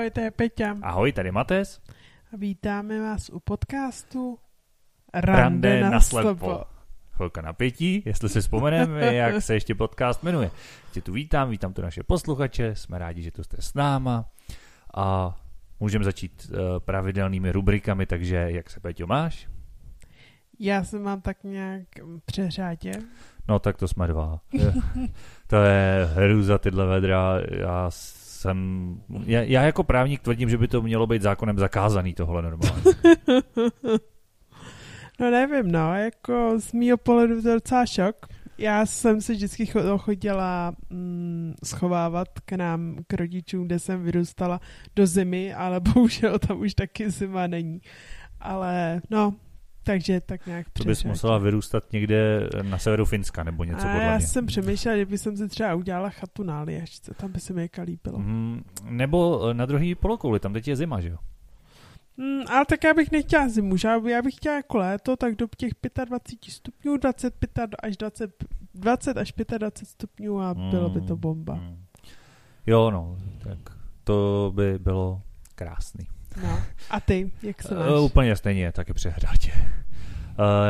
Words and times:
Ahoj, 0.00 0.10
to 0.10 0.20
je 0.20 0.30
Peťa. 0.30 0.76
Ahoj, 0.82 1.12
tady 1.12 1.32
Mates. 1.32 1.80
A 2.32 2.36
vítáme 2.36 3.00
vás 3.00 3.30
u 3.30 3.40
podcastu 3.40 4.38
Rande, 5.14 5.42
Rande 5.42 5.80
na, 5.80 5.90
na 5.90 6.00
slepo. 6.00 6.64
Chvilka 7.10 7.42
napětí, 7.42 8.02
jestli 8.06 8.28
si 8.28 8.40
vzpomeneme, 8.40 9.14
jak 9.14 9.42
se 9.42 9.54
ještě 9.54 9.74
podcast 9.74 10.22
jmenuje. 10.22 10.50
Tě 10.92 11.00
tu 11.00 11.12
vítám, 11.12 11.50
vítám 11.50 11.72
tu 11.72 11.82
naše 11.82 12.02
posluchače, 12.02 12.74
jsme 12.74 12.98
rádi, 12.98 13.22
že 13.22 13.30
tu 13.30 13.42
jste 13.42 13.56
s 13.60 13.74
náma 13.74 14.24
a 14.94 15.36
můžeme 15.80 16.04
začít 16.04 16.50
uh, 16.50 16.58
pravidelnými 16.78 17.52
rubrikami, 17.52 18.06
takže 18.06 18.36
jak 18.36 18.70
se 18.70 18.80
Peťo 18.80 19.06
máš? 19.06 19.48
Já 20.58 20.84
se 20.84 20.98
mám 20.98 21.20
tak 21.20 21.44
nějak 21.44 21.82
přeřádě. 22.24 22.92
No 23.48 23.58
tak 23.58 23.76
to 23.76 23.88
jsme 23.88 24.06
dva. 24.06 24.40
to 25.46 25.56
je 25.56 26.08
hruza 26.14 26.58
tyhle 26.58 26.86
vedra. 26.86 27.34
Já 27.50 27.90
jsem, 28.40 29.00
já, 29.24 29.42
já 29.42 29.62
jako 29.62 29.84
právník 29.84 30.20
tvrdím, 30.20 30.48
že 30.48 30.58
by 30.58 30.68
to 30.68 30.82
mělo 30.82 31.06
být 31.06 31.22
zákonem 31.22 31.58
zakázaný 31.58 32.14
tohle 32.14 32.42
normálně. 32.42 32.82
no 35.20 35.30
nevím, 35.30 35.72
no, 35.72 35.94
jako 35.94 36.54
z 36.58 36.72
mýho 36.72 36.96
pohledu 36.96 37.42
to 37.42 37.54
docela 37.54 37.86
šok. 37.86 38.26
Já 38.58 38.86
jsem 38.86 39.20
se 39.20 39.32
vždycky 39.32 39.66
chodila 39.96 40.74
mm, 40.90 41.54
schovávat 41.64 42.28
k 42.44 42.52
nám, 42.52 42.96
k 43.06 43.12
rodičům, 43.12 43.66
kde 43.66 43.78
jsem 43.78 44.02
vyrůstala 44.02 44.60
do 44.96 45.06
zimy, 45.06 45.54
ale 45.54 45.80
bohužel 45.94 46.38
tam 46.38 46.60
už 46.60 46.74
taky 46.74 47.10
zima 47.10 47.46
není. 47.46 47.80
Ale 48.40 49.00
no, 49.10 49.34
takže 49.82 50.20
tak 50.20 50.46
nějak 50.46 50.66
To 50.70 50.84
bys 50.84 51.04
musela 51.04 51.38
vyrůstat 51.38 51.92
někde 51.92 52.48
na 52.62 52.78
severu 52.78 53.04
Finska 53.04 53.44
nebo 53.44 53.64
něco 53.64 53.88
A 53.88 53.92
podle 53.92 54.02
já 54.02 54.16
mě. 54.16 54.26
jsem 54.26 54.46
přemýšlela, 54.46 54.96
že 54.98 55.06
bych 55.06 55.20
si 55.20 55.48
třeba 55.48 55.74
udělala 55.74 56.10
chatu 56.10 56.42
na 56.42 56.60
Aljašce, 56.60 57.14
tam 57.14 57.32
by 57.32 57.40
se 57.40 57.52
mi 57.52 57.62
jaká 57.62 57.82
líbilo. 57.82 58.18
Mm, 58.18 58.64
nebo 58.84 59.48
na 59.52 59.66
druhý 59.66 59.94
polokouli, 59.94 60.40
tam 60.40 60.52
teď 60.52 60.68
je 60.68 60.76
zima, 60.76 61.00
že 61.00 61.08
jo? 61.08 61.16
Mm, 62.16 62.42
ale 62.48 62.64
tak 62.66 62.84
já 62.84 62.94
bych 62.94 63.10
nechtěla 63.10 63.48
zimu, 63.48 63.76
že 63.76 63.88
já 64.06 64.22
bych 64.22 64.34
chtěla 64.34 64.56
jako 64.56 64.78
léto, 64.78 65.16
tak 65.16 65.34
do 65.36 65.46
těch 65.56 65.72
25 66.04 66.52
stupňů, 66.52 66.96
25 66.96 67.50
až 67.82 67.96
20, 67.96 68.44
20 68.74 69.16
až 69.16 69.32
25 69.58 69.88
stupňů 69.88 70.40
a 70.40 70.52
mm, 70.52 70.70
bylo 70.70 70.90
by 70.90 71.00
to 71.00 71.16
bomba. 71.16 71.54
Mm. 71.54 71.84
Jo, 72.66 72.90
no, 72.90 73.18
tak 73.38 73.58
to 74.04 74.52
by 74.54 74.78
bylo 74.78 75.22
krásný. 75.54 76.06
No. 76.42 76.62
A 76.90 77.00
ty, 77.00 77.32
jak 77.42 77.62
se 77.62 77.74
máš? 77.74 77.88
Uh, 77.90 78.04
úplně 78.04 78.36
stejně, 78.36 78.72
taky 78.72 78.92
přehrátě. 78.92 79.52
Uh, 79.54 79.66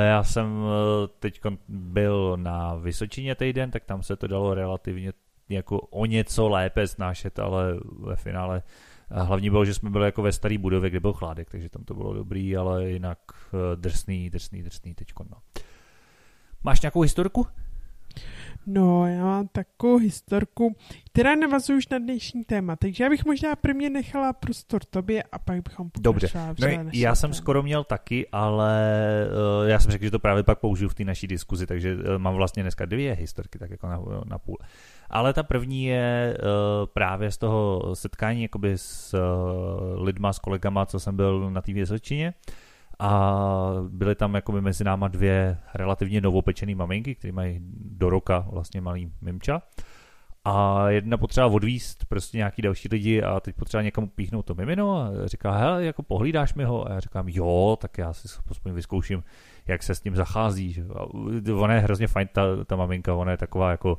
já 0.07 0.25
jsem 0.25 0.47
uh, 0.47 0.71
teď 1.19 1.41
byl 1.69 2.37
na 2.37 2.75
Vysočině 2.75 3.35
týden, 3.35 3.71
tak 3.71 3.85
tam 3.85 4.03
se 4.03 4.17
to 4.17 4.27
dalo 4.27 4.55
relativně 4.55 5.13
jako 5.49 5.79
o 5.79 6.07
něco 6.07 6.49
lépe 6.49 6.87
snášet, 6.87 7.39
ale 7.39 7.75
ve 7.99 8.17
finále 8.17 8.63
hlavní 9.11 9.51
bylo, 9.51 9.65
že 9.65 9.75
jsme 9.75 9.91
byli 9.91 10.05
jako 10.05 10.23
ve 10.23 10.33
staré 10.33 10.59
budově, 10.59 10.91
kde 10.91 11.01
byl 11.01 11.13
chládek, 11.13 11.51
takže 11.51 11.69
tam 11.69 11.85
to 11.85 11.95
bylo 11.95 12.15
dobrý, 12.15 12.57
ale 12.57 12.91
jinak 12.91 13.19
drsný, 13.75 14.31
drsný, 14.31 14.63
drsný 14.63 14.95
teďko. 14.95 15.25
No. 15.31 15.37
Máš 16.65 16.81
nějakou 16.81 17.01
historiku? 17.01 17.47
No, 18.67 19.07
já 19.07 19.25
mám 19.25 19.49
takovou 19.49 19.97
historku, 19.97 20.77
která 21.13 21.35
navazuje 21.35 21.79
už 21.79 21.89
na 21.89 21.99
dnešní 21.99 22.45
téma, 22.45 22.77
takže 22.77 23.05
já 23.05 23.11
bych 23.11 23.25
možná 23.25 23.57
prvně 23.57 23.91
nechala 23.91 24.33
prostor 24.33 24.85
tobě 24.85 25.23
a 25.23 25.39
pak 25.39 25.63
bychom 25.63 25.91
Dobře, 26.01 26.29
no, 26.35 26.91
já 26.93 27.15
jsem 27.15 27.31
téma. 27.31 27.39
skoro 27.39 27.63
měl 27.63 27.85
taky, 27.85 28.27
ale 28.33 28.81
uh, 29.63 29.69
já 29.69 29.79
jsem 29.79 29.91
řekl, 29.91 30.05
že 30.05 30.11
to 30.11 30.19
právě 30.19 30.43
pak 30.43 30.59
použiju 30.59 30.89
v 30.89 30.95
té 30.95 31.05
naší 31.05 31.27
diskuzi, 31.27 31.67
takže 31.67 31.95
uh, 31.95 32.19
mám 32.19 32.35
vlastně 32.35 32.63
dneska 32.63 32.85
dvě 32.85 33.13
historky, 33.15 33.59
tak 33.59 33.71
jako 33.71 33.87
na, 33.87 34.01
na 34.25 34.39
půl. 34.39 34.59
Ale 35.11 35.33
ta 35.33 35.43
první 35.43 35.85
je 35.85 36.39
uh, 36.39 36.87
právě 36.87 37.31
z 37.31 37.39
toho 37.39 37.91
setkání 37.95 38.43
jakoby 38.43 38.73
s 38.79 39.15
uh, 39.15 40.03
lidma, 40.03 40.33
s 40.33 40.39
kolegama, 40.39 40.87
co 40.87 41.01
jsem 41.01 41.17
byl 41.17 41.51
na 41.51 41.63
té 41.63 41.73
Vysočině. 41.73 42.35
Uh, 42.49 42.55
a 43.01 43.73
byly 43.89 44.15
tam 44.15 44.35
jako 44.35 44.53
mezi 44.53 44.85
náma 44.85 45.09
dvě 45.09 45.59
relativně 45.75 46.21
novopečené 46.21 46.75
maminky, 46.75 47.15
které 47.15 47.33
mají 47.33 47.61
do 47.75 48.11
roka 48.11 48.47
vlastně 48.51 48.81
malý 48.81 49.13
mimča. 49.21 49.63
A 50.45 50.89
jedna 50.89 51.17
potřeba 51.17 51.47
odvíst 51.47 52.05
prostě 52.05 52.39
nějaký 52.39 52.63
další 52.63 52.89
lidi 52.91 53.23
a 53.23 53.41
teď 53.41 53.57
potřeba 53.57 53.83
někam 53.83 54.09
píchnout 54.09 54.47
to 54.47 54.55
mimino 54.55 54.97
a 54.97 55.11
říká, 55.25 55.53
hele, 55.53 55.85
jako 55.85 56.03
pohlídáš 56.03 56.55
mi 56.55 56.65
ho? 56.65 56.91
A 56.91 56.93
já 56.93 57.01
říkám, 57.01 57.29
jo, 57.29 57.79
tak 57.81 57.99
já 57.99 58.13
si 58.13 58.29
aspoň 58.51 58.73
vyzkouším, 58.73 59.25
jak 59.71 59.83
se 59.83 59.95
s 59.95 60.05
ním 60.05 60.17
zachází. 60.17 60.73
Že? 60.73 60.83
A 60.95 61.05
ona 61.55 61.75
je 61.75 61.81
hrozně 61.81 62.07
fajn, 62.07 62.29
ta, 62.33 62.43
ta 62.67 62.77
maminka, 62.77 63.15
ona 63.15 63.31
je 63.31 63.37
taková 63.37 63.71
jako 63.71 63.99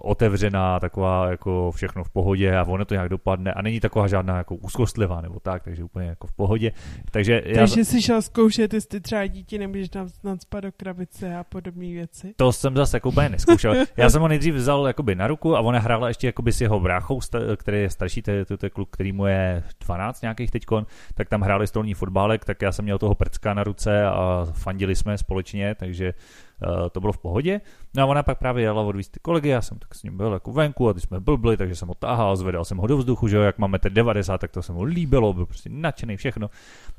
otevřená, 0.00 0.80
taková 0.80 1.30
jako 1.30 1.70
všechno 1.70 2.04
v 2.04 2.10
pohodě 2.10 2.56
a 2.56 2.64
ono 2.64 2.84
to 2.84 2.94
nějak 2.94 3.08
dopadne 3.08 3.52
a 3.52 3.62
není 3.62 3.80
taková 3.80 4.06
žádná 4.06 4.36
jako 4.36 4.54
úzkostlivá 4.54 5.20
nebo 5.20 5.40
tak, 5.40 5.64
takže 5.64 5.84
úplně 5.84 6.06
jako 6.06 6.26
v 6.26 6.32
pohodě. 6.32 6.72
Takže, 7.10 7.42
já... 7.44 7.58
takže 7.58 7.84
jsi 7.84 8.02
šel 8.02 8.22
zkoušet, 8.22 8.74
jestli 8.74 9.00
třeba 9.00 9.26
dítě 9.26 9.58
nemůžeš 9.58 9.88
tam 9.88 10.08
nadspat 10.24 10.64
do 10.64 10.72
krabice 10.76 11.36
a 11.36 11.44
podobné 11.44 11.86
věci. 11.86 12.34
To 12.36 12.52
jsem 12.52 12.76
zase 12.76 12.96
jako 12.96 13.08
úplně 13.08 13.28
neskoušel. 13.28 13.74
Já 13.96 14.10
jsem 14.10 14.22
ho 14.22 14.28
nejdřív 14.28 14.54
vzal 14.54 14.86
jakoby 14.86 15.14
na 15.14 15.26
ruku 15.26 15.56
a 15.56 15.60
ona 15.60 15.78
hrála 15.78 16.08
ještě 16.08 16.26
jakoby 16.26 16.52
s 16.52 16.60
jeho 16.60 16.80
bráchou, 16.80 17.20
který 17.56 17.80
je 17.80 17.90
starší, 17.90 18.22
to 18.22 18.30
je, 18.30 18.44
to 18.44 18.66
je 18.66 18.70
kluk, 18.70 18.88
který 18.92 19.12
mu 19.12 19.26
je 19.26 19.62
12 19.80 20.22
nějakých 20.22 20.50
teďkon, 20.50 20.86
tak 21.14 21.28
tam 21.28 21.40
hráli 21.40 21.66
stolní 21.66 21.94
fotbálek, 21.94 22.44
tak 22.44 22.62
já 22.62 22.72
jsem 22.72 22.84
měl 22.84 22.98
toho 22.98 23.14
prcka 23.14 23.54
na 23.54 23.64
ruce 23.64 24.04
a 24.04 24.46
fandili 24.82 24.96
jsme 24.96 25.18
společně, 25.18 25.74
takže 25.74 26.14
uh, 26.66 26.88
to 26.88 27.00
bylo 27.00 27.12
v 27.12 27.18
pohodě. 27.18 27.60
No 27.96 28.02
a 28.02 28.06
ona 28.06 28.22
pak 28.22 28.38
právě 28.38 28.62
jela 28.62 28.82
odvíst 28.82 29.12
ty 29.12 29.20
kolegy, 29.20 29.48
já 29.48 29.62
jsem 29.62 29.78
tak 29.78 29.94
s 29.94 30.02
ním 30.02 30.16
byl 30.16 30.32
jako 30.32 30.52
venku 30.52 30.88
a 30.88 30.94
ty 30.94 31.00
jsme 31.00 31.20
blbli, 31.20 31.56
takže 31.56 31.76
jsem 31.76 31.88
ho 31.88 31.94
táhal, 31.94 32.36
zvedal 32.36 32.64
jsem 32.64 32.78
ho 32.78 32.86
do 32.86 32.96
vzduchu, 32.96 33.28
že 33.28 33.36
jo, 33.36 33.42
jak 33.42 33.58
máme 33.58 33.78
90, 33.88 34.38
tak 34.38 34.50
to 34.50 34.62
se 34.62 34.72
mu 34.72 34.82
líbilo, 34.82 35.32
byl 35.32 35.46
prostě 35.46 35.70
nadšený 35.72 36.16
všechno. 36.16 36.50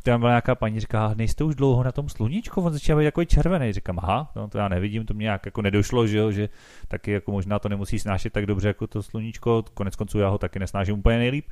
Tam 0.03 0.19
byla 0.19 0.31
nějaká 0.31 0.55
paní, 0.55 0.79
říká, 0.79 1.13
nejste 1.17 1.43
už 1.43 1.55
dlouho 1.55 1.83
na 1.83 1.91
tom 1.91 2.09
sluníčku, 2.09 2.61
on 2.61 2.73
začíná 2.73 2.97
být 2.97 3.05
jako 3.05 3.25
červený. 3.25 3.73
Říkám, 3.73 3.99
aha, 3.99 4.31
no, 4.35 4.47
to 4.47 4.57
já 4.57 4.67
nevidím, 4.67 5.05
to 5.05 5.13
mě 5.13 5.23
nějak 5.23 5.45
jako 5.45 5.61
nedošlo, 5.61 6.07
že 6.07 6.17
jo, 6.17 6.31
že 6.31 6.49
taky 6.87 7.11
jako 7.11 7.31
možná 7.31 7.59
to 7.59 7.69
nemusí 7.69 7.99
snášet 7.99 8.33
tak 8.33 8.45
dobře 8.45 8.67
jako 8.67 8.87
to 8.87 9.03
sluníčko, 9.03 9.63
konec 9.73 9.95
konců 9.95 10.19
já 10.19 10.29
ho 10.29 10.37
taky 10.37 10.59
nesnáším 10.59 10.99
úplně 10.99 11.17
nejlíp. 11.17 11.45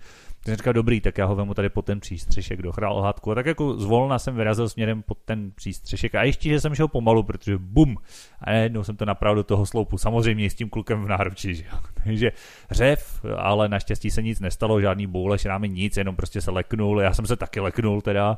Tak 0.45 0.57
říkal, 0.57 0.73
dobrý, 0.73 1.01
tak 1.01 1.17
já 1.17 1.25
ho 1.25 1.35
vemu 1.35 1.53
tady 1.53 1.69
pod 1.69 1.85
ten 1.85 1.99
přístřešek 1.99 2.61
do 2.61 2.71
chrálhátku. 2.71 3.31
A 3.31 3.35
tak 3.35 3.45
jako 3.45 3.73
zvolna 3.73 4.19
jsem 4.19 4.35
vyrazil 4.35 4.69
směrem 4.69 5.01
pod 5.01 5.17
ten 5.25 5.51
přístřešek. 5.51 6.15
A 6.15 6.23
ještě, 6.23 6.49
že 6.49 6.61
jsem 6.61 6.75
šel 6.75 6.87
pomalu, 6.87 7.23
protože 7.23 7.57
bum, 7.57 7.97
a 8.41 8.51
najednou 8.51 8.83
jsem 8.83 8.95
to 8.95 9.05
napravil 9.05 9.30
do 9.35 9.43
toho 9.43 9.65
sloupu. 9.65 9.97
Samozřejmě 9.97 10.49
s 10.49 10.55
tím 10.55 10.69
klukem 10.69 11.03
v 11.03 11.07
náručí, 11.07 11.55
že 11.55 11.63
jo. 11.71 11.77
Takže 12.03 12.31
řev, 12.71 13.25
ale 13.37 13.69
naštěstí 13.69 14.11
se 14.11 14.21
nic 14.21 14.39
nestalo, 14.39 14.81
žádný 14.81 15.07
boule, 15.07 15.39
šrámy, 15.39 15.69
nic, 15.69 15.97
jenom 15.97 16.15
prostě 16.15 16.41
se 16.41 16.51
leknul. 16.51 17.01
Já 17.01 17.13
jsem 17.13 17.25
se 17.25 17.35
taky 17.35 17.59
leknul 17.59 18.01
teda. 18.01 18.37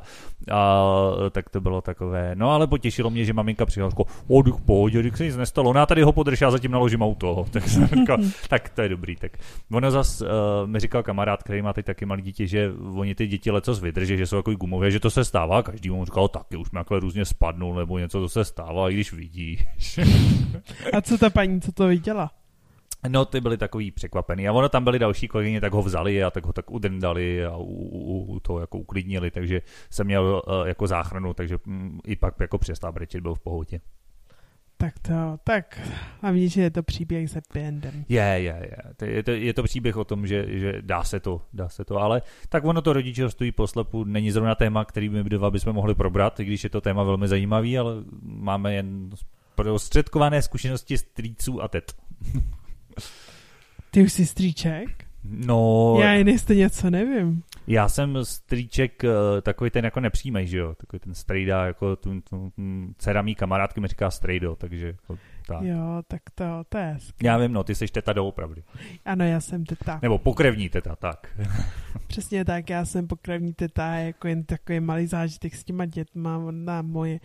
A 0.51 0.83
tak 1.31 1.49
to 1.49 1.61
bylo 1.61 1.81
takové. 1.81 2.31
No 2.35 2.51
ale 2.51 2.67
potěšilo 2.67 3.09
mě, 3.09 3.25
že 3.25 3.33
maminka 3.33 3.65
přišla 3.65 3.85
jako, 3.85 4.05
o, 4.27 4.41
duch, 4.41 4.61
pohodě, 4.61 4.99
když 4.99 5.17
se 5.17 5.25
nic 5.25 5.37
nestalo. 5.37 5.73
No 5.73 5.79
já 5.79 5.85
tady 5.85 6.03
ho 6.03 6.11
podrž, 6.11 6.41
já 6.41 6.51
zatím 6.51 6.71
naložím 6.71 7.01
auto. 7.01 7.45
Tak 7.53 7.69
jsem 7.69 7.87
říkal, 7.87 8.17
tak 8.49 8.69
to 8.69 8.81
je 8.81 8.89
dobrý. 8.89 9.15
Tak 9.15 9.31
ono 9.71 9.91
zas 9.91 10.21
uh, 10.21 10.27
mi 10.65 10.79
říkal 10.79 11.03
kamarád, 11.03 11.43
který 11.43 11.61
má 11.61 11.73
teď 11.73 11.85
taky 11.85 12.05
malé 12.05 12.21
dítě, 12.21 12.47
že 12.47 12.71
oni 12.95 13.15
ty 13.15 13.27
děti 13.27 13.51
leco 13.51 13.75
vydrží, 13.75 14.17
že 14.17 14.25
jsou 14.27 14.35
jako 14.35 14.53
gumové, 14.53 14.91
že 14.91 14.99
to 14.99 15.09
se 15.09 15.25
stává, 15.25 15.63
každý 15.63 15.89
mu 15.89 16.05
říkal 16.05 16.27
taky, 16.27 16.55
už 16.55 16.71
mi 16.71 16.79
různě 16.99 17.25
spadnul 17.25 17.75
nebo 17.75 17.99
něco, 17.99 18.19
to 18.19 18.29
se 18.29 18.45
stává, 18.45 18.89
i 18.89 18.93
když 18.93 19.13
vidí. 19.13 19.59
A 20.93 21.01
co 21.01 21.17
ta 21.17 21.29
paní, 21.29 21.61
co 21.61 21.71
to 21.71 21.87
viděla? 21.87 22.31
No, 23.07 23.25
ty 23.25 23.41
byli 23.41 23.57
takový 23.57 23.91
překvapený. 23.91 24.47
A 24.47 24.51
ono 24.51 24.69
tam 24.69 24.83
byli 24.83 24.99
další 24.99 25.27
kolegyně, 25.27 25.61
tak 25.61 25.73
ho 25.73 25.81
vzali 25.81 26.23
a 26.23 26.31
tak 26.31 26.45
ho 26.45 26.53
tak 26.53 26.71
udrndali 26.71 27.45
a 27.45 27.57
u, 27.57 27.63
u, 27.63 28.23
u 28.23 28.39
to 28.39 28.59
jako 28.59 28.77
uklidnili, 28.77 29.31
takže 29.31 29.61
jsem 29.89 30.07
měl 30.07 30.41
uh, 30.47 30.67
jako 30.67 30.87
záchranu, 30.87 31.33
takže 31.33 31.57
um, 31.67 31.99
i 32.05 32.15
pak 32.15 32.39
jako 32.39 32.57
přestal 32.57 32.91
brečet, 32.91 33.21
byl 33.21 33.35
v 33.35 33.39
pohodě. 33.39 33.81
Tak 34.77 34.99
to, 34.99 35.13
tak 35.43 35.89
hlavně, 36.21 36.49
že 36.49 36.61
je 36.61 36.69
to 36.71 36.83
příběh 36.83 37.29
s 37.29 37.33
happy 37.33 37.59
endem. 37.59 38.05
Je, 38.09 38.21
je, 38.21 38.39
je. 38.41 39.13
Je 39.15 39.23
to, 39.23 39.31
je 39.31 39.53
to 39.53 39.63
příběh 39.63 39.97
o 39.97 40.03
tom, 40.03 40.27
že, 40.27 40.59
že 40.59 40.81
dá 40.81 41.03
se 41.03 41.19
to, 41.19 41.41
dá 41.53 41.69
se 41.69 41.85
to, 41.85 41.97
ale 41.97 42.21
tak 42.49 42.65
ono 42.65 42.81
to 42.81 42.93
rodičovství 42.93 43.51
poslepu 43.51 44.03
není 44.03 44.31
zrovna 44.31 44.55
téma, 44.55 44.85
který 44.85 45.09
my 45.09 45.23
dva 45.23 45.51
bychom 45.51 45.73
mohli 45.73 45.95
probrat, 45.95 46.39
i 46.39 46.45
když 46.45 46.63
je 46.63 46.69
to 46.69 46.81
téma 46.81 47.03
velmi 47.03 47.27
zajímavý, 47.27 47.77
ale 47.77 47.93
máme 48.21 48.73
jen 48.73 49.09
prostředkované 49.55 50.41
zkušenosti 50.41 50.97
strýců 50.97 51.61
a 51.61 51.67
tet. 51.67 51.95
Ty 53.91 54.03
už 54.03 54.13
jsi 54.13 54.25
strýček? 54.25 55.05
No... 55.23 55.97
Já 55.99 56.13
jen 56.13 56.27
jestli 56.27 56.55
něco 56.55 56.89
nevím. 56.89 57.43
Já 57.67 57.89
jsem 57.89 58.25
strýček 58.25 59.03
eh, 59.03 59.41
takový 59.41 59.69
ten 59.69 59.85
jako 59.85 59.99
nepřímej, 59.99 60.47
že 60.47 60.57
jo? 60.57 60.75
Takový 60.75 60.99
ten 60.99 61.13
strejda, 61.15 61.65
jako 61.65 61.95
tu, 61.95 62.21
tu, 62.21 62.51
tu 62.55 62.93
dcera 62.97 63.21
mý 63.21 63.35
kamarádky 63.35 63.79
mi 63.79 63.87
říká 63.87 64.11
strejdo, 64.11 64.55
takže 64.55 64.87
jako 64.87 65.17
tak. 65.47 65.61
Jo, 65.61 66.01
tak 66.07 66.21
to, 66.35 66.63
to 66.69 66.77
je 66.77 66.83
hezky. 66.83 67.27
Já 67.27 67.37
vím, 67.37 67.53
no, 67.53 67.63
ty 67.63 67.75
jsi 67.75 67.87
teta 67.87 68.13
doopravdy. 68.13 68.63
Ano, 69.05 69.25
já 69.25 69.41
jsem 69.41 69.65
teta. 69.65 69.99
Nebo 70.01 70.17
pokrevní 70.17 70.69
teta, 70.69 70.95
tak. 70.95 71.39
Přesně 72.07 72.45
tak, 72.45 72.69
já 72.69 72.85
jsem 72.85 73.07
pokrevní 73.07 73.53
teta, 73.53 73.93
jako 73.93 74.27
jen 74.27 74.43
takový 74.43 74.79
malý 74.79 75.07
zážitek 75.07 75.55
s 75.55 75.63
těma 75.63 75.85
dětma, 75.85 76.41
na 76.51 76.81
moje 76.81 77.19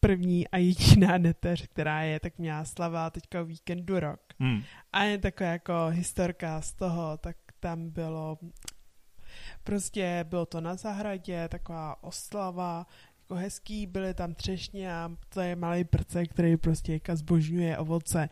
první 0.00 0.48
a 0.48 0.56
jediná 0.56 1.18
neteř, 1.18 1.66
která 1.66 2.02
je, 2.02 2.20
tak 2.20 2.38
měla 2.38 2.64
slava 2.64 3.10
teďka 3.10 3.42
víkendu 3.42 4.00
rok. 4.00 4.20
Hmm. 4.38 4.62
A 4.92 5.02
je 5.02 5.18
taková 5.18 5.50
jako 5.50 5.72
historka 5.90 6.60
z 6.60 6.72
toho, 6.72 7.16
tak 7.16 7.36
tam 7.60 7.90
bylo 7.90 8.38
Prostě 9.64 10.24
bylo 10.28 10.46
to 10.46 10.60
na 10.60 10.76
zahradě, 10.76 11.48
taková 11.48 12.02
oslava, 12.02 12.86
jako 13.18 13.34
hezký, 13.34 13.86
byly 13.86 14.14
tam 14.14 14.34
třešně 14.34 14.94
a 14.94 15.10
to 15.28 15.40
je 15.40 15.56
malý 15.56 15.84
prce, 15.84 16.26
který 16.26 16.56
prostě 16.56 16.92
jaka 16.92 17.16
zbožňuje 17.16 17.78
ovoce. 17.78 18.28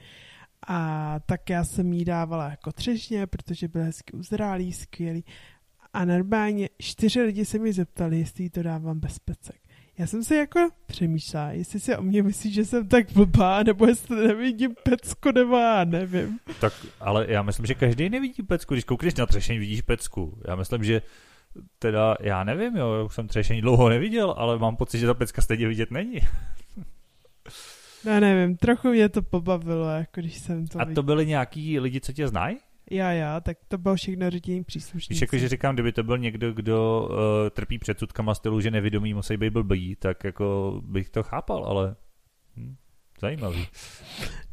A 0.68 1.20
tak 1.26 1.50
já 1.50 1.64
jsem 1.64 1.92
jí 1.92 2.04
dávala 2.04 2.50
jako 2.50 2.72
třešně, 2.72 3.26
protože 3.26 3.68
byl 3.68 3.82
hezky 3.82 4.12
uzrálý, 4.16 4.72
skvělý. 4.72 5.24
A 5.92 6.04
normálně 6.04 6.68
čtyři 6.78 7.22
lidi 7.22 7.44
se 7.44 7.58
mi 7.58 7.72
zeptali, 7.72 8.18
jestli 8.18 8.44
jí 8.44 8.50
to 8.50 8.62
dávám 8.62 9.00
bez 9.00 9.18
pecek. 9.18 9.63
Já 9.98 10.06
jsem 10.06 10.24
si 10.24 10.34
jako 10.34 10.68
přemýšlela, 10.86 11.52
jestli 11.52 11.80
si 11.80 11.96
o 11.96 12.02
mě 12.02 12.22
myslí, 12.22 12.52
že 12.52 12.64
jsem 12.64 12.88
tak 12.88 13.12
blbá, 13.12 13.62
nebo 13.62 13.86
jestli 13.86 14.28
nevidím 14.28 14.74
pecku, 14.82 15.30
nebo 15.32 15.56
já 15.56 15.84
nevím. 15.84 16.38
Tak, 16.60 16.72
ale 17.00 17.26
já 17.28 17.42
myslím, 17.42 17.66
že 17.66 17.74
každý 17.74 18.08
nevidí 18.08 18.42
pecku. 18.42 18.74
Když 18.74 18.84
koukneš 18.84 19.14
na 19.14 19.26
třešení, 19.26 19.58
vidíš 19.58 19.82
pecku. 19.82 20.38
Já 20.48 20.56
myslím, 20.56 20.84
že 20.84 21.02
teda, 21.78 22.16
já 22.20 22.44
nevím, 22.44 22.76
jo, 22.76 23.04
už 23.06 23.14
jsem 23.14 23.28
třešení 23.28 23.60
dlouho 23.60 23.88
neviděl, 23.88 24.34
ale 24.38 24.58
mám 24.58 24.76
pocit, 24.76 24.98
že 24.98 25.06
ta 25.06 25.14
pecka 25.14 25.42
stejně 25.42 25.68
vidět 25.68 25.90
není. 25.90 26.18
Já 28.04 28.20
nevím, 28.20 28.56
trochu 28.56 28.88
mě 28.88 29.08
to 29.08 29.22
pobavilo, 29.22 29.88
jako 29.88 30.20
když 30.20 30.38
jsem 30.38 30.66
to 30.66 30.80
A 30.80 30.84
to 30.94 31.02
byli 31.02 31.26
nějaký 31.26 31.80
lidi, 31.80 32.00
co 32.00 32.12
tě 32.12 32.28
znají? 32.28 32.56
Já, 32.90 33.12
já, 33.12 33.40
tak 33.40 33.58
to 33.68 33.78
bylo 33.78 33.96
všechno 33.96 34.30
rodinní 34.30 34.64
příslušníci. 34.64 35.14
Když 35.14 35.20
jakože 35.20 35.48
říkám, 35.48 35.74
kdyby 35.74 35.92
to 35.92 36.02
byl 36.02 36.18
někdo, 36.18 36.52
kdo 36.52 37.08
uh, 37.10 37.16
trpí 37.50 37.78
předsudkama 37.78 38.34
stylu, 38.34 38.60
že 38.60 38.70
nevědomí 38.70 39.14
musí 39.14 39.36
být 39.36 39.50
blbý, 39.50 39.96
tak 39.96 40.24
jako 40.24 40.80
bych 40.84 41.10
to 41.10 41.22
chápal, 41.22 41.64
ale 41.64 41.96
hm, 42.56 42.76
zajímavý. 43.20 43.66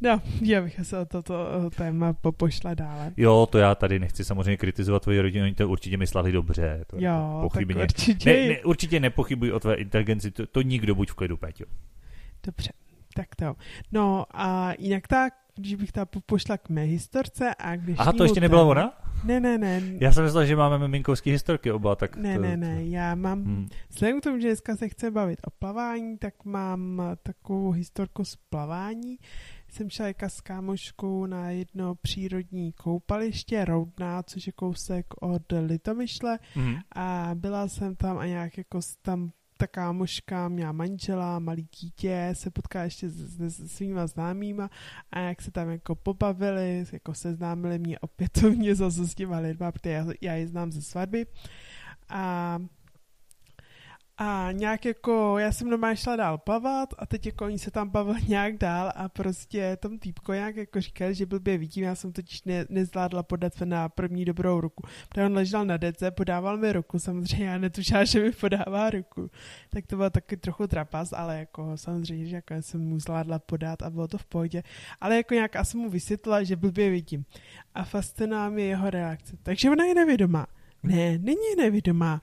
No, 0.00 0.20
já 0.42 0.62
bych 0.62 0.80
se 0.82 0.98
o 0.98 1.04
toto 1.04 1.70
téma 1.76 2.12
popošla 2.12 2.74
dále. 2.74 3.12
Jo, 3.16 3.48
to 3.50 3.58
já 3.58 3.74
tady 3.74 3.98
nechci 3.98 4.24
samozřejmě 4.24 4.56
kritizovat 4.56 5.02
tvoji 5.02 5.20
rodinu, 5.20 5.44
oni 5.44 5.54
to 5.54 5.68
určitě 5.68 5.96
mysleli 5.96 6.32
dobře. 6.32 6.84
To 6.86 6.96
jo, 7.00 7.38
pochybně. 7.42 7.74
tak 7.74 7.84
určitě. 7.84 8.32
Ne, 8.32 8.48
ne, 8.48 8.62
určitě 8.62 9.00
nepochybuji 9.00 9.52
o 9.52 9.60
tvé 9.60 9.74
inteligenci, 9.74 10.30
to, 10.30 10.46
to 10.46 10.62
nikdo 10.62 10.94
buď 10.94 11.10
v 11.10 11.14
klidu, 11.14 11.36
Peťo. 11.36 11.64
Dobře, 12.46 12.72
tak 13.14 13.34
to. 13.36 13.54
No 13.92 14.24
a 14.34 14.72
jinak 14.78 15.08
tak 15.08 15.34
když 15.54 15.74
bych 15.74 15.92
ta 15.92 16.06
pošla 16.26 16.58
k 16.58 16.68
mé 16.68 16.82
historce 16.82 17.54
a 17.54 17.76
když 17.76 17.96
Aha, 17.98 18.12
to 18.12 18.22
ještě 18.22 18.40
nebyla 18.40 18.62
ona? 18.62 18.98
Ne, 19.24 19.40
ne, 19.40 19.58
ne. 19.58 19.82
Já 20.00 20.12
jsem 20.12 20.24
myslel, 20.24 20.46
že 20.46 20.56
máme 20.56 20.78
miminkovský 20.78 21.30
historky 21.30 21.72
oba, 21.72 21.96
tak 21.96 22.16
Ne, 22.16 22.34
to, 22.36 22.42
ne, 22.42 22.56
ne, 22.56 22.84
já 22.84 23.14
mám, 23.14 23.44
hmm. 23.44 23.68
vzhledem 23.88 24.20
k 24.20 24.24
tomu, 24.24 24.38
že 24.38 24.48
dneska 24.48 24.76
se 24.76 24.88
chce 24.88 25.10
bavit 25.10 25.38
o 25.46 25.50
plavání, 25.50 26.18
tak 26.18 26.44
mám 26.44 27.02
takovou 27.22 27.70
historku 27.70 28.24
z 28.24 28.36
plavání. 28.36 29.18
Jsem 29.68 29.90
šla 29.90 30.06
jaka 30.06 30.28
s 30.28 30.40
kámoškou 30.40 31.26
na 31.26 31.50
jedno 31.50 31.94
přírodní 31.94 32.72
koupaliště, 32.72 33.64
Roudná, 33.64 34.22
což 34.22 34.46
je 34.46 34.52
kousek 34.52 35.06
od 35.20 35.42
Litomyšle 35.66 36.38
hmm. 36.54 36.76
a 36.96 37.30
byla 37.34 37.68
jsem 37.68 37.96
tam 37.96 38.18
a 38.18 38.26
nějak 38.26 38.58
jako 38.58 38.80
tam 39.02 39.30
ta 39.62 39.66
kámoška 39.66 40.48
měla 40.48 40.72
manžela, 40.72 41.38
malý 41.38 41.68
dítě, 41.80 42.30
se 42.32 42.50
potká 42.50 42.84
ještě 42.84 43.10
se, 43.10 43.50
se 43.50 43.68
svýma 43.68 44.06
známýma 44.06 44.70
a 45.10 45.18
jak 45.18 45.42
se 45.42 45.50
tam 45.50 45.70
jako 45.70 45.94
pobavili, 45.94 46.84
jako 46.92 47.14
seznámili 47.14 47.78
mě 47.78 47.98
opětovně 47.98 48.74
zase 48.82 49.06
s 49.08 49.14
těma 49.14 49.38
lidma, 49.38 49.72
protože 49.72 49.90
já, 49.90 50.06
já 50.20 50.34
je 50.34 50.46
znám 50.46 50.72
ze 50.72 50.82
svatby. 50.82 51.26
A 52.08 52.58
a 54.24 54.52
nějak 54.52 54.84
jako, 54.84 55.38
já 55.38 55.52
jsem 55.52 55.70
normálně 55.70 55.96
šla 55.96 56.16
dál 56.16 56.38
plavat 56.38 56.94
a 56.98 57.06
teď 57.06 57.26
jako 57.26 57.44
oni 57.44 57.58
se 57.58 57.70
tam 57.70 57.88
bavili 57.88 58.20
nějak 58.28 58.58
dál 58.58 58.92
a 58.94 59.08
prostě 59.08 59.76
tom 59.76 59.98
týpko 59.98 60.32
nějak 60.32 60.56
jako 60.56 60.80
říkal, 60.80 61.12
že 61.12 61.26
blbě 61.26 61.58
vidím, 61.58 61.84
já 61.84 61.94
jsem 61.94 62.12
totiž 62.12 62.44
ne, 62.44 62.66
nezvládla 62.68 63.22
podat 63.22 63.60
na 63.64 63.88
první 63.88 64.24
dobrou 64.24 64.60
ruku. 64.60 64.82
Protože 65.08 65.26
on 65.26 65.32
ležel 65.32 65.64
na 65.64 65.76
dece, 65.76 66.10
podával 66.10 66.56
mi 66.56 66.72
ruku, 66.72 66.98
samozřejmě 66.98 67.46
já 67.46 67.58
netušila, 67.58 68.04
že 68.04 68.22
mi 68.22 68.32
podává 68.32 68.90
ruku. 68.90 69.30
Tak 69.70 69.86
to 69.86 69.96
bylo 69.96 70.10
taky 70.10 70.36
trochu 70.36 70.66
trapas, 70.66 71.12
ale 71.12 71.38
jako 71.38 71.76
samozřejmě, 71.76 72.26
že 72.26 72.36
jako 72.36 72.54
jsem 72.60 72.80
mu 72.80 73.00
zvládla 73.00 73.38
podat 73.38 73.82
a 73.82 73.90
bylo 73.90 74.08
to 74.08 74.18
v 74.18 74.24
pohodě. 74.24 74.62
Ale 75.00 75.16
jako 75.16 75.34
nějak 75.34 75.56
asi 75.56 75.76
mu 75.76 75.90
vysvětlila, 75.90 76.42
že 76.42 76.56
blbě 76.56 76.90
vidím. 76.90 77.24
A 77.74 77.84
fascinuje 77.84 78.50
mě 78.50 78.64
jeho 78.64 78.90
reakce. 78.90 79.36
Takže 79.42 79.70
ona 79.70 79.84
je 79.84 79.94
nevědomá. 79.94 80.46
Ne, 80.82 81.18
není 81.18 81.56
nevědomá 81.58 82.22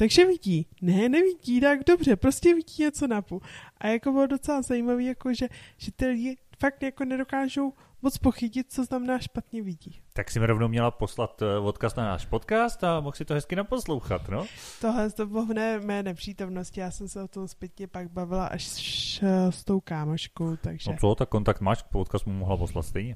takže 0.00 0.26
vidí. 0.26 0.66
Ne, 0.82 1.08
nevidí, 1.08 1.60
tak 1.60 1.80
dobře, 1.86 2.16
prostě 2.16 2.54
vidí 2.54 2.82
něco 2.82 3.06
na 3.06 3.22
půl. 3.22 3.40
A 3.78 3.86
jako 3.86 4.12
bylo 4.12 4.26
docela 4.26 4.62
zajímavé, 4.62 5.02
jako 5.02 5.34
že, 5.34 5.48
že 5.78 5.92
ty 5.92 6.06
lidi 6.06 6.36
fakt 6.58 6.82
jako 6.82 7.04
nedokážou 7.04 7.72
moc 8.02 8.18
pochytit, 8.18 8.72
co 8.72 8.84
znamená 8.84 9.18
špatně 9.18 9.62
vidí. 9.62 10.00
Tak 10.12 10.30
si 10.30 10.40
mi 10.40 10.46
rovnou 10.46 10.68
měla 10.68 10.90
poslat 10.90 11.42
eh, 11.42 11.58
odkaz 11.58 11.94
na 11.94 12.04
náš 12.04 12.26
podcast 12.26 12.84
a 12.84 13.00
mohl 13.00 13.16
si 13.16 13.24
to 13.24 13.34
hezky 13.34 13.56
naposlouchat, 13.56 14.28
no? 14.28 14.46
Tohle 14.80 15.10
to 15.10 15.26
bylo 15.26 15.46
v 15.46 15.80
mé 15.80 16.02
nepřítomnosti, 16.02 16.80
já 16.80 16.90
jsem 16.90 17.08
se 17.08 17.22
o 17.22 17.28
tom 17.28 17.48
zpětně 17.48 17.86
pak 17.86 18.10
bavila 18.10 18.46
až 18.46 18.68
s, 18.68 19.22
s 19.50 19.64
tou 19.64 19.80
kámoškou, 19.80 20.56
takže... 20.56 20.90
No 20.90 20.96
co, 21.00 21.14
tak 21.14 21.28
kontakt 21.28 21.60
máš, 21.60 21.82
podcast 21.82 22.26
mu 22.26 22.32
mohla 22.32 22.56
poslat 22.56 22.82
stejně. 22.82 23.14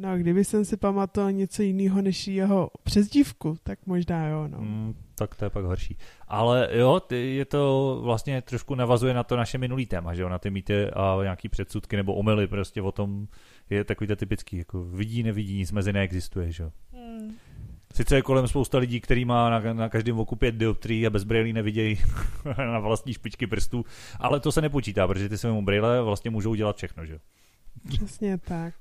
No, 0.00 0.18
kdyby 0.18 0.44
jsem 0.44 0.64
si 0.64 0.76
pamatoval 0.76 1.32
něco 1.32 1.62
jiného 1.62 2.02
než 2.02 2.28
jeho 2.28 2.70
přezdívku, 2.82 3.56
tak 3.62 3.78
možná 3.86 4.28
jo, 4.28 4.48
no. 4.48 4.58
Mm, 4.58 4.94
tak 5.14 5.34
to 5.34 5.44
je 5.44 5.50
pak 5.50 5.64
horší. 5.64 5.96
Ale 6.28 6.68
jo, 6.72 7.00
je 7.10 7.44
to 7.44 8.00
vlastně 8.02 8.42
trošku 8.42 8.74
navazuje 8.74 9.14
na 9.14 9.24
to 9.24 9.36
naše 9.36 9.58
minulý 9.58 9.86
téma, 9.86 10.14
že 10.14 10.22
jo, 10.22 10.28
na 10.28 10.38
ty 10.38 10.50
mýty 10.50 10.90
a 10.90 11.18
nějaký 11.22 11.48
předsudky 11.48 11.96
nebo 11.96 12.14
omily 12.14 12.46
prostě 12.46 12.82
o 12.82 12.92
tom 12.92 13.28
je 13.70 13.84
takový 13.84 14.08
to 14.08 14.16
typický, 14.16 14.56
jako 14.56 14.84
vidí, 14.84 15.22
nevidí, 15.22 15.58
nic 15.58 15.72
mezi 15.72 15.92
neexistuje, 15.92 16.52
že 16.52 16.62
jo. 16.62 16.70
Mm. 16.92 17.34
Sice 17.94 18.16
je 18.16 18.22
kolem 18.22 18.48
spousta 18.48 18.78
lidí, 18.78 19.00
který 19.00 19.24
má 19.24 19.50
na, 19.50 19.72
na 19.72 19.88
každém 19.88 20.18
oku 20.18 20.36
pět 20.36 20.54
dioptrií 20.54 21.06
a 21.06 21.10
bez 21.10 21.24
brýlí 21.24 21.52
nevidějí 21.52 21.98
na 22.58 22.78
vlastní 22.78 23.12
špičky 23.12 23.46
prstů, 23.46 23.84
ale 24.20 24.40
to 24.40 24.52
se 24.52 24.60
nepočítá, 24.60 25.06
protože 25.06 25.28
ty 25.28 25.38
svému 25.38 25.62
brýle 25.62 26.02
vlastně 26.02 26.30
můžou 26.30 26.54
dělat 26.54 26.76
všechno, 26.76 27.06
že 27.06 27.12
jo. 27.12 27.18
Přesně 27.88 28.38
tak. 28.38 28.74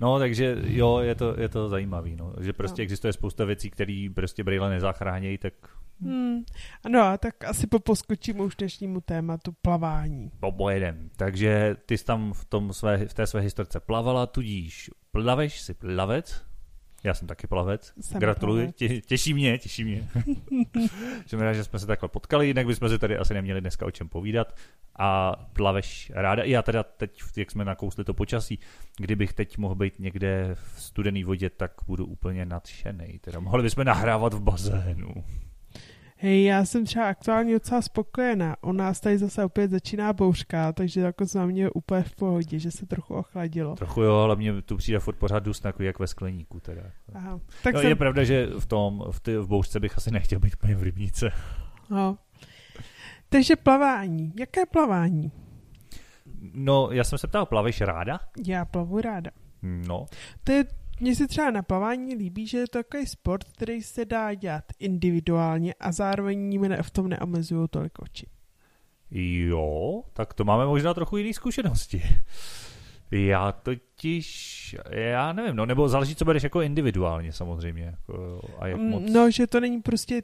No, 0.00 0.18
takže 0.18 0.56
jo, 0.66 0.98
je 0.98 1.14
to, 1.14 1.40
je 1.40 1.48
to 1.48 1.68
zajímavý, 1.68 2.16
no. 2.16 2.32
že 2.40 2.52
prostě 2.52 2.82
no. 2.82 2.84
existuje 2.84 3.12
spousta 3.12 3.44
věcí, 3.44 3.70
které 3.70 4.08
prostě 4.14 4.44
brýle 4.44 4.70
nezachránějí, 4.70 5.38
tak... 5.38 5.54
Hmm. 6.00 6.44
Ano, 6.84 7.18
tak 7.18 7.44
asi 7.44 7.66
poposkočím 7.66 8.40
už 8.40 8.56
dnešnímu 8.56 9.00
tématu 9.00 9.52
plavání. 9.62 10.30
Pojedem. 10.56 11.10
Takže 11.16 11.76
ty 11.86 11.98
jsi 11.98 12.04
tam 12.04 12.32
v, 12.32 12.44
tom 12.44 12.72
své, 12.72 13.06
v 13.06 13.14
té 13.14 13.26
své 13.26 13.40
historce 13.40 13.80
plavala, 13.80 14.26
tudíž 14.26 14.90
plaveš, 15.12 15.60
si 15.60 15.74
plavec, 15.74 16.44
já 17.04 17.14
jsem 17.14 17.28
taky 17.28 17.46
plavec. 17.46 17.92
Jsem 18.00 18.20
Gratuluji, 18.20 18.72
Tě, 18.72 19.00
těší 19.00 19.34
mě, 19.34 19.58
těší 19.58 19.84
mě. 19.84 20.08
Jsem 21.26 21.40
rád, 21.40 21.52
že 21.52 21.64
jsme 21.64 21.78
se 21.78 21.86
takhle 21.86 22.08
potkali, 22.08 22.46
jinak 22.46 22.66
bychom 22.66 22.88
si 22.88 22.98
tady 22.98 23.18
asi 23.18 23.34
neměli 23.34 23.60
dneska 23.60 23.86
o 23.86 23.90
čem 23.90 24.08
povídat. 24.08 24.56
A 24.98 25.36
plaveš 25.52 26.12
ráda. 26.14 26.42
I 26.42 26.50
já 26.50 26.62
teda 26.62 26.82
teď, 26.82 27.22
jak 27.36 27.50
jsme 27.50 27.64
nakousli 27.64 28.04
to 28.04 28.14
počasí, 28.14 28.58
kdybych 28.96 29.32
teď 29.32 29.58
mohl 29.58 29.74
být 29.74 29.98
někde 29.98 30.50
v 30.54 30.82
studené 30.82 31.24
vodě, 31.24 31.50
tak 31.50 31.72
budu 31.86 32.06
úplně 32.06 32.44
nadšený. 32.44 33.18
Teda 33.18 33.40
mohli 33.40 33.62
bychom 33.62 33.84
nahrávat 33.84 34.34
v 34.34 34.40
bazénu. 34.40 35.14
Hej, 36.22 36.44
já 36.44 36.64
jsem 36.64 36.84
třeba 36.84 37.08
aktuálně 37.08 37.54
docela 37.54 37.82
spokojená. 37.82 38.56
U 38.62 38.72
nás 38.72 39.00
tady 39.00 39.18
zase 39.18 39.44
opět 39.44 39.70
začíná 39.70 40.12
bouřka, 40.12 40.72
takže 40.72 41.00
jako 41.00 41.24
za 41.24 41.46
mě 41.46 41.70
úplně 41.70 42.02
v 42.02 42.14
pohodě, 42.14 42.58
že 42.58 42.70
se 42.70 42.86
trochu 42.86 43.14
ochladilo. 43.14 43.76
Trochu 43.76 44.02
jo, 44.02 44.14
ale 44.14 44.36
mě 44.36 44.62
tu 44.62 44.76
přijde 44.76 44.98
furt 44.98 45.16
pořád 45.16 45.38
dust 45.38 45.64
jako 45.64 45.82
jak 45.82 45.98
ve 45.98 46.06
skleníku 46.06 46.60
teda. 46.60 46.82
Aha. 47.14 47.40
Tak 47.62 47.74
no, 47.74 47.80
jsem... 47.80 47.88
Je 47.88 47.96
pravda, 47.96 48.24
že 48.24 48.46
v 48.58 48.66
tom, 48.66 49.04
v, 49.10 49.20
ty, 49.20 49.36
v 49.36 49.46
bouřce 49.46 49.80
bych 49.80 49.96
asi 49.96 50.10
nechtěl 50.10 50.38
být 50.38 50.54
úplně 50.54 50.74
v 50.74 50.82
rybníce. 50.82 51.32
No. 51.90 52.18
Takže 53.28 53.56
plavání. 53.56 54.32
Jaké 54.38 54.66
plavání? 54.66 55.32
No, 56.54 56.88
já 56.92 57.04
jsem 57.04 57.18
se 57.18 57.28
ptal, 57.28 57.46
plaveš 57.46 57.80
ráda? 57.80 58.20
Já 58.46 58.64
plavu 58.64 59.00
ráda. 59.00 59.30
No. 59.62 60.06
To 60.44 60.52
je 60.52 60.64
mně 61.00 61.14
se 61.14 61.28
třeba 61.28 61.50
na 61.50 61.62
plavání 61.62 62.14
líbí, 62.14 62.46
že 62.46 62.58
je 62.58 62.66
to 62.68 62.78
takový 62.78 63.06
sport, 63.06 63.44
který 63.44 63.82
se 63.82 64.04
dá 64.04 64.34
dělat 64.34 64.64
individuálně 64.78 65.74
a 65.80 65.92
zároveň 65.92 66.60
v 66.82 66.90
tom 66.90 67.08
neomezují 67.08 67.68
tolik 67.70 67.98
oči. 67.98 68.26
Jo, 69.10 70.02
tak 70.12 70.34
to 70.34 70.44
máme 70.44 70.66
možná 70.66 70.94
trochu 70.94 71.16
jiné 71.16 71.34
zkušenosti. 71.34 72.02
Já 73.10 73.52
totiž, 73.52 74.76
já 74.90 75.32
nevím, 75.32 75.56
no 75.56 75.66
nebo 75.66 75.88
záleží, 75.88 76.14
co 76.14 76.24
budeš 76.24 76.42
jako 76.42 76.62
individuálně 76.62 77.32
samozřejmě. 77.32 77.84
Jako, 77.84 78.40
a 78.58 78.66
jak 78.66 78.80
moc... 78.80 79.02
No, 79.12 79.30
že 79.30 79.46
to 79.46 79.60
není 79.60 79.82
prostě 79.82 80.22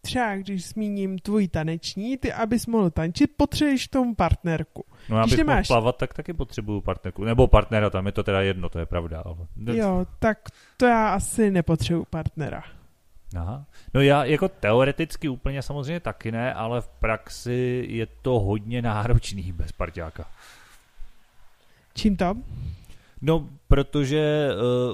třeba 0.00 0.36
když 0.36 0.68
zmíním 0.68 1.18
tvůj 1.18 1.48
taneční, 1.48 2.16
ty 2.16 2.32
abys 2.32 2.66
mohl 2.66 2.90
tančit, 2.90 3.30
potřebuješ 3.36 3.88
tomu 3.88 4.14
partnerku. 4.14 4.84
No 5.08 5.18
abych 5.18 5.38
nemáš... 5.38 5.68
mohl 5.68 5.80
plavat, 5.80 5.96
tak 5.96 6.14
taky 6.14 6.32
potřebuju 6.32 6.80
partnerku. 6.80 7.24
Nebo 7.24 7.46
partnera, 7.46 7.90
tam 7.90 8.06
je 8.06 8.12
to 8.12 8.22
teda 8.22 8.40
jedno, 8.40 8.68
to 8.68 8.78
je 8.78 8.86
pravda. 8.86 9.22
Ale... 9.26 9.36
Jo, 9.76 10.06
tak 10.18 10.38
to 10.76 10.86
já 10.86 11.08
asi 11.08 11.50
nepotřebuju 11.50 12.04
partnera. 12.10 12.62
Aha. 13.36 13.64
No 13.94 14.00
já 14.00 14.24
jako 14.24 14.48
teoreticky 14.48 15.28
úplně 15.28 15.62
samozřejmě 15.62 16.00
taky 16.00 16.32
ne, 16.32 16.54
ale 16.54 16.80
v 16.80 16.88
praxi 16.88 17.86
je 17.88 18.06
to 18.06 18.40
hodně 18.40 18.82
náročný 18.82 19.52
bez 19.52 19.72
parťáka. 19.72 20.24
Čím 21.94 22.16
to? 22.16 22.34
No, 23.22 23.48
protože 23.68 24.48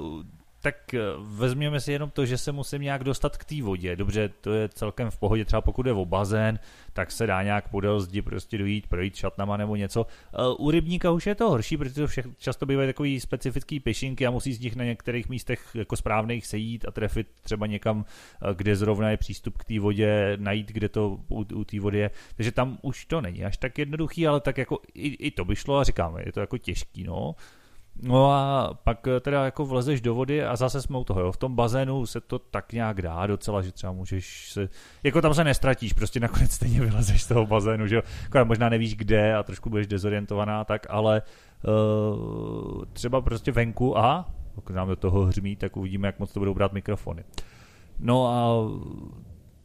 uh, 0.09 0.23
tak 0.67 0.93
eh, 0.93 0.99
vezměme 1.19 1.79
si 1.79 1.91
jenom 1.91 2.09
to, 2.09 2.25
že 2.25 2.37
se 2.37 2.51
musím 2.51 2.81
nějak 2.81 3.03
dostat 3.03 3.37
k 3.37 3.45
té 3.45 3.63
vodě. 3.63 3.95
Dobře, 3.95 4.29
to 4.41 4.53
je 4.53 4.69
celkem 4.69 5.11
v 5.11 5.17
pohodě, 5.17 5.45
třeba 5.45 5.61
pokud 5.61 5.85
je 5.85 5.93
o 5.93 6.05
bazén, 6.05 6.59
tak 6.93 7.11
se 7.11 7.27
dá 7.27 7.43
nějak 7.43 7.69
podél 7.69 7.99
zdi 7.99 8.21
prostě 8.21 8.57
dojít, 8.57 8.87
projít 8.87 9.15
šatnama 9.15 9.57
nebo 9.57 9.75
něco. 9.75 10.05
Eh, 10.33 10.37
u 10.59 10.71
rybníka 10.71 11.11
už 11.11 11.27
je 11.27 11.35
to 11.35 11.49
horší, 11.49 11.77
protože 11.77 11.93
to 11.93 12.07
všech, 12.07 12.25
často 12.37 12.65
bývají 12.65 12.89
takový 12.89 13.19
specifický 13.19 13.79
pešinky 13.79 14.27
a 14.27 14.31
musí 14.31 14.53
z 14.53 14.59
nich 14.59 14.75
na 14.75 14.83
některých 14.83 15.29
místech 15.29 15.69
jako 15.73 15.95
správných 15.95 16.47
sejít 16.47 16.85
a 16.87 16.91
trefit 16.91 17.27
třeba 17.41 17.65
někam, 17.65 18.05
eh, 18.05 18.53
kde 18.55 18.75
zrovna 18.75 19.09
je 19.09 19.17
přístup 19.17 19.57
k 19.57 19.63
té 19.63 19.79
vodě, 19.79 20.37
najít, 20.39 20.67
kde 20.67 20.89
to 20.89 21.19
u, 21.29 21.45
u 21.53 21.63
té 21.63 21.79
vody 21.79 21.97
je. 21.97 22.11
Takže 22.35 22.51
tam 22.51 22.77
už 22.81 23.05
to 23.05 23.21
není 23.21 23.45
až 23.45 23.57
tak 23.57 23.77
jednoduchý, 23.77 24.27
ale 24.27 24.41
tak 24.41 24.57
jako 24.57 24.79
i, 24.93 25.07
i 25.07 25.31
to 25.31 25.45
by 25.45 25.55
šlo 25.55 25.77
a 25.77 25.83
říkáme, 25.83 26.21
je 26.25 26.31
to 26.31 26.39
jako 26.39 26.57
těžký, 26.57 27.03
no. 27.03 27.35
No 28.01 28.31
a 28.31 28.73
pak 28.83 29.07
eh, 29.07 29.19
teda 29.19 29.45
jako 29.45 29.65
vlezeš 29.65 30.01
do 30.01 30.15
vody 30.15 30.43
a 30.43 30.55
zase 30.55 30.81
jsme 30.81 30.97
u 30.97 31.03
toho, 31.03 31.21
jo. 31.21 31.31
V 31.31 31.37
tom 31.37 31.55
bazénu 31.55 32.05
se 32.05 32.21
to 32.21 32.39
tak 32.39 32.73
nějak 32.73 33.01
dá 33.01 33.27
docela, 33.27 33.61
že 33.61 33.71
třeba 33.71 33.93
můžeš 33.93 34.51
se, 34.51 34.69
jako 35.03 35.21
tam 35.21 35.33
se 35.33 35.43
nestratíš, 35.43 35.93
prostě 35.93 36.19
nakonec 36.19 36.51
stejně 36.51 36.81
vylezeš 36.81 37.23
z 37.23 37.27
toho 37.27 37.45
bazénu, 37.45 37.87
že 37.87 37.95
jo. 37.95 38.01
Jako 38.23 38.45
možná 38.45 38.69
nevíš 38.69 38.95
kde 38.95 39.35
a 39.35 39.43
trošku 39.43 39.69
budeš 39.69 39.87
dezorientovaná, 39.87 40.63
tak 40.63 40.87
ale 40.89 41.21
uh, 41.67 42.85
třeba 42.93 43.21
prostě 43.21 43.51
venku 43.51 43.97
a 43.97 44.29
pokud 44.55 44.75
nám 44.75 44.87
do 44.87 44.95
toho 44.95 45.25
hřmí, 45.25 45.55
tak 45.55 45.77
uvidíme, 45.77 46.07
jak 46.07 46.19
moc 46.19 46.33
to 46.33 46.39
budou 46.39 46.53
brát 46.53 46.73
mikrofony. 46.73 47.23
No 47.99 48.27
a 48.27 48.55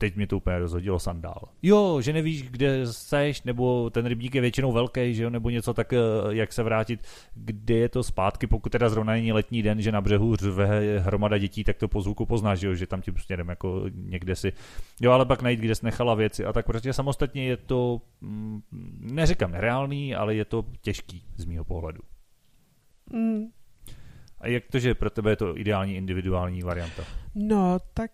teď 0.02 0.16
mě 0.16 0.26
to 0.26 0.36
úplně 0.36 0.58
rozhodilo 0.58 0.98
sandál. 0.98 1.48
Jo, 1.62 2.00
že 2.00 2.12
nevíš, 2.12 2.42
kde 2.42 2.86
seš, 2.86 3.42
nebo 3.42 3.90
ten 3.90 4.06
rybník 4.06 4.34
je 4.34 4.40
většinou 4.40 4.72
velký, 4.72 5.14
že 5.14 5.22
jo, 5.22 5.30
nebo 5.30 5.50
něco 5.50 5.74
tak, 5.74 5.92
eh, 5.92 5.98
jak 6.28 6.52
se 6.52 6.62
vrátit, 6.62 7.00
kde 7.34 7.74
je 7.74 7.88
to 7.88 8.02
zpátky, 8.02 8.46
pokud 8.46 8.72
teda 8.72 8.88
zrovna 8.88 9.12
není 9.12 9.32
letní 9.32 9.62
den, 9.62 9.80
že 9.82 9.92
na 9.92 10.00
břehu 10.00 10.36
řve 10.36 10.98
hromada 10.98 11.38
dětí, 11.38 11.64
tak 11.64 11.76
to 11.76 11.88
po 11.88 12.02
zvuku 12.02 12.26
poznáš, 12.26 12.58
že, 12.58 12.66
jo, 12.66 12.74
že 12.74 12.86
tam 12.86 13.02
tím 13.02 13.14
směrem 13.16 13.48
jako 13.48 13.84
někde 13.94 14.36
si. 14.36 14.52
Jo, 15.00 15.12
ale 15.12 15.26
pak 15.26 15.42
najít, 15.42 15.60
kde 15.60 15.74
jsi 15.74 15.84
nechala 15.84 16.14
věci 16.14 16.44
a 16.44 16.52
tak 16.52 16.66
prostě 16.66 16.92
samostatně 16.92 17.44
je 17.44 17.56
to, 17.56 18.00
mm, 18.20 18.60
neříkám 19.00 19.52
nereálný, 19.52 20.14
ale 20.14 20.34
je 20.34 20.44
to 20.44 20.64
těžký 20.80 21.24
z 21.36 21.44
mýho 21.44 21.64
pohledu. 21.64 22.00
Mm. 23.12 23.46
A 24.40 24.48
jak 24.48 24.64
to, 24.70 24.78
že 24.78 24.94
pro 24.94 25.10
tebe 25.10 25.30
je 25.30 25.36
to 25.36 25.58
ideální 25.58 25.96
individuální 25.96 26.62
varianta? 26.62 27.02
No, 27.34 27.78
tak 27.94 28.10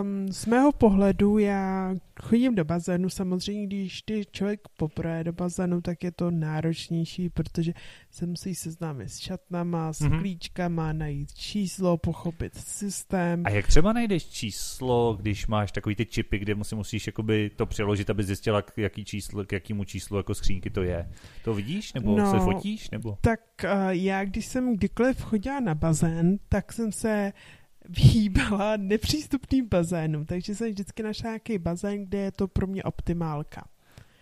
um, 0.00 0.32
z 0.32 0.46
mého 0.46 0.72
pohledu 0.72 1.38
já 1.38 1.94
chodím 2.22 2.54
do 2.54 2.64
bazénu, 2.64 3.08
samozřejmě 3.08 3.66
když 3.66 4.02
ty 4.02 4.22
člověk 4.30 4.60
poprvé 4.76 5.24
do 5.24 5.32
bazénu, 5.32 5.80
tak 5.80 6.04
je 6.04 6.12
to 6.12 6.30
náročnější, 6.30 7.28
protože 7.28 7.72
se 8.10 8.26
musí 8.26 8.54
seznámit 8.54 9.08
s 9.08 9.18
šatnama, 9.18 9.92
s 9.92 10.00
mm-hmm. 10.00 10.20
klíčkama, 10.20 10.92
najít 10.92 11.34
číslo, 11.34 11.98
pochopit 11.98 12.54
systém. 12.54 13.42
A 13.46 13.50
jak 13.50 13.66
třeba 13.66 13.92
najdeš 13.92 14.26
číslo, 14.26 15.16
když 15.20 15.46
máš 15.46 15.72
takový 15.72 15.94
ty 15.94 16.06
čipy, 16.06 16.38
kde 16.38 16.54
musí, 16.54 16.76
musíš 16.76 17.06
jakoby 17.06 17.50
to 17.56 17.66
přeložit, 17.66 18.10
aby 18.10 18.24
zjistila, 18.24 18.62
k, 18.62 18.78
jaký 18.78 19.04
číslo, 19.04 19.44
k 19.44 19.52
jakému 19.52 19.84
číslu 19.84 20.16
jako 20.16 20.34
skřínky 20.34 20.70
to 20.70 20.82
je? 20.82 21.10
To 21.44 21.54
vidíš? 21.54 21.92
Nebo 21.92 22.18
no, 22.18 22.30
se 22.30 22.38
fotíš? 22.38 22.90
Nebo? 22.90 23.18
Tak 23.20 23.40
uh, 23.64 23.88
já, 23.88 24.24
když 24.24 24.46
jsem 24.46 24.76
kdykoliv 24.76 25.22
chodila 25.22 25.60
na 25.60 25.74
bazén, 25.74 26.38
tak 26.48 26.72
jsem 26.72 26.92
se 26.92 27.32
vyhýbala 27.88 28.76
nepřístupným 28.76 29.68
bazénům, 29.68 30.26
takže 30.26 30.54
jsem 30.54 30.68
vždycky 30.68 31.02
našla 31.02 31.30
nějaký 31.30 31.58
bazén, 31.58 32.04
kde 32.04 32.18
je 32.18 32.32
to 32.32 32.48
pro 32.48 32.66
mě 32.66 32.82
optimálka. 32.82 33.64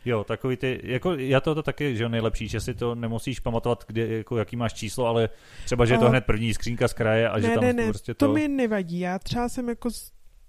Jo, 0.04 0.24
takový 0.24 0.56
ty, 0.56 0.80
jako 0.84 1.14
já 1.14 1.40
to, 1.40 1.54
to 1.54 1.62
taky, 1.62 1.96
že 1.96 2.08
nejlepší, 2.08 2.48
že 2.48 2.60
si 2.60 2.74
to 2.74 2.94
nemusíš 2.94 3.40
pamatovat, 3.40 3.84
kde, 3.86 4.06
jako 4.06 4.38
jaký 4.38 4.56
máš 4.56 4.72
číslo, 4.72 5.06
ale 5.06 5.28
třeba, 5.64 5.84
že 5.84 5.94
je 5.94 5.98
to 5.98 6.08
hned 6.08 6.26
první 6.26 6.54
skřínka 6.54 6.88
z 6.88 6.92
kraje 6.92 7.28
a 7.28 7.36
ne, 7.36 7.42
že 7.42 7.54
tam 7.54 7.64
ne, 7.64 7.72
ne, 7.72 7.86
prostě 7.86 8.14
to... 8.14 8.26
to 8.26 8.32
mi 8.32 8.48
nevadí, 8.48 8.98
já 8.98 9.18
třeba 9.18 9.48
jsem 9.48 9.68
jako 9.68 9.90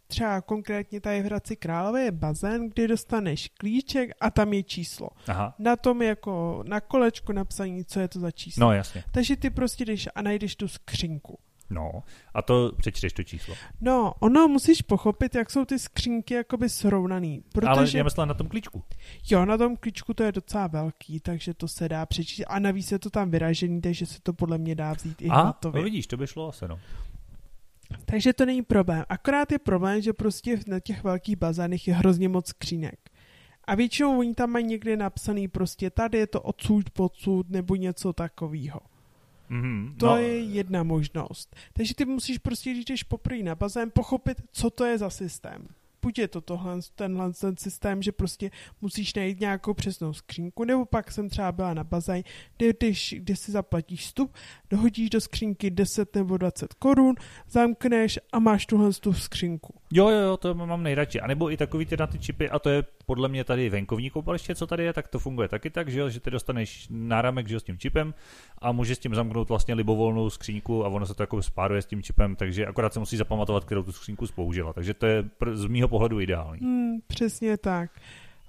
třeba 0.08 0.42
konkrétně 0.42 1.02
tady 1.02 1.22
v 1.22 1.26
Hradci 1.26 1.56
Králové 1.56 2.02
je 2.02 2.12
bazén, 2.12 2.70
kde 2.70 2.88
dostaneš 2.88 3.50
klíček 3.58 4.12
a 4.22 4.32
tam 4.32 4.54
je 4.54 4.64
číslo. 4.64 5.10
Aha. 5.28 5.56
Na 5.60 5.76
tom 5.76 6.02
jako 6.02 6.64
na 6.68 6.82
kolečku 6.82 7.32
napsaní, 7.32 7.86
co 7.86 8.00
je 8.00 8.08
to 8.08 8.20
za 8.20 8.32
číslo. 8.32 8.62
No 8.62 8.74
jasně. 8.74 9.04
Takže 9.12 9.36
ty 9.36 9.50
prostě 9.50 9.86
jdeš 9.86 10.10
a 10.16 10.22
najdeš 10.22 10.56
tu 10.56 10.68
skřínku. 10.68 11.40
No, 11.70 12.04
a 12.34 12.42
to 12.42 12.72
přečteš 12.78 13.14
to 13.14 13.24
číslo. 13.24 13.56
No, 13.82 14.14
ono 14.20 14.48
musíš 14.48 14.82
pochopit, 14.82 15.36
jak 15.36 15.50
jsou 15.50 15.66
ty 15.66 15.80
skřínky 15.80 16.34
jakoby 16.34 16.70
srovnaný. 16.70 17.44
Protože... 17.54 17.70
Ale 17.70 17.90
já 17.94 18.04
myslím 18.04 18.28
na 18.28 18.34
tom 18.34 18.48
klíčku. 18.48 18.84
Jo, 19.32 19.46
na 19.46 19.58
tom 19.58 19.78
klíčku 19.78 20.14
to 20.14 20.24
je 20.24 20.32
docela 20.32 20.68
velký, 20.68 21.20
takže 21.20 21.54
to 21.54 21.68
se 21.68 21.90
dá 21.90 22.06
přečíst. 22.06 22.46
A 22.48 22.60
navíc 22.60 22.92
je 22.92 23.00
to 23.00 23.10
tam 23.10 23.32
vyražený, 23.32 23.82
takže 23.82 24.06
se 24.06 24.22
to 24.22 24.34
podle 24.34 24.58
mě 24.58 24.76
dá 24.76 24.94
vzít 24.94 25.22
i 25.22 25.30
A, 25.30 25.42
hotově. 25.42 25.82
no 25.82 25.84
vidíš, 25.84 26.08
to 26.08 26.18
by 26.18 26.28
šlo 26.28 26.50
asi, 26.50 26.68
no. 26.68 26.80
Takže 28.06 28.34
to 28.34 28.46
není 28.46 28.62
problém. 28.62 29.04
Akorát 29.10 29.52
je 29.52 29.60
problém, 29.60 30.02
že 30.02 30.14
prostě 30.14 30.60
na 30.68 30.80
těch 30.80 31.04
velkých 31.04 31.38
bazánech 31.38 31.88
je 31.88 31.94
hrozně 31.94 32.30
moc 32.30 32.48
skřínek. 32.48 33.00
A 33.68 33.76
většinou 33.76 34.20
oni 34.20 34.34
tam 34.34 34.50
mají 34.50 34.66
někde 34.66 34.98
napsaný 34.98 35.48
prostě 35.48 35.90
tady 35.90 36.18
je 36.18 36.28
to 36.28 36.42
odsud, 36.42 36.90
podsud 36.90 37.50
nebo 37.50 37.76
něco 37.76 38.14
takového. 38.14 38.80
Mm-hmm, 39.54 39.96
to 39.98 40.06
no. 40.06 40.18
je 40.18 40.40
jedna 40.40 40.84
možnost. 40.84 41.56
Takže 41.74 41.96
ty 41.96 42.06
musíš 42.06 42.38
prostě, 42.38 42.72
když 42.72 42.86
jdeš 42.86 43.04
poprvé 43.04 43.44
na 43.44 43.56
bazén, 43.56 43.92
pochopit, 43.94 44.42
co 44.52 44.70
to 44.70 44.86
je 44.86 44.98
za 44.98 45.10
systém. 45.10 45.68
Buď 46.02 46.20
je 46.20 46.28
to 46.28 46.42
tohle, 46.42 46.80
tenhle 46.96 47.34
ten 47.34 47.58
systém, 47.58 48.02
že 48.02 48.12
prostě 48.12 48.52
musíš 48.82 49.14
najít 49.14 49.40
nějakou 49.40 49.74
přesnou 49.74 50.14
skřínku, 50.14 50.64
nebo 50.64 50.86
pak 50.86 51.12
jsem 51.12 51.30
třeba 51.30 51.52
byla 51.52 51.74
na 51.74 51.84
bazén, 51.84 52.24
kde, 52.58 52.74
když, 52.74 53.16
kde 53.18 53.36
si 53.36 53.52
zaplatíš 53.52 54.02
vstup, 54.02 54.34
dohodíš 54.70 55.10
do 55.10 55.22
skřínky 55.22 55.70
10 55.70 56.16
nebo 56.16 56.38
20 56.38 56.74
korun, 56.74 57.16
zamkneš 57.50 58.20
a 58.32 58.40
máš 58.40 58.66
tuhle 58.66 58.94
tu 58.94 59.14
skřínku. 59.14 59.74
Jo, 59.96 60.10
jo, 60.10 60.20
jo, 60.20 60.38
to 60.38 60.54
mám 60.54 60.84
nejradši. 60.84 61.20
A 61.20 61.28
nebo 61.28 61.52
i 61.52 61.58
takový 61.58 61.86
ty 61.86 61.98
na 61.98 62.08
ty 62.08 62.20
čipy, 62.20 62.50
a 62.50 62.60
to 62.60 62.70
je 62.70 62.84
podle 63.06 63.30
mě 63.30 63.44
tady 63.44 63.70
venkovní 63.70 64.10
koupaliště, 64.10 64.56
co 64.56 64.68
tady 64.68 64.84
je, 64.84 64.94
tak 64.94 65.08
to 65.08 65.20
funguje 65.20 65.48
taky 65.48 65.70
tak, 65.70 65.90
že, 65.90 66.10
že 66.10 66.20
ty 66.20 66.32
dostaneš 66.32 66.88
náramek 66.90 67.48
že 67.48 67.60
s 67.60 67.64
tím 67.64 67.78
čipem 67.78 68.14
a 68.58 68.72
můžeš 68.72 68.98
s 68.98 69.02
tím 69.02 69.16
zamknout 69.16 69.50
vlastně 69.50 69.74
libovolnou 69.74 70.30
skřínku 70.30 70.86
a 70.86 70.88
ono 70.88 71.06
se 71.06 71.14
to 71.14 71.24
jako 71.24 71.42
spáruje 71.42 71.82
s 71.82 71.86
tím 71.86 72.04
čipem, 72.04 72.36
takže 72.36 72.66
akorát 72.66 72.94
se 72.94 73.00
musí 73.00 73.18
zapamatovat, 73.18 73.66
kterou 73.66 73.84
tu 73.84 73.92
skřínku 73.92 74.26
použila. 74.36 74.74
Takže 74.74 74.94
to 74.94 75.06
je 75.06 75.24
z 75.52 75.66
mýho 75.66 75.88
pohledu 75.88 76.20
ideální. 76.20 76.60
Hmm, 76.62 77.02
přesně 77.08 77.58
tak. 77.58 77.92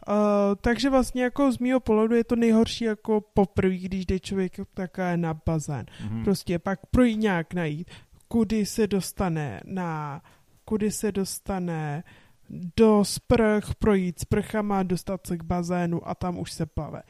Uh, 0.08 0.14
takže 0.60 0.90
vlastně 0.90 1.22
jako 1.22 1.52
z 1.52 1.58
mého 1.58 1.80
pohledu 1.80 2.14
je 2.14 2.24
to 2.24 2.36
nejhorší 2.36 2.84
jako 2.84 3.20
poprvé, 3.34 3.76
když 3.76 4.06
jde 4.06 4.20
člověk 4.20 4.56
také 4.74 5.16
na 5.16 5.34
bazén. 5.46 5.86
Mm-hmm. 5.86 6.24
Prostě 6.24 6.58
pak 6.58 6.80
projít 6.90 7.16
nějak 7.16 7.54
najít, 7.54 7.90
kudy 8.28 8.66
se 8.66 8.86
dostane 8.86 9.60
na 9.64 10.20
kudy 10.64 10.90
se 10.90 11.12
dostane 11.12 12.04
do 12.76 13.04
sprch, 13.04 13.74
projít 13.78 14.20
sprchama, 14.20 14.82
dostat 14.82 15.26
se 15.26 15.36
k 15.36 15.42
bazénu 15.42 16.08
a 16.08 16.14
tam 16.14 16.38
už 16.38 16.52
se 16.52 16.66
plave. 16.66 17.02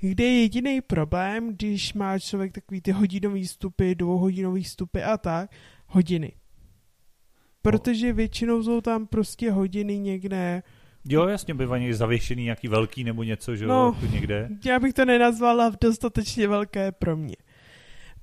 Kde 0.00 0.24
je 0.24 0.40
jediný 0.40 0.80
problém, 0.80 1.54
když 1.54 1.94
má 1.94 2.18
člověk 2.18 2.52
takový 2.52 2.80
ty 2.80 2.92
hodinový 2.92 3.44
vstupy, 3.44 3.94
dvouhodinový 3.94 4.62
vstupy 4.62 5.02
a 5.02 5.18
tak, 5.18 5.50
hodiny. 5.86 6.32
Protože 7.62 8.12
většinou 8.12 8.62
jsou 8.62 8.80
tam 8.80 9.06
prostě 9.06 9.50
hodiny 9.50 9.98
někde 9.98 10.62
Jo, 11.04 11.26
jasně, 11.26 11.54
bývají 11.54 11.92
zavěšený 11.92 12.44
nějaký 12.44 12.68
velký 12.68 13.04
nebo 13.04 13.22
něco, 13.22 13.56
že 13.56 13.66
no, 13.66 13.96
jo, 14.02 14.08
někde. 14.12 14.48
Já 14.64 14.78
bych 14.78 14.94
to 14.94 15.04
nenazvala 15.04 15.72
dostatečně 15.80 16.48
velké 16.48 16.92
pro 16.92 17.16
mě. 17.16 17.36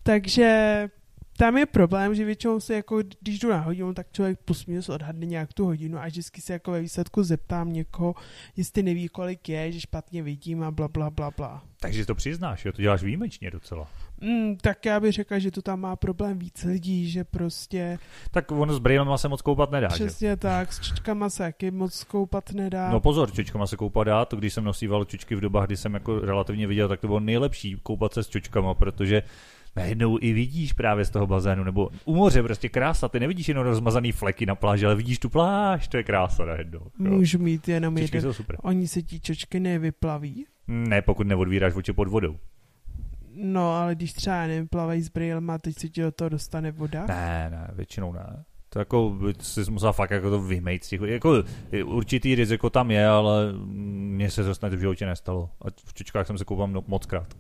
Takže 0.04 0.90
tam 1.38 1.58
je 1.58 1.66
problém, 1.66 2.16
že 2.16 2.26
většinou 2.26 2.60
se 2.60 2.76
jako, 2.76 3.00
když 3.22 3.40
jdu 3.40 3.50
na 3.50 3.60
hodinu, 3.60 3.94
tak 3.94 4.08
člověk 4.12 4.40
plus 4.46 4.66
minus 4.66 4.90
odhadne 4.90 5.26
nějak 5.26 5.54
tu 5.54 5.66
hodinu 5.66 6.00
a 6.00 6.06
vždycky 6.06 6.42
se 6.42 6.54
jako 6.54 6.72
ve 6.72 6.82
výsledku 6.82 7.24
zeptám 7.24 7.74
někoho, 7.74 8.16
jestli 8.56 8.84
neví, 8.84 9.08
kolik 9.08 9.50
je, 9.50 9.72
že 9.72 9.82
špatně 9.82 10.24
vidím 10.24 10.64
a 10.64 10.72
bla, 10.72 10.88
bla, 10.88 11.10
bla, 11.10 11.32
bla. 11.38 11.64
Takže 11.80 12.06
to 12.06 12.16
přiznáš, 12.16 12.66
jo? 12.66 12.72
To 12.72 12.82
děláš 12.82 13.04
výjimečně 13.04 13.52
docela. 13.52 13.88
Mm, 14.22 14.58
tak 14.62 14.86
já 14.86 15.00
bych 15.00 15.14
řekla, 15.14 15.40
že 15.40 15.52
to 15.52 15.62
tam 15.62 15.80
má 15.80 15.96
problém 15.96 16.40
víc 16.40 16.64
lidí, 16.64 17.10
že 17.12 17.24
prostě... 17.24 18.00
Tak 18.32 18.52
ono 18.52 18.74
s 18.74 18.80
brýlema 18.80 19.18
se 19.18 19.28
moc 19.28 19.42
koupat 19.42 19.72
nedá, 19.72 19.88
Přesně 19.88 20.30
že? 20.30 20.36
tak, 20.36 20.74
s 20.74 20.80
čočkama 20.80 21.30
se 21.30 21.44
jaký 21.44 21.72
moc 21.72 22.04
koupat 22.04 22.52
nedá. 22.52 22.92
No 22.92 23.00
pozor, 23.00 23.32
čočkama 23.32 23.68
se 23.68 23.78
koupat 23.78 24.08
dá, 24.08 24.26
to 24.26 24.36
když 24.36 24.54
jsem 24.54 24.64
nosíval 24.64 25.06
čočky 25.06 25.36
v 25.36 25.42
dobách, 25.42 25.66
kdy 25.66 25.78
jsem 25.78 25.94
jako 25.94 26.20
relativně 26.20 26.68
viděl, 26.68 26.88
tak 26.88 27.00
to 27.00 27.08
bylo 27.08 27.20
nejlepší 27.20 27.78
koupat 27.84 28.14
se 28.14 28.24
s 28.24 28.30
čočkama, 28.30 28.74
protože 28.74 29.24
najednou 29.78 30.18
i 30.22 30.34
vidíš 30.34 30.74
právě 30.74 31.06
z 31.06 31.10
toho 31.10 31.28
bazénu, 31.28 31.64
nebo 31.64 31.90
u 32.06 32.16
moře 32.16 32.44
prostě 32.44 32.70
krása, 32.70 33.10
ty 33.10 33.20
nevidíš 33.20 33.48
jenom 33.48 33.64
rozmazaný 33.64 34.12
fleky 34.12 34.46
na 34.46 34.56
pláži, 34.56 34.86
ale 34.86 34.96
vidíš 34.96 35.20
tu 35.20 35.30
pláž, 35.30 35.88
to 35.88 35.98
je 35.98 36.04
krása 36.04 36.46
najednou. 36.46 36.82
Můžu 36.98 37.40
mít 37.40 37.68
jenom 37.68 37.98
Čočky 37.98 38.18
jeden. 38.18 38.30
Jsou 38.30 38.34
super. 38.34 38.58
Oni 38.62 38.88
se 38.88 39.02
ti 39.02 39.20
čočky 39.20 39.60
nevyplaví? 39.60 40.46
Ne, 40.68 41.02
pokud 41.02 41.28
neodvíráš 41.28 41.76
oči 41.76 41.94
pod 41.94 42.08
vodou. 42.08 42.38
No, 43.36 43.76
ale 43.76 43.96
když 43.96 44.14
třeba 44.14 44.48
nevím, 44.48 44.68
plavají 44.68 45.02
s 45.02 45.10
brýlema, 45.10 45.58
teď 45.58 45.80
se 45.80 45.90
ti 45.90 46.02
do 46.02 46.12
toho 46.12 46.30
dostane 46.30 46.72
voda? 46.72 47.06
Ne, 47.08 47.50
ne, 47.52 47.72
většinou 47.74 48.14
ne. 48.14 48.44
To 48.70 48.80
jako 48.80 49.18
jsi 49.40 49.72
musel 49.72 49.94
fakt 49.94 50.12
jako 50.12 50.30
to 50.30 50.42
vymejt 50.42 50.84
z 50.84 50.88
těch, 50.88 51.02
jako 51.02 51.44
určitý 51.86 52.36
riziko 52.36 52.70
tam 52.70 52.92
je, 52.92 53.08
ale 53.08 53.54
mně 53.76 54.32
se 54.32 54.44
to 54.44 54.56
snad 54.56 54.74
v 54.74 54.80
životě 54.80 55.06
nestalo. 55.06 55.50
A 55.62 55.66
v 55.86 55.94
čočkách 55.94 56.28
jsem 56.28 56.38
se 56.38 56.46
koupal 56.46 56.84
moc 56.88 57.06
krát. 57.06 57.34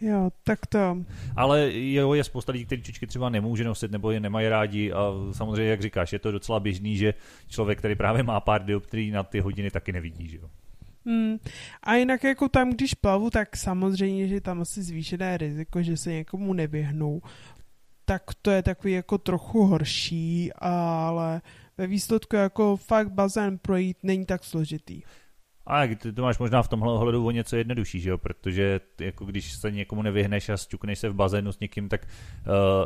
Jo, 0.00 0.30
tak 0.44 0.66
to. 0.66 0.96
Ale 1.36 1.70
jo, 1.72 2.14
je 2.14 2.24
spousta 2.24 2.52
lidí, 2.52 2.64
kteří 2.66 2.82
čučky 2.82 3.06
třeba 3.06 3.28
nemůže 3.28 3.64
nosit 3.64 3.90
nebo 3.90 4.10
je 4.10 4.20
nemají 4.20 4.48
rádi 4.48 4.92
a 4.92 5.12
samozřejmě, 5.32 5.70
jak 5.70 5.82
říkáš, 5.82 6.12
je 6.12 6.18
to 6.18 6.32
docela 6.32 6.60
běžný, 6.60 6.96
že 6.96 7.14
člověk, 7.48 7.78
který 7.78 7.94
právě 7.94 8.22
má 8.22 8.40
pár 8.40 8.64
dioptrií 8.64 9.10
na 9.10 9.22
ty 9.22 9.40
hodiny, 9.40 9.70
taky 9.70 9.92
nevidí, 9.92 10.28
že 10.28 10.36
jo. 10.36 10.50
Hmm. 11.06 11.38
A 11.82 11.94
jinak 11.94 12.24
jako 12.24 12.48
tam, 12.48 12.70
když 12.70 12.94
plavu, 12.94 13.30
tak 13.30 13.56
samozřejmě, 13.56 14.28
že 14.28 14.40
tam 14.40 14.60
asi 14.60 14.82
zvýšené 14.82 15.36
riziko, 15.36 15.82
že 15.82 15.96
se 15.96 16.12
někomu 16.12 16.52
nevyhnou. 16.52 17.22
Tak 18.04 18.22
to 18.42 18.50
je 18.50 18.62
takový 18.62 18.92
jako 18.92 19.18
trochu 19.18 19.66
horší, 19.66 20.52
ale 20.58 21.40
ve 21.78 21.86
výsledku 21.86 22.36
jako 22.36 22.76
fakt 22.76 23.12
bazén 23.12 23.58
projít 23.58 23.96
není 24.02 24.26
tak 24.26 24.44
složitý. 24.44 25.02
A 25.68 25.86
ty 25.96 26.12
to 26.12 26.22
máš 26.22 26.38
možná 26.38 26.62
v 26.62 26.68
tomhle 26.68 26.92
ohledu 26.92 27.26
o 27.26 27.30
něco 27.30 27.56
jednodušší, 27.56 28.00
že 28.00 28.10
jo? 28.10 28.18
protože 28.18 28.80
jako 29.00 29.24
když 29.24 29.52
se 29.52 29.70
někomu 29.70 30.02
nevyhneš 30.02 30.48
a 30.48 30.56
sťukneš 30.56 30.98
se 30.98 31.08
v 31.08 31.14
bazénu 31.14 31.52
s 31.52 31.60
někým, 31.60 31.88
tak 31.88 32.06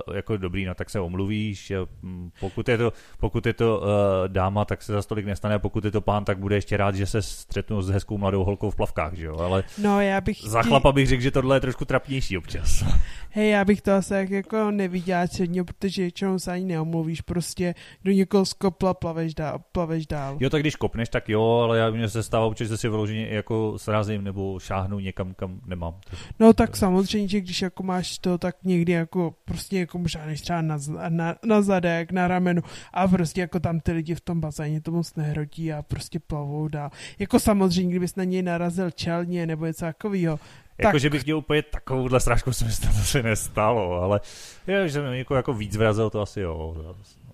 uh, 0.08 0.14
jako 0.14 0.36
dobrý, 0.36 0.64
no 0.64 0.74
tak 0.74 0.90
se 0.90 1.00
omluvíš. 1.00 1.72
Um, 2.02 2.32
pokud 2.40 2.68
je 2.68 2.78
to, 2.78 2.92
pokud 3.18 3.46
je 3.46 3.52
to 3.52 3.78
uh, 3.78 3.86
dáma, 4.28 4.64
tak 4.64 4.82
se 4.82 4.92
za 4.92 5.02
stolik 5.02 5.26
nestane, 5.26 5.54
a 5.54 5.58
pokud 5.58 5.84
je 5.84 5.90
to 5.90 6.00
pán, 6.00 6.24
tak 6.24 6.38
bude 6.38 6.56
ještě 6.56 6.76
rád, 6.76 6.94
že 6.94 7.06
se 7.06 7.22
střetnu 7.22 7.82
s 7.82 7.88
hezkou 7.88 8.18
mladou 8.18 8.44
holkou 8.44 8.70
v 8.70 8.76
plavkách, 8.76 9.14
že 9.14 9.26
jo? 9.26 9.36
Ale 9.38 9.64
no, 9.78 10.00
já 10.00 10.20
bych 10.20 10.38
za 10.44 10.62
chlapa 10.62 10.92
bych 10.92 11.08
řekl, 11.08 11.22
že 11.22 11.30
tohle 11.30 11.56
je 11.56 11.60
trošku 11.60 11.84
trapnější 11.84 12.38
občas. 12.38 12.84
Hej, 13.34 13.50
já 13.50 13.64
bych 13.64 13.82
to 13.82 13.92
asi 13.92 14.14
jako 14.30 14.70
neviděla 14.70 15.26
předně, 15.26 15.64
protože 15.64 16.02
většinou 16.02 16.38
se 16.38 16.52
ani 16.52 16.64
neomluvíš, 16.64 17.20
prostě 17.20 17.74
do 18.04 18.12
někoho 18.12 18.46
skopla, 18.46 18.94
plaveš 18.94 19.34
dál, 19.34 19.60
plaveš 19.72 20.06
dál. 20.06 20.36
Jo, 20.40 20.50
tak 20.50 20.60
když 20.60 20.76
kopneš, 20.76 21.08
tak 21.08 21.28
jo, 21.28 21.42
ale 21.42 21.78
já 21.78 21.90
mě 21.90 22.08
se 22.08 22.22
stává 22.22 22.46
občas, 22.46 22.68
že 22.72 22.76
si 22.76 22.88
vyloženě 22.88 23.26
jako 23.30 23.78
srazím 23.78 24.24
nebo 24.24 24.58
šáhnu 24.58 24.98
někam, 24.98 25.34
kam 25.34 25.60
nemám. 25.66 25.94
No 26.40 26.52
tak 26.52 26.76
samozřejmě, 26.76 27.28
že 27.28 27.40
když 27.40 27.62
jako 27.62 27.82
máš 27.82 28.18
to, 28.18 28.38
tak 28.38 28.56
někdy 28.64 28.92
jako 28.92 29.34
prostě 29.44 29.78
jako 29.78 29.98
možná 29.98 30.26
než 30.26 30.40
třeba 30.40 30.62
na, 30.62 30.78
na, 31.08 31.34
na 31.44 31.62
zadek, 31.62 32.12
na 32.12 32.28
ramenu 32.28 32.62
a 32.92 33.08
prostě 33.08 33.40
jako 33.40 33.60
tam 33.60 33.80
ty 33.80 33.92
lidi 33.92 34.14
v 34.14 34.20
tom 34.20 34.40
bazéně 34.40 34.80
to 34.80 34.90
moc 34.90 35.14
nehrotí 35.14 35.72
a 35.72 35.82
prostě 35.82 36.18
plavou 36.18 36.68
dál. 36.68 36.90
Jako 37.18 37.40
samozřejmě, 37.40 37.90
kdybys 37.90 38.16
na 38.16 38.24
něj 38.24 38.42
narazil 38.42 38.90
čelně 38.90 39.46
nebo 39.46 39.66
něco 39.66 39.84
takového, 39.84 40.38
jako, 40.78 40.98
že 40.98 41.10
bych 41.10 41.24
měl 41.24 41.38
úplně 41.38 41.62
takovouhle 41.62 42.20
srážku, 42.20 42.52
se 42.52 42.64
mi 42.64 42.70
to 42.70 42.88
asi 43.00 43.22
nestalo, 43.22 44.02
ale 44.02 44.20
je, 44.66 44.88
že 44.88 44.92
jsem 44.92 45.04
jako, 45.04 45.34
jako 45.34 45.52
víc 45.52 45.76
vrazil, 45.76 46.10
to 46.10 46.20
asi 46.20 46.40
jo. 46.40 46.76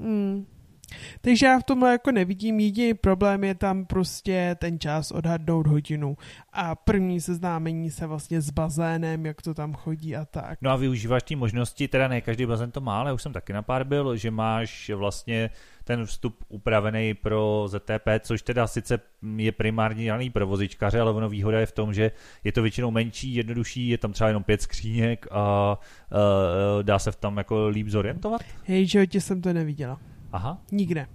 Hmm. 0.00 0.46
Takže 1.20 1.46
já 1.46 1.58
v 1.58 1.62
tomhle 1.62 1.92
jako 1.92 2.12
nevidím, 2.12 2.60
jediný 2.60 2.94
problém 2.94 3.44
je 3.44 3.54
tam 3.54 3.86
prostě 3.86 4.56
ten 4.58 4.80
čas 4.80 5.10
odhadnout 5.10 5.66
hodinu 5.66 6.16
a 6.52 6.74
první 6.74 7.20
seznámení 7.20 7.90
se 7.90 8.06
vlastně 8.06 8.40
s 8.40 8.50
bazénem, 8.50 9.26
jak 9.26 9.42
to 9.42 9.54
tam 9.54 9.74
chodí 9.74 10.16
a 10.16 10.24
tak. 10.24 10.58
No 10.62 10.70
a 10.70 10.76
využíváš 10.76 11.22
ty 11.22 11.36
možnosti, 11.36 11.88
teda 11.88 12.08
ne 12.08 12.20
každý 12.20 12.46
bazén 12.46 12.70
to 12.70 12.80
má, 12.80 13.00
ale 13.00 13.12
už 13.12 13.22
jsem 13.22 13.32
taky 13.32 13.52
na 13.52 13.62
pár 13.62 13.84
byl, 13.84 14.16
že 14.16 14.30
máš 14.30 14.90
vlastně 14.94 15.50
ten 15.84 16.06
vstup 16.06 16.44
upravený 16.48 17.14
pro 17.14 17.64
ZTP, 17.68 18.08
což 18.20 18.42
teda 18.42 18.66
sice 18.66 19.00
je 19.36 19.52
primárně 19.52 20.04
dělaný 20.04 20.30
pro 20.30 20.46
vozičkaře, 20.46 21.00
ale 21.00 21.12
ono 21.12 21.28
výhoda 21.28 21.60
je 21.60 21.66
v 21.66 21.72
tom, 21.72 21.94
že 21.94 22.10
je 22.44 22.52
to 22.52 22.62
většinou 22.62 22.90
menší, 22.90 23.34
jednodušší, 23.34 23.88
je 23.88 23.98
tam 23.98 24.12
třeba 24.12 24.28
jenom 24.28 24.42
pět 24.42 24.62
skříněk 24.62 25.26
a 25.30 25.78
uh, 26.12 26.82
dá 26.82 26.98
se 26.98 27.12
v 27.12 27.16
tam 27.16 27.36
jako 27.36 27.68
líp 27.68 27.88
zorientovat. 27.88 28.40
Hej, 28.64 28.86
životě 28.86 29.20
jsem 29.20 29.42
to 29.42 29.52
neviděla. 29.52 30.00
Aha. 30.32 30.58
Nikde. 30.72 31.06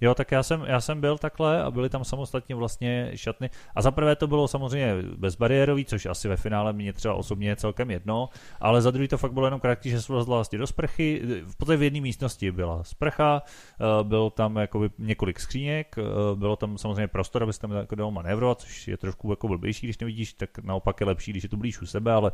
Jo, 0.00 0.14
tak 0.14 0.32
já 0.32 0.42
jsem, 0.42 0.64
já 0.66 0.80
jsem 0.80 1.00
byl 1.00 1.18
takhle 1.18 1.62
a 1.62 1.70
byly 1.70 1.88
tam 1.88 2.04
samostatně 2.04 2.54
vlastně 2.54 3.10
šatny. 3.14 3.50
A 3.74 3.82
za 3.82 3.90
prvé 3.90 4.16
to 4.16 4.26
bylo 4.26 4.48
samozřejmě 4.48 4.94
bezbariérový, 5.16 5.84
což 5.84 6.06
asi 6.06 6.28
ve 6.28 6.36
finále 6.36 6.72
mě 6.72 6.92
třeba 6.92 7.14
osobně 7.14 7.48
je 7.48 7.56
celkem 7.56 7.90
jedno, 7.90 8.28
ale 8.60 8.82
za 8.82 8.90
druhý 8.90 9.08
to 9.08 9.18
fakt 9.18 9.32
bylo 9.32 9.46
jenom 9.46 9.60
krátký, 9.60 9.90
že 9.90 10.02
se 10.02 10.12
vlastně 10.12 10.58
do 10.58 10.66
sprchy. 10.66 11.22
V 11.44 11.56
podstatě 11.56 11.76
v 11.76 11.82
jedné 11.82 12.00
místnosti 12.00 12.52
byla 12.52 12.84
sprcha, 12.84 13.42
eh, 13.80 14.04
bylo 14.04 14.30
tam 14.30 14.56
jako 14.56 14.88
několik 14.98 15.40
skříněk, 15.40 15.96
eh, 15.98 16.02
bylo 16.34 16.56
tam 16.56 16.78
samozřejmě 16.78 17.08
prostor, 17.08 17.42
abyste 17.42 17.66
tam 17.66 17.76
jako 17.76 17.94
dal 17.94 18.10
manévrovat, 18.10 18.60
což 18.60 18.88
je 18.88 18.96
trošku 18.96 19.30
jako 19.30 19.48
blbější, 19.48 19.86
když 19.86 19.98
nevidíš, 19.98 20.32
tak 20.32 20.58
naopak 20.58 21.00
je 21.00 21.06
lepší, 21.06 21.30
když 21.30 21.42
je 21.42 21.48
to 21.48 21.56
blíž 21.56 21.82
u 21.82 21.86
sebe, 21.86 22.12
ale 22.12 22.32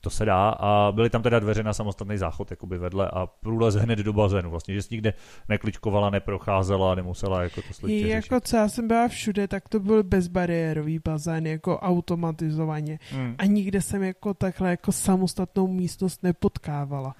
to 0.00 0.10
se 0.10 0.24
dá. 0.24 0.48
A 0.48 0.92
byly 0.92 1.10
tam 1.10 1.22
teda 1.22 1.38
dveře 1.38 1.62
na 1.62 1.72
samostatný 1.72 2.18
záchod 2.18 2.50
jakoby 2.50 2.78
vedle 2.78 3.10
a 3.10 3.26
průlez 3.26 3.74
hned 3.74 3.98
do 3.98 4.12
bazénu, 4.12 4.50
vlastně, 4.50 4.74
že 4.74 4.82
jsi 4.82 4.94
nikde 4.94 5.14
nekličkovala, 5.48 6.10
neprocházela, 6.10 6.94
nemusela 7.02 7.42
jako 7.42 7.62
to 7.62 7.74
složitě 7.74 8.08
Jako 8.08 8.40
co 8.40 8.56
já 8.56 8.68
jsem 8.68 8.88
byla 8.88 9.08
všude, 9.08 9.48
tak 9.48 9.68
to 9.68 9.80
byl 9.80 10.02
bezbariérový 10.02 10.98
bazén, 10.98 11.46
jako 11.46 11.78
automatizovaně. 11.78 12.98
Hmm. 13.10 13.34
A 13.38 13.44
nikde 13.44 13.80
jsem 13.80 14.02
jako 14.02 14.34
takhle 14.34 14.70
jako 14.70 14.92
samostatnou 14.92 15.66
místnost 15.66 16.22
nepotkávala. 16.22 17.14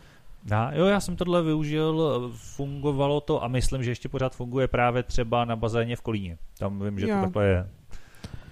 No, 0.51 0.71
jo, 0.73 0.87
já 0.87 1.01
jsem 1.01 1.17
tohle 1.17 1.43
využil, 1.43 2.33
fungovalo 2.35 3.21
to 3.21 3.45
a 3.45 3.49
myslím, 3.49 3.85
že 3.85 3.91
ještě 3.91 4.09
pořád 4.09 4.35
funguje 4.35 4.69
právě 4.69 5.03
třeba 5.03 5.45
na 5.45 5.57
bazéně 5.57 5.97
v 5.97 6.01
Kolíně. 6.01 6.39
Tam 6.59 6.85
vím, 6.85 6.99
že 6.99 7.09
jo. 7.09 7.17
to 7.17 7.23
takhle 7.23 7.47
je. 7.47 7.67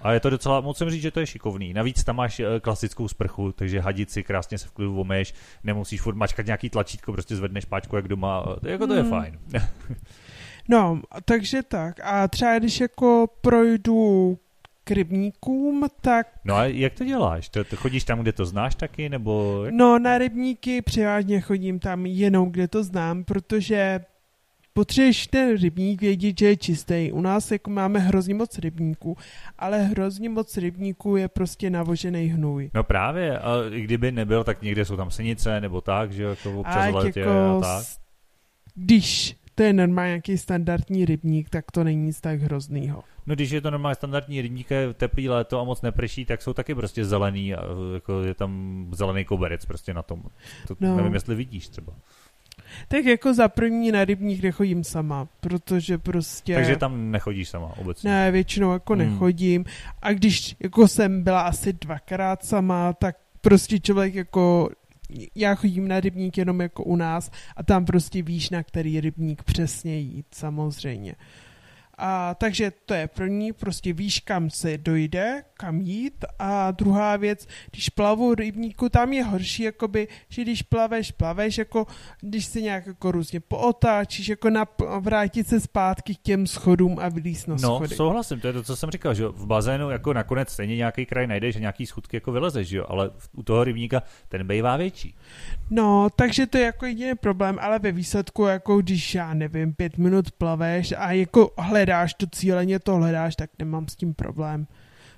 A 0.03 0.13
je 0.13 0.21
to 0.21 0.31
docela, 0.31 0.61
musím 0.61 0.91
říct, 0.91 1.03
že 1.03 1.11
to 1.11 1.21
je 1.21 1.27
šikovný. 1.27 1.75
Navíc 1.75 2.05
tam 2.05 2.17
máš 2.17 2.41
eh, 2.41 2.61
klasickou 2.61 3.09
sprchu, 3.09 3.53
takže 3.53 3.81
hadici 3.81 4.23
krásně 4.23 4.59
se 4.59 4.69
v 4.69 4.71
klidu 4.71 5.01
omeješ, 5.01 5.35
nemusíš 5.65 6.01
furt 6.01 6.15
mačkat 6.15 6.47
nějaký 6.47 6.71
tlačítko, 6.71 7.13
prostě 7.13 7.37
zvedneš 7.37 7.65
páčku 7.65 7.97
jak 7.97 8.09
doma, 8.09 8.45
jako 8.63 8.87
to 8.87 8.95
je 8.95 9.01
hmm. 9.01 9.11
fajn. 9.11 9.39
No, 10.69 11.03
takže 11.25 11.63
tak. 11.63 12.01
A 12.03 12.29
třeba 12.29 12.59
když 12.59 12.81
jako 12.81 13.29
projdu 13.41 14.39
k 14.85 14.91
rybníkům, 14.91 15.87
tak... 16.01 16.27
No 16.45 16.55
a 16.55 16.65
jak 16.65 16.95
to 16.95 17.05
děláš? 17.05 17.49
To, 17.49 17.65
to 17.65 17.77
chodíš 17.77 18.05
tam, 18.05 18.21
kde 18.21 18.33
to 18.33 18.45
znáš 18.47 18.75
taky, 18.75 19.09
nebo... 19.09 19.65
No, 19.71 19.99
na 19.99 20.19
rybníky 20.19 20.83
převážně 20.83 21.41
chodím 21.41 21.79
tam 21.79 22.07
jenom, 22.07 22.51
kde 22.51 22.69
to 22.69 22.85
znám, 22.85 23.25
protože 23.25 24.01
potřebuješ 24.73 25.27
ten 25.27 25.61
rybník 25.61 26.01
vědět, 26.01 26.39
že 26.39 26.47
je 26.47 26.57
čistý. 26.57 27.13
U 27.13 27.21
nás 27.21 27.51
jako 27.51 27.71
máme 27.71 27.99
hrozně 27.99 28.35
moc 28.35 28.59
rybníků, 28.59 29.17
ale 29.59 29.83
hrozně 29.83 30.29
moc 30.29 30.57
rybníků 30.57 31.17
je 31.17 31.29
prostě 31.29 31.71
navožený 31.71 32.27
hnůj. 32.27 32.71
No 32.75 32.85
právě, 32.85 33.39
a 33.39 33.51
i 33.73 33.81
kdyby 33.81 34.13
nebyl, 34.13 34.45
tak 34.45 34.63
někde 34.63 34.85
jsou 34.85 34.97
tam 34.97 35.11
senice 35.11 35.61
nebo 35.61 35.81
tak, 35.81 36.13
že 36.13 36.23
jako 36.23 36.61
občas 36.61 36.77
a 36.77 36.97
letě 36.97 37.21
jako 37.21 37.31
a 37.31 37.61
tak. 37.61 37.87
Když 38.75 39.37
to 39.55 39.63
je 39.63 39.73
normálně 39.73 40.09
nějaký 40.09 40.39
standardní 40.39 41.05
rybník, 41.05 41.51
tak 41.51 41.71
to 41.71 41.85
není 41.85 42.07
nic 42.07 42.21
tak 42.21 42.41
hroznýho. 42.41 43.05
No 43.27 43.35
když 43.35 43.51
je 43.51 43.61
to 43.61 43.71
normálně 43.71 43.95
standardní 43.95 44.43
rybník, 44.43 44.71
je 44.71 44.95
teplý 44.95 45.29
léto 45.29 45.61
a 45.61 45.65
moc 45.65 45.83
neprší, 45.83 46.25
tak 46.25 46.43
jsou 46.43 46.53
taky 46.53 46.75
prostě 46.75 47.05
zelený, 47.05 47.55
a 47.55 47.65
jako 47.95 48.23
je 48.23 48.35
tam 48.35 48.87
zelený 48.93 49.25
koberec 49.25 49.65
prostě 49.65 49.95
na 49.95 50.03
tom. 50.03 50.23
To 50.69 50.77
no. 50.81 50.97
nevím, 50.97 51.15
jestli 51.15 51.35
vidíš 51.35 51.69
třeba. 51.69 51.93
Tak 52.89 53.05
jako 53.05 53.35
za 53.35 53.49
první 53.49 53.93
na 53.93 54.05
rybník 54.05 54.43
nechodím 54.43 54.85
sama, 54.85 55.29
protože 55.41 55.99
prostě... 55.99 56.55
Takže 56.55 56.77
tam 56.77 57.11
nechodíš 57.11 57.49
sama 57.49 57.73
obecně? 57.79 58.11
Ne, 58.11 58.31
většinou 58.31 58.73
jako 58.73 58.93
hmm. 58.93 59.03
nechodím. 59.03 59.65
A 60.03 60.13
když 60.13 60.57
jako 60.61 60.89
jsem 60.89 61.23
byla 61.23 61.41
asi 61.41 61.73
dvakrát 61.73 62.45
sama, 62.45 62.93
tak 62.93 63.17
prostě 63.41 63.81
člověk 63.81 64.15
jako 64.15 64.71
já 65.35 65.55
chodím 65.55 65.89
na 65.89 66.01
rybník 66.01 66.39
jenom 66.39 66.61
jako 66.61 66.85
u 66.85 66.97
nás 66.97 67.31
a 67.57 67.63
tam 67.63 67.85
prostě 67.85 68.23
víš, 68.23 68.51
na 68.51 68.63
který 68.63 69.01
rybník 69.01 69.43
přesně 69.43 69.99
jít, 69.99 70.27
samozřejmě. 70.31 71.15
A, 72.03 72.35
takže 72.35 72.73
to 72.87 72.95
je 72.95 73.07
první, 73.07 73.53
prostě 73.53 73.93
víš, 73.93 74.21
kam 74.21 74.51
se 74.51 74.79
dojde, 74.79 75.43
kam 75.55 75.81
jít. 75.81 76.25
A 76.39 76.71
druhá 76.71 77.17
věc, 77.17 77.49
když 77.71 77.89
plavu 77.89 78.35
rybníku, 78.35 78.89
tam 78.89 79.13
je 79.13 79.25
horší, 79.25 79.63
jakoby, 79.63 80.09
že 80.29 80.43
když 80.43 80.63
plaveš, 80.63 81.11
plaveš, 81.11 81.59
jako 81.59 81.87
když 82.21 82.45
se 82.45 82.61
nějak 82.61 82.87
jako 82.87 83.13
různě 83.13 83.41
pootáčíš, 83.41 84.29
jako 84.29 84.51
na, 84.51 84.67
vrátit 85.01 85.49
se 85.49 85.61
zpátky 85.61 86.15
k 86.15 86.19
těm 86.19 86.47
schodům 86.47 86.97
a 87.01 87.09
vylíst 87.09 87.49
na 87.49 87.57
no, 87.63 87.75
schody. 87.75 87.95
souhlasím, 87.95 88.41
to 88.41 88.47
je 88.47 88.53
to, 88.53 88.63
co 88.63 88.77
jsem 88.77 88.91
říkal, 88.91 89.15
že 89.15 89.29
v 89.29 89.47
bazénu 89.47 89.91
jako 89.91 90.13
nakonec 90.13 90.49
stejně 90.49 90.77
nějaký 90.77 91.07
kraj 91.07 91.27
najdeš 91.27 91.57
a 91.57 91.61
nějaký 91.61 91.87
schudky 91.87 92.17
jako 92.17 92.33
vylezeš, 92.33 92.69
že 92.69 92.77
jo, 92.77 92.85
ale 92.89 93.11
u 93.33 93.43
toho 93.43 93.65
rybníka 93.65 94.03
ten 94.29 94.47
bývá 94.47 94.77
větší. 94.77 95.15
No, 95.71 96.09
takže 96.17 96.47
to 96.47 96.59
je 96.59 96.65
jako 96.65 96.87
jediný 96.87 97.15
problém, 97.15 97.59
ale 97.61 97.79
ve 97.79 97.93
výsledku, 97.93 98.45
jako 98.45 98.79
když 98.79 99.15
já 99.15 99.35
nevím, 99.35 99.75
pět 99.75 99.99
minut 99.99 100.31
plaveš 100.31 100.95
a 100.99 101.13
jako 101.13 101.51
hledáš 101.59 101.90
to 102.19 102.27
cíleně 102.27 102.79
to 102.79 102.97
hledáš, 102.97 103.37
tak 103.37 103.51
nemám 103.59 103.89
s 103.89 103.97
tím 103.97 104.15
problém. 104.15 104.67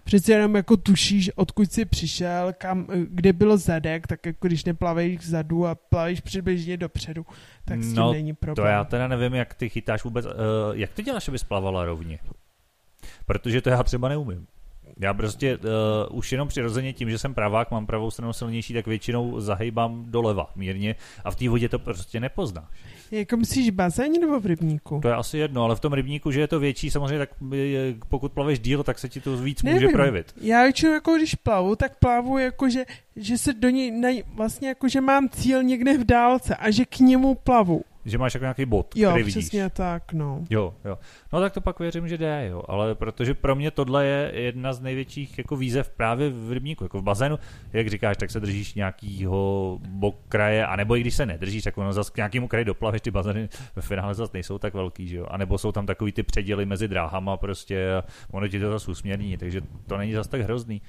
Přece 0.04 0.32
jenom 0.32 0.54
jako 0.54 0.76
tušíš, 0.76 1.30
odkud 1.34 1.72
jsi 1.72 1.84
přišel, 1.84 2.52
kam, 2.58 2.86
kde 3.08 3.32
bylo 3.32 3.56
zadek, 3.56 4.06
tak 4.06 4.26
jako 4.26 4.46
když 4.46 4.64
neplaveš 4.64 5.18
vzadu 5.18 5.66
a 5.66 5.74
plavíš 5.74 6.20
přibližně 6.20 6.76
dopředu, 6.76 7.26
tak 7.64 7.82
s 7.82 7.86
tím 7.86 7.96
no, 7.96 8.12
není 8.12 8.34
problém. 8.34 8.66
to 8.66 8.70
já 8.70 8.84
teda 8.84 9.08
nevím, 9.08 9.34
jak 9.34 9.54
ty 9.54 9.68
chytáš 9.68 10.04
vůbec, 10.04 10.26
uh, 10.26 10.32
jak 10.72 10.92
to 10.92 11.02
děláš, 11.02 11.28
aby 11.28 11.38
splavala 11.38 11.84
rovně? 11.84 12.18
Protože 13.26 13.60
to 13.60 13.70
já 13.70 13.82
třeba 13.82 14.08
neumím. 14.08 14.46
Já 15.00 15.14
prostě 15.14 15.56
uh, 15.56 15.62
už 16.18 16.32
jenom 16.32 16.48
přirozeně 16.48 16.92
tím, 16.92 17.10
že 17.10 17.18
jsem 17.18 17.34
pravák, 17.34 17.70
mám 17.70 17.86
pravou 17.86 18.10
stranu 18.10 18.32
silnější, 18.32 18.74
tak 18.74 18.86
většinou 18.86 19.40
zahejbám 19.40 20.04
doleva 20.10 20.50
mírně 20.56 20.94
a 21.24 21.30
v 21.30 21.36
té 21.36 21.48
vodě 21.48 21.68
to 21.68 21.78
prostě 21.78 22.20
nepoznáš. 22.20 22.68
Jako 23.12 23.36
myslíš 23.36 23.70
bazén 23.70 24.12
nebo 24.12 24.40
v 24.40 24.46
rybníku? 24.46 25.00
To 25.02 25.08
je 25.08 25.14
asi 25.14 25.38
jedno, 25.38 25.64
ale 25.64 25.76
v 25.76 25.80
tom 25.80 25.92
rybníku, 25.92 26.30
že 26.30 26.40
je 26.40 26.48
to 26.48 26.60
větší, 26.60 26.90
samozřejmě, 26.90 27.18
tak 27.18 27.30
je, 27.52 27.94
pokud 28.08 28.32
plaveš 28.32 28.58
díl, 28.58 28.82
tak 28.82 28.98
se 28.98 29.08
ti 29.08 29.20
to 29.20 29.36
víc 29.36 29.62
Nevím. 29.62 29.82
může 29.82 29.92
projevit. 29.92 30.34
Já 30.40 30.62
většinou 30.62 30.92
jako 30.92 31.14
když 31.16 31.34
plavu, 31.34 31.76
tak 31.76 31.98
plavu 31.98 32.38
jako, 32.38 32.68
že, 32.68 32.84
že 33.16 33.38
se 33.38 33.52
do 33.52 33.70
něj, 33.70 34.24
vlastně 34.34 34.68
jako, 34.68 34.88
že 34.88 35.00
mám 35.00 35.28
cíl 35.28 35.62
někde 35.62 35.98
v 35.98 36.04
dálce 36.04 36.56
a 36.56 36.70
že 36.70 36.84
k 36.84 36.98
němu 36.98 37.34
plavu. 37.34 37.82
Že 38.04 38.18
máš 38.18 38.34
jako 38.34 38.44
nějaký 38.44 38.64
bod, 38.64 38.96
Jo, 38.96 39.10
který 39.10 39.24
vidíš. 39.24 39.44
přesně 39.44 39.70
tak, 39.70 40.12
no. 40.12 40.44
Jo, 40.50 40.74
jo. 40.84 40.98
No 41.32 41.40
tak 41.40 41.52
to 41.52 41.60
pak 41.60 41.78
věřím, 41.80 42.08
že 42.08 42.18
jde, 42.18 42.46
jo. 42.50 42.62
Ale 42.68 42.94
protože 42.94 43.34
pro 43.34 43.54
mě 43.54 43.70
tohle 43.70 44.06
je 44.06 44.32
jedna 44.34 44.72
z 44.72 44.80
největších 44.80 45.38
jako 45.38 45.56
výzev 45.56 45.90
právě 45.90 46.30
v 46.30 46.52
rybníku, 46.52 46.84
jako 46.84 46.98
v 46.98 47.02
bazénu. 47.02 47.38
Jak 47.72 47.88
říkáš, 47.88 48.16
tak 48.16 48.30
se 48.30 48.40
držíš 48.40 48.74
nějakýho 48.74 49.78
kraje, 50.28 50.66
anebo 50.66 50.96
i 50.96 51.00
když 51.00 51.14
se 51.14 51.26
nedržíš, 51.26 51.64
tak 51.64 51.78
ono 51.78 51.92
zase 51.92 52.12
k 52.12 52.16
nějakému 52.16 52.48
kraji 52.48 52.64
doplaveš, 52.64 53.00
ty 53.00 53.10
bazény 53.10 53.48
ve 53.76 53.82
finále 53.82 54.14
zase 54.14 54.30
nejsou 54.34 54.58
tak 54.58 54.74
velký, 54.74 55.08
že 55.08 55.16
jo. 55.16 55.26
A 55.30 55.36
nebo 55.36 55.58
jsou 55.58 55.72
tam 55.72 55.86
takový 55.86 56.12
ty 56.12 56.22
předěly 56.22 56.66
mezi 56.66 56.88
dráhama 56.88 57.36
prostě 57.36 57.92
a 57.94 58.04
ono 58.30 58.48
ti 58.48 58.60
to 58.60 58.70
zase 58.70 58.90
usměrní, 58.90 59.36
takže 59.36 59.60
to 59.86 59.96
není 59.96 60.12
zase 60.12 60.30
tak 60.30 60.40
hrozný 60.40 60.82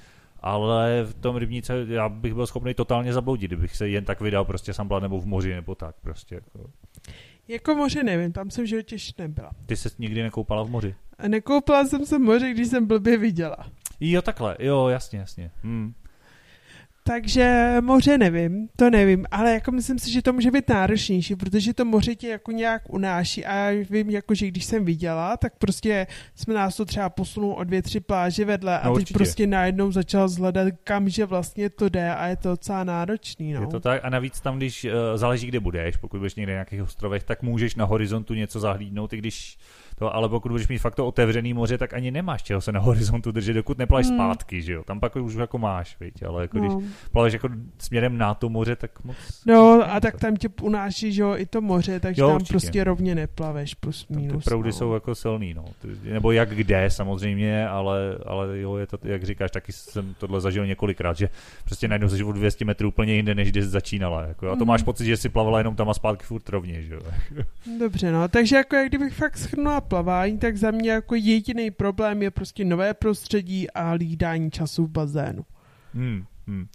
ale 0.44 1.04
v 1.04 1.14
tom 1.14 1.36
rybníce 1.36 1.86
já 1.88 2.10
bych 2.10 2.34
byl 2.34 2.48
schopný 2.48 2.74
totálně 2.74 3.14
zabloudit, 3.14 3.50
kdybych 3.50 3.76
se 3.76 3.90
jen 3.90 4.06
tak 4.06 4.22
vydal 4.22 4.46
prostě 4.46 4.74
sám 4.74 4.90
nebo 5.00 5.20
v 5.20 5.26
moři 5.26 5.54
nebo 5.54 5.76
tak 5.76 5.96
prostě. 6.02 6.36
Jako. 6.36 6.70
Jako 7.48 7.76
moře 7.76 8.04
nevím, 8.04 8.32
tam 8.32 8.52
jsem 8.52 8.64
v 8.64 8.68
životě 8.68 8.96
ještě 8.96 9.22
nebyla. 9.22 9.52
Ty 9.66 9.76
se 9.76 9.90
nikdy 10.00 10.24
nekoupala 10.24 10.64
v 10.64 10.70
moři? 10.70 10.96
A 11.18 11.28
nekoupala 11.28 11.86
jsem 11.86 12.06
se 12.06 12.18
v 12.18 12.22
moři, 12.22 12.52
když 12.52 12.68
jsem 12.68 12.86
blbě 12.86 13.18
viděla. 13.18 13.58
Jo, 14.00 14.22
takhle, 14.22 14.58
jo, 14.60 14.88
jasně, 14.88 15.20
jasně. 15.20 15.52
Hmm. 15.64 15.94
Takže 17.06 17.78
moře 17.82 18.18
nevím, 18.18 18.70
to 18.76 18.90
nevím, 18.90 19.26
ale 19.32 19.54
jako 19.54 19.72
myslím 19.72 20.00
si, 20.00 20.12
že 20.12 20.22
to 20.22 20.34
může 20.34 20.52
být 20.52 20.70
náročnější, 20.70 21.36
protože 21.36 21.74
to 21.74 21.86
moře 21.86 22.16
tě 22.16 22.28
jako 22.28 22.52
nějak 22.52 22.82
unáší 22.90 23.46
a 23.46 23.56
já 23.56 23.86
vím, 23.90 24.10
jako, 24.10 24.36
že 24.36 24.48
když 24.48 24.66
jsem 24.66 24.86
viděla, 24.86 25.38
tak 25.38 25.54
prostě 25.58 26.08
jsme 26.36 26.54
nás 26.54 26.78
to 26.78 26.86
třeba 26.86 27.10
posunul 27.10 27.54
o 27.54 27.64
dvě, 27.64 27.82
tři 27.82 28.00
pláže 28.00 28.46
vedle 28.46 28.80
a 28.80 28.88
no, 28.88 28.94
teď 28.94 29.02
určitě. 29.02 29.18
prostě 29.18 29.48
najednou 29.48 29.92
začal 29.92 30.28
zhledat, 30.28 30.68
kam 30.84 31.10
že 31.10 31.26
vlastně 31.26 31.70
to 31.70 31.90
jde 31.90 32.16
a 32.16 32.28
je 32.28 32.36
to 32.36 32.50
docela 32.50 32.84
náročný. 32.84 33.54
No. 33.54 33.62
Je 33.62 33.68
to 33.68 33.80
tak 33.80 34.06
a 34.06 34.10
navíc 34.10 34.42
tam, 34.42 34.58
když 34.58 34.84
uh, 34.86 34.92
záleží, 35.16 35.48
kde 35.48 35.60
budeš, 35.60 35.98
pokud 35.98 36.18
budeš 36.18 36.36
někde 36.36 36.54
na 36.54 36.56
nějakých 36.56 36.84
ostrovech, 36.84 37.24
tak 37.24 37.42
můžeš 37.42 37.76
na 37.76 37.86
horizontu 37.86 38.34
něco 38.34 38.60
zahlídnout, 38.60 39.14
i 39.14 39.18
když 39.18 39.58
to, 39.96 40.16
ale 40.16 40.30
pokud 40.30 40.52
budeš 40.52 40.68
mít 40.68 40.78
fakt 40.78 40.96
to 40.96 41.08
otevřený 41.08 41.54
moře, 41.54 41.78
tak 41.78 41.94
ani 41.94 42.12
nemáš 42.12 42.44
čeho 42.44 42.62
se 42.62 42.72
na 42.72 42.80
horizontu 42.80 43.32
držet, 43.32 43.54
dokud 43.54 43.78
neplaveš 43.78 44.08
hmm. 44.08 44.18
zpátky, 44.18 44.62
že 44.62 44.74
jo. 44.74 44.84
Tam 44.84 45.00
pak 45.00 45.16
už 45.16 45.34
jako 45.34 45.58
máš, 45.58 45.98
víš, 46.00 46.14
ale 46.28 46.42
jako 46.42 46.58
no. 46.58 46.64
když 46.64 46.90
plaveš 47.12 47.34
jako 47.34 47.50
směrem 47.78 48.18
na 48.18 48.34
to 48.34 48.50
moře, 48.50 48.76
tak 48.76 49.04
moc... 49.04 49.16
No 49.46 49.94
a 49.94 50.00
tak 50.00 50.20
tam 50.20 50.36
tě 50.36 50.50
unáší, 50.62 51.14
že 51.14 51.22
jo, 51.22 51.36
i 51.38 51.46
to 51.46 51.62
moře, 51.62 52.00
takže 52.00 52.22
jo, 52.22 52.28
tam 52.28 52.36
určitě. 52.36 52.54
prostě 52.54 52.84
rovně 52.84 53.16
neplaveš 53.16 53.74
plus 53.74 54.08
minus. 54.08 54.32
Tam 54.32 54.40
ty 54.40 54.44
proudy 54.44 54.70
no. 54.70 54.74
jsou 54.74 54.94
jako 54.94 55.16
silný, 55.16 55.54
no. 55.54 55.66
Nebo 56.04 56.32
jak 56.32 56.50
kde 56.50 56.90
samozřejmě, 56.90 57.68
ale, 57.68 58.18
ale 58.26 58.60
jo, 58.60 58.76
je 58.76 58.88
to, 58.88 58.98
jak 59.04 59.24
říkáš, 59.24 59.52
taky 59.52 59.72
jsem 59.72 60.16
tohle 60.18 60.42
zažil 60.42 60.68
několikrát, 60.68 61.18
že 61.18 61.30
prostě 61.66 61.88
najednou 61.88 62.28
o 62.28 62.32
200 62.32 62.66
metrů 62.66 62.88
úplně 62.88 63.14
jinde, 63.14 63.36
než 63.36 63.52
kde 63.52 63.68
začínala. 63.68 64.22
Jako. 64.22 64.52
A 64.52 64.56
to 64.56 64.66
mm. 64.66 64.68
máš 64.68 64.84
pocit, 64.84 65.06
že 65.06 65.18
jsi 65.18 65.30
plavala 65.30 65.58
jenom 65.58 65.76
tam 65.76 65.90
a 65.90 65.94
zpátky 65.94 66.24
furt 66.26 66.50
rovně, 66.50 66.82
že 66.82 66.94
jo. 66.94 67.02
Dobře, 67.80 68.12
no, 68.12 68.28
takže 68.28 68.56
jako 68.56 68.76
jak 68.76 68.88
kdybych 68.88 69.14
fakt 69.14 69.38
schrnula 69.38 69.82
plavání, 69.84 70.38
tak 70.38 70.58
za 70.58 70.72
mě 70.72 70.92
jako 70.92 71.16
jediný 71.16 71.72
problém 71.72 72.22
je 72.22 72.32
prostě 72.32 72.66
nové 72.66 72.94
prostředí 72.94 73.72
a 73.72 73.92
lídání 73.92 74.52
času 74.52 74.86
v 74.86 74.90
bazénu. 74.90 75.46
Hmm, 75.94 76.26
hmm. 76.48 76.68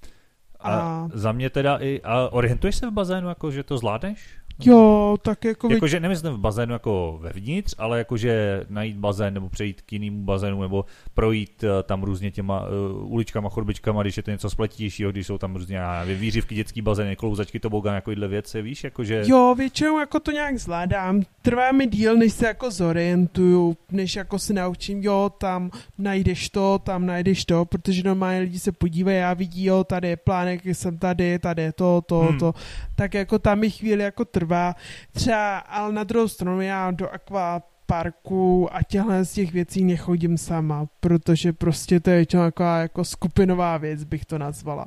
A, 0.60 0.74
a 0.74 1.08
za 1.14 1.32
mě 1.32 1.50
teda 1.50 1.76
i, 1.76 2.00
a 2.04 2.28
orientuješ 2.28 2.76
se 2.76 2.86
v 2.86 2.90
bazénu, 2.90 3.28
jako 3.28 3.50
že 3.50 3.62
to 3.62 3.78
zvládneš? 3.78 4.38
Jo, 4.64 5.16
tak 5.22 5.44
jako... 5.44 5.72
Jakože 5.72 6.00
nemyslím 6.00 6.32
v 6.32 6.38
bazénu 6.38 6.72
jako 6.72 7.18
vevnitř, 7.22 7.74
ale 7.78 7.98
jakože 7.98 8.64
najít 8.68 8.96
bazén 8.96 9.34
nebo 9.34 9.48
přejít 9.48 9.82
k 9.82 9.92
jinému 9.92 10.24
bazénu 10.24 10.62
nebo 10.62 10.84
projít 11.14 11.64
uh, 11.64 11.70
tam 11.82 12.02
různě 12.02 12.30
těma 12.30 12.66
uh, 12.68 13.12
uličkama, 13.12 13.48
chodbičkama, 13.48 14.02
když 14.02 14.16
je 14.16 14.22
to 14.22 14.30
něco 14.30 14.50
spletějšího, 14.50 15.12
když 15.12 15.26
jsou 15.26 15.38
tam 15.38 15.56
různě 15.56 15.80
nevím, 16.00 16.20
výřivky, 16.20 16.54
dětský 16.54 16.82
bazén, 16.82 17.16
klouzačky, 17.16 17.60
tobogán, 17.60 17.94
jako 17.94 18.10
tyhle 18.10 18.28
věci, 18.28 18.62
víš, 18.62 18.84
jakože... 18.84 19.22
Jo, 19.26 19.54
většinou 19.58 19.98
jako 19.98 20.20
to 20.20 20.30
nějak 20.30 20.58
zvládám. 20.58 21.22
Trvá 21.42 21.72
mi 21.72 21.86
díl, 21.86 22.16
než 22.16 22.32
se 22.32 22.46
jako 22.46 22.70
zorientuju, 22.70 23.76
než 23.92 24.16
jako 24.16 24.38
se 24.38 24.52
naučím, 24.52 25.02
jo, 25.02 25.32
tam 25.38 25.70
najdeš 25.98 26.50
to, 26.50 26.78
tam 26.84 27.06
najdeš 27.06 27.44
to, 27.44 27.64
protože 27.64 28.02
normálně 28.02 28.40
lidi 28.40 28.58
se 28.58 28.72
podívají 28.72 29.18
a 29.18 29.34
vidí, 29.34 29.64
jo, 29.64 29.84
tady 29.84 30.08
je 30.08 30.16
plánek, 30.16 30.66
jsem 30.66 30.98
tady, 30.98 31.38
tady 31.38 31.62
je 31.62 31.72
to, 31.72 32.02
to, 32.06 32.20
hmm. 32.20 32.38
to. 32.38 32.54
Tak 32.94 33.14
jako 33.14 33.38
tam 33.38 33.58
mi 33.58 33.70
chvíli 33.70 34.02
jako 34.02 34.24
trvá 34.24 34.47
trvá. 34.48 34.74
Třeba, 35.12 35.58
ale 35.58 35.92
na 35.92 36.04
druhou 36.04 36.28
stranu 36.28 36.60
já 36.60 36.90
do 36.90 37.08
akva 37.08 37.62
parku 37.86 38.68
a 38.74 38.82
těchhle 38.82 39.24
z 39.24 39.32
těch 39.32 39.52
věcí 39.52 39.84
nechodím 39.84 40.38
sama, 40.38 40.86
protože 41.00 41.52
prostě 41.52 42.00
to 42.00 42.10
je 42.10 42.26
taková 42.26 42.78
jako 42.78 43.04
skupinová 43.04 43.76
věc, 43.76 44.04
bych 44.04 44.24
to 44.24 44.38
nazvala. 44.38 44.86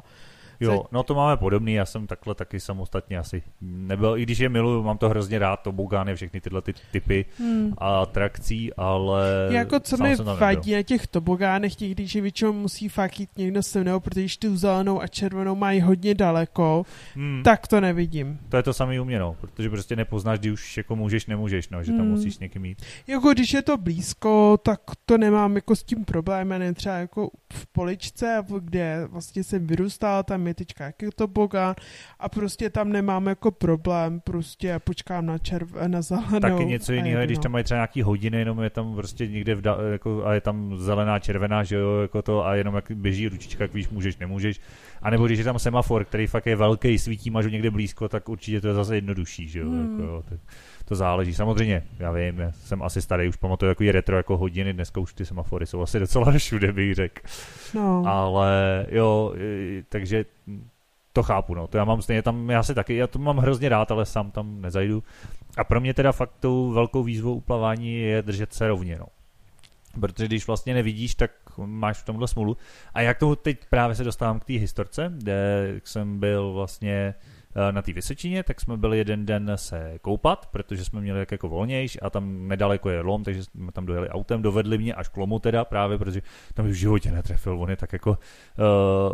Jo, 0.61 0.85
no 0.91 1.03
to 1.03 1.15
máme 1.15 1.37
podobný, 1.37 1.73
já 1.73 1.85
jsem 1.85 2.07
takhle 2.07 2.35
taky 2.35 2.59
samostatně 2.59 3.17
asi 3.17 3.43
nebyl, 3.61 4.17
i 4.17 4.23
když 4.23 4.39
je 4.39 4.49
miluju, 4.49 4.83
mám 4.83 4.97
to 4.97 5.09
hrozně 5.09 5.39
rád, 5.39 5.55
to 5.55 5.71
bugány, 5.71 6.15
všechny 6.15 6.41
tyhle 6.41 6.61
ty 6.61 6.73
typy 6.91 7.25
hmm. 7.39 7.73
a 7.77 8.01
atrakcí, 8.01 8.73
ale... 8.73 9.47
Jako 9.51 9.79
co 9.79 9.97
mi 9.97 10.15
vadí 10.15 10.73
na 10.73 10.83
těch 10.83 11.07
tobogánech, 11.07 11.75
těch, 11.75 11.91
když 11.91 12.15
většinou 12.15 12.53
musí 12.53 12.89
fakt 12.89 13.19
jít 13.19 13.29
někdo 13.37 13.63
se 13.63 13.81
mnou, 13.81 13.99
protože 13.99 14.21
když 14.21 14.37
tu 14.37 14.57
zelenou 14.57 15.01
a 15.01 15.07
červenou 15.07 15.55
mají 15.55 15.81
hodně 15.81 16.15
daleko, 16.15 16.85
hmm. 17.15 17.41
tak 17.43 17.67
to 17.67 17.81
nevidím. 17.81 18.39
To 18.49 18.57
je 18.57 18.63
to 18.63 18.73
samý 18.73 18.99
u 18.99 19.05
mě, 19.05 19.19
no, 19.19 19.35
protože 19.41 19.69
prostě 19.69 19.95
nepoznáš, 19.95 20.39
kdy 20.39 20.51
už 20.51 20.77
jako 20.77 20.95
můžeš, 20.95 21.25
nemůžeš, 21.25 21.69
no, 21.69 21.83
že 21.83 21.91
tam 21.91 22.01
hmm. 22.01 22.09
musíš 22.09 22.35
s 22.35 22.39
někým 22.39 22.65
jít. 22.65 22.81
Jako 23.07 23.29
když 23.29 23.53
je 23.53 23.61
to 23.61 23.77
blízko, 23.77 24.59
tak 24.63 24.81
to 25.05 25.17
nemám 25.17 25.55
jako 25.55 25.75
s 25.75 25.83
tím 25.83 26.05
problém, 26.05 26.49
ne 26.49 26.73
třeba 26.73 26.95
jako 26.95 27.29
v 27.53 27.67
poličce, 27.67 28.43
kde 28.59 29.07
vlastně 29.11 29.43
jsem 29.43 29.67
vyrůstal, 29.67 30.23
tam 30.23 30.47
je 30.47 30.50
teďka 30.53 30.83
jaký 30.83 31.05
to 31.15 31.27
boga 31.27 31.75
a 32.19 32.29
prostě 32.29 32.69
tam 32.69 32.91
nemám 32.91 33.27
jako 33.27 33.51
problém, 33.51 34.19
prostě 34.19 34.79
počkám 34.79 35.25
na 35.25 35.37
červ, 35.37 35.73
na 35.87 36.01
zelenou. 36.01 36.39
Taky 36.39 36.65
něco 36.65 36.93
jiného, 36.93 37.25
když 37.25 37.37
tam 37.37 37.51
mají 37.51 37.63
třeba 37.63 37.77
nějaký 37.77 38.01
hodiny, 38.01 38.37
jenom 38.37 38.61
je 38.61 38.69
tam 38.69 38.95
prostě 38.95 39.27
někde 39.27 39.55
v 39.55 39.61
da, 39.61 39.77
jako, 39.91 40.25
a 40.25 40.33
je 40.33 40.41
tam 40.41 40.77
zelená, 40.77 41.19
červená, 41.19 41.63
že 41.63 41.75
jo, 41.75 41.99
jako 42.01 42.21
to 42.21 42.45
a 42.45 42.55
jenom 42.55 42.75
jak 42.75 42.91
běží 42.91 43.27
ručička, 43.27 43.63
jak 43.63 43.73
víš, 43.73 43.89
můžeš, 43.89 44.17
nemůžeš. 44.17 44.61
A 45.01 45.09
nebo 45.09 45.25
když 45.25 45.39
je 45.39 45.45
tam 45.45 45.59
semafor, 45.59 46.05
který 46.05 46.27
fakt 46.27 46.45
je 46.45 46.55
velký, 46.55 46.97
svítí, 46.97 47.29
máš 47.29 47.45
někde 47.45 47.71
blízko, 47.71 48.09
tak 48.09 48.29
určitě 48.29 48.61
to 48.61 48.67
je 48.67 48.73
zase 48.73 48.95
jednodušší, 48.95 49.49
že 49.49 49.59
jo, 49.59 49.69
hmm. 49.69 49.91
jako, 49.91 50.03
jo 50.03 50.23
tak 50.29 50.39
to 50.85 50.95
záleží. 50.95 51.33
Samozřejmě, 51.33 51.83
já 51.99 52.11
vím, 52.11 52.39
já 52.39 52.51
jsem 52.51 52.83
asi 52.83 53.01
starý, 53.01 53.27
už 53.27 53.35
pamatuju 53.35 53.69
jako 53.69 53.83
je 53.83 53.91
retro 53.91 54.17
jako 54.17 54.37
hodiny, 54.37 54.73
dneska 54.73 54.99
už 54.99 55.13
ty 55.13 55.25
semafory 55.25 55.65
jsou 55.65 55.81
asi 55.81 55.99
docela 55.99 56.31
všude, 56.37 56.71
bych 56.71 56.95
řekl. 56.95 57.21
No. 57.73 58.03
Ale 58.07 58.85
jo, 58.89 59.33
takže 59.89 60.25
to 61.13 61.23
chápu, 61.23 61.55
no. 61.55 61.67
To 61.67 61.77
já 61.77 61.85
mám 61.85 62.01
stejně 62.01 62.21
tam, 62.21 62.49
já 62.49 62.63
si 62.63 62.75
taky, 62.75 62.95
já 62.95 63.07
to 63.07 63.19
mám 63.19 63.37
hrozně 63.37 63.69
rád, 63.69 63.91
ale 63.91 64.05
sám 64.05 64.31
tam 64.31 64.61
nezajdu. 64.61 65.03
A 65.57 65.63
pro 65.63 65.81
mě 65.81 65.93
teda 65.93 66.11
fakt 66.11 66.33
tou 66.39 66.71
velkou 66.71 67.03
výzvou 67.03 67.35
uplavání 67.35 67.93
je 67.93 68.21
držet 68.21 68.53
se 68.53 68.67
rovně, 68.67 68.97
no. 68.99 69.05
Protože 69.99 70.25
když 70.25 70.47
vlastně 70.47 70.73
nevidíš, 70.73 71.15
tak 71.15 71.31
máš 71.57 71.97
v 71.97 72.05
tomhle 72.05 72.27
smůlu. 72.27 72.57
A 72.93 73.01
jak 73.01 73.17
tomu 73.17 73.35
teď 73.35 73.57
právě 73.69 73.95
se 73.95 74.03
dostávám 74.03 74.39
k 74.39 74.45
té 74.45 74.53
historce, 74.53 75.13
kde 75.17 75.67
jsem 75.83 76.19
byl 76.19 76.53
vlastně 76.53 77.13
na 77.71 77.81
té 77.81 77.93
Vysočině, 77.93 78.43
tak 78.43 78.61
jsme 78.61 78.77
byli 78.77 78.97
jeden 78.97 79.25
den 79.25 79.51
se 79.55 79.99
koupat, 80.01 80.45
protože 80.51 80.85
jsme 80.85 81.01
měli 81.01 81.19
jak 81.19 81.31
jako 81.31 81.49
volnějš 81.49 81.97
a 82.01 82.09
tam 82.09 82.47
nedaleko 82.47 82.89
je 82.89 83.01
lom, 83.01 83.23
takže 83.23 83.43
jsme 83.43 83.71
tam 83.71 83.85
dojeli 83.85 84.09
autem, 84.09 84.41
dovedli 84.41 84.77
mě 84.77 84.93
až 84.93 85.07
k 85.07 85.17
lomu 85.17 85.39
teda 85.39 85.65
právě, 85.65 85.97
protože 85.97 86.21
tam 86.53 86.65
v 86.65 86.73
životě 86.73 87.11
netrefil, 87.11 87.61
on 87.61 87.69
je 87.69 87.75
tak 87.75 87.93
jako 87.93 88.09
uh, 88.09 88.15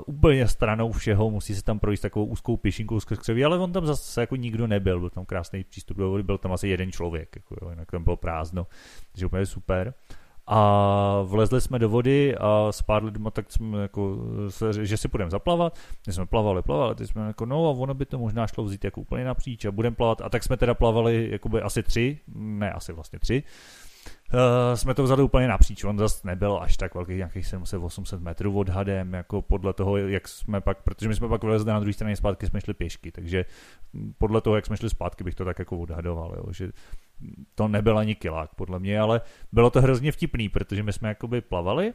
úplně 0.06 0.48
stranou 0.48 0.92
všeho, 0.92 1.32
musí 1.32 1.56
se 1.56 1.64
tam 1.64 1.80
projít 1.80 2.02
takovou 2.02 2.26
úzkou 2.26 2.58
pěšinkou 2.58 3.00
skrz 3.00 3.20
křeví, 3.20 3.46
ale 3.46 3.58
on 3.58 3.72
tam 3.72 3.86
zase 3.86 4.22
jako 4.22 4.36
nikdo 4.36 4.68
nebyl, 4.68 5.00
byl 5.00 5.10
tam 5.10 5.26
krásný 5.26 5.64
přístup 5.64 5.98
do 5.98 6.10
vody, 6.10 6.24
byl 6.24 6.38
tam 6.38 6.52
asi 6.52 6.68
jeden 6.68 6.92
člověk, 6.92 7.36
jako, 7.36 7.56
jo, 7.62 7.70
jinak 7.70 7.92
tam 7.92 8.04
bylo 8.04 8.18
prázdno, 8.18 8.68
takže 9.12 9.26
úplně 9.26 9.46
super 9.46 9.94
a 10.48 11.22
vlezli 11.24 11.62
jsme 11.62 11.80
do 11.80 11.90
vody 11.90 12.36
a 12.38 12.72
s 12.72 12.82
pár 12.82 13.04
lidmi 13.04 13.30
tak 13.34 13.52
jsme 13.52 13.82
jako, 13.82 14.18
že 14.82 14.98
si 14.98 15.08
budeme 15.08 15.32
zaplavat, 15.32 15.80
my 16.08 16.14
jsme 16.14 16.26
plavali, 16.26 16.62
plavali, 16.62 16.96
teď 16.96 17.10
jsme 17.10 17.28
jako, 17.28 17.46
no 17.46 17.68
a 17.68 17.72
ono 17.72 17.94
by 17.94 18.06
to 18.06 18.20
možná 18.20 18.48
šlo 18.48 18.64
vzít 18.64 18.84
jako 18.84 19.02
úplně 19.02 19.26
napříč 19.26 19.66
a 19.66 19.72
budeme 19.72 19.96
plavat. 19.96 20.22
A 20.22 20.30
tak 20.30 20.44
jsme 20.44 20.58
teda 20.58 20.74
plavali 20.74 21.28
jakoby 21.32 21.62
asi 21.62 21.84
tři, 21.84 22.20
ne 22.36 22.72
asi 22.72 22.94
vlastně 22.94 23.20
tři, 23.20 23.44
Uh, 24.34 24.76
jsme 24.76 24.94
to 24.94 25.04
vzali 25.04 25.24
úplně 25.24 25.48
napříč, 25.48 25.84
on 25.84 25.98
zase 25.98 26.28
nebyl 26.28 26.60
až 26.62 26.78
tak 26.78 26.96
velký, 26.96 27.14
nějakých 27.14 27.46
700-800 27.46 28.20
metrů 28.20 28.60
odhadem, 28.60 29.14
jako 29.14 29.42
podle 29.42 29.74
toho, 29.74 29.98
jak 29.98 30.28
jsme 30.28 30.62
pak, 30.62 30.84
protože 30.84 31.08
my 31.08 31.16
jsme 31.16 31.28
pak 31.28 31.44
vylezli 31.44 31.72
na 31.72 31.80
druhé 31.80 31.94
straně 31.94 32.16
zpátky, 32.16 32.48
jsme 32.48 32.62
šli 32.62 32.74
pěšky, 32.74 33.12
takže 33.12 33.46
podle 34.18 34.42
toho, 34.42 34.56
jak 34.56 34.66
jsme 34.66 34.78
šli 34.78 34.90
zpátky, 34.90 35.24
bych 35.24 35.36
to 35.36 35.46
tak 35.46 35.60
jako 35.60 35.78
odhadoval, 35.78 36.34
jo, 36.38 36.54
že 36.54 36.72
to 37.56 37.68
nebyl 37.68 37.98
ani 37.98 38.16
kilák, 38.16 38.56
podle 38.56 38.80
mě, 38.80 39.00
ale 39.00 39.22
bylo 39.52 39.70
to 39.70 39.82
hrozně 39.82 40.12
vtipný, 40.12 40.50
protože 40.50 40.84
my 40.84 40.94
jsme 40.94 41.10
jakoby 41.10 41.42
plavali 41.42 41.94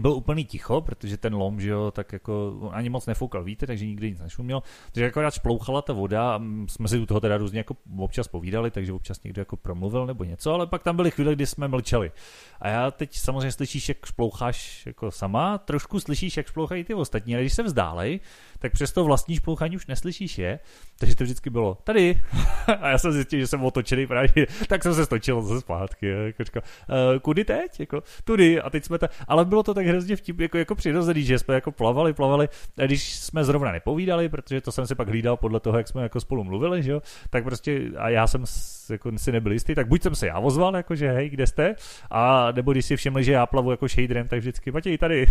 byl 0.00 0.12
úplný 0.12 0.44
ticho, 0.44 0.80
protože 0.80 1.16
ten 1.16 1.34
lom, 1.34 1.60
že 1.60 1.70
jo, 1.70 1.90
tak 1.90 2.12
jako 2.12 2.60
ani 2.72 2.88
moc 2.88 3.06
nefoukal 3.06 3.44
vítr, 3.44 3.66
takže 3.66 3.86
nikdy 3.86 4.10
nic 4.10 4.20
nešuměl. 4.20 4.62
Takže 4.92 5.06
akorát 5.06 5.30
splouchala 5.30 5.82
ta 5.82 5.92
voda 5.92 6.34
a 6.34 6.42
jsme 6.66 6.88
si 6.88 6.98
u 6.98 7.06
toho 7.06 7.20
teda 7.20 7.36
různě 7.36 7.58
jako 7.58 7.76
občas 7.98 8.28
povídali, 8.28 8.70
takže 8.70 8.92
občas 8.92 9.22
někdo 9.22 9.40
jako 9.40 9.56
promluvil 9.56 10.06
nebo 10.06 10.24
něco, 10.24 10.54
ale 10.54 10.66
pak 10.66 10.82
tam 10.82 10.96
byly 10.96 11.10
chvíle, 11.10 11.32
kdy 11.32 11.46
jsme 11.46 11.68
mlčeli. 11.68 12.12
A 12.60 12.68
já 12.68 12.90
teď 12.90 13.18
samozřejmě 13.18 13.52
slyšíš, 13.52 13.88
jak 13.88 14.06
sploucháš 14.06 14.86
jako 14.86 15.10
sama, 15.10 15.58
trošku 15.58 16.00
slyšíš, 16.00 16.36
jak 16.36 16.48
splouchají 16.48 16.84
ty 16.84 16.94
ostatní, 16.94 17.34
ale 17.34 17.42
když 17.42 17.52
se 17.52 17.62
vzdálej, 17.62 18.20
tak 18.58 18.72
přes 18.72 18.92
to 18.92 19.04
vlastní 19.04 19.36
šplouchání 19.36 19.76
už 19.76 19.86
neslyšíš 19.86 20.38
je, 20.38 20.58
takže 20.98 21.16
to 21.16 21.24
vždycky 21.24 21.50
bylo 21.50 21.78
tady. 21.84 22.20
a 22.80 22.88
já 22.88 22.98
jsem 22.98 23.12
zjistil, 23.12 23.40
že 23.40 23.46
jsem 23.46 23.64
otočený 23.64 24.06
právě, 24.06 24.46
tak 24.68 24.82
jsem 24.82 24.94
se 24.94 25.04
stočil 25.04 25.42
zase 25.42 25.60
zpátky. 25.60 26.06
Jako 26.06 26.44
říkal, 26.44 26.62
uh, 26.88 27.18
kudy 27.18 27.44
teď? 27.44 27.80
Jako, 27.80 28.02
tudy. 28.24 28.60
A 28.60 28.70
teď 28.70 28.84
jsme 28.84 28.98
ta... 28.98 29.08
Ale 29.28 29.44
bylo 29.44 29.62
to 29.62 29.74
tak 29.76 29.86
hrozně 29.86 30.16
vtip, 30.16 30.40
jako, 30.40 30.58
jako 30.58 30.74
přirozený, 30.74 31.22
že 31.22 31.38
jsme 31.38 31.54
jako 31.54 31.72
plavali, 31.72 32.12
plavali. 32.12 32.48
A 32.78 32.86
když 32.86 33.14
jsme 33.14 33.44
zrovna 33.44 33.72
nepovídali, 33.72 34.28
protože 34.28 34.60
to 34.60 34.72
jsem 34.72 34.86
si 34.86 34.94
pak 34.94 35.08
hlídal 35.08 35.36
podle 35.36 35.60
toho, 35.60 35.78
jak 35.78 35.88
jsme 35.88 36.02
jako 36.02 36.20
spolu 36.20 36.44
mluvili, 36.44 36.82
že 36.82 36.90
jo, 36.90 37.02
tak 37.30 37.44
prostě 37.44 37.90
a 37.98 38.08
já 38.08 38.26
jsem 38.26 38.44
jako 38.90 39.12
si 39.16 39.32
nebyl 39.32 39.52
jistý, 39.52 39.74
tak 39.74 39.88
buď 39.88 40.02
jsem 40.02 40.14
se 40.14 40.26
já 40.26 40.38
ozval, 40.38 40.76
jako 40.76 40.94
že 40.94 41.12
hej, 41.12 41.30
kde 41.30 41.46
jste, 41.46 41.74
a 42.10 42.52
nebo 42.52 42.72
když 42.72 42.86
si 42.86 42.96
všimli, 42.96 43.24
že 43.24 43.32
já 43.32 43.46
plavu 43.46 43.70
jako 43.70 43.88
shaderem, 43.88 44.28
tak 44.28 44.38
vždycky, 44.38 44.72
Matěj, 44.72 44.98
tady. 44.98 45.26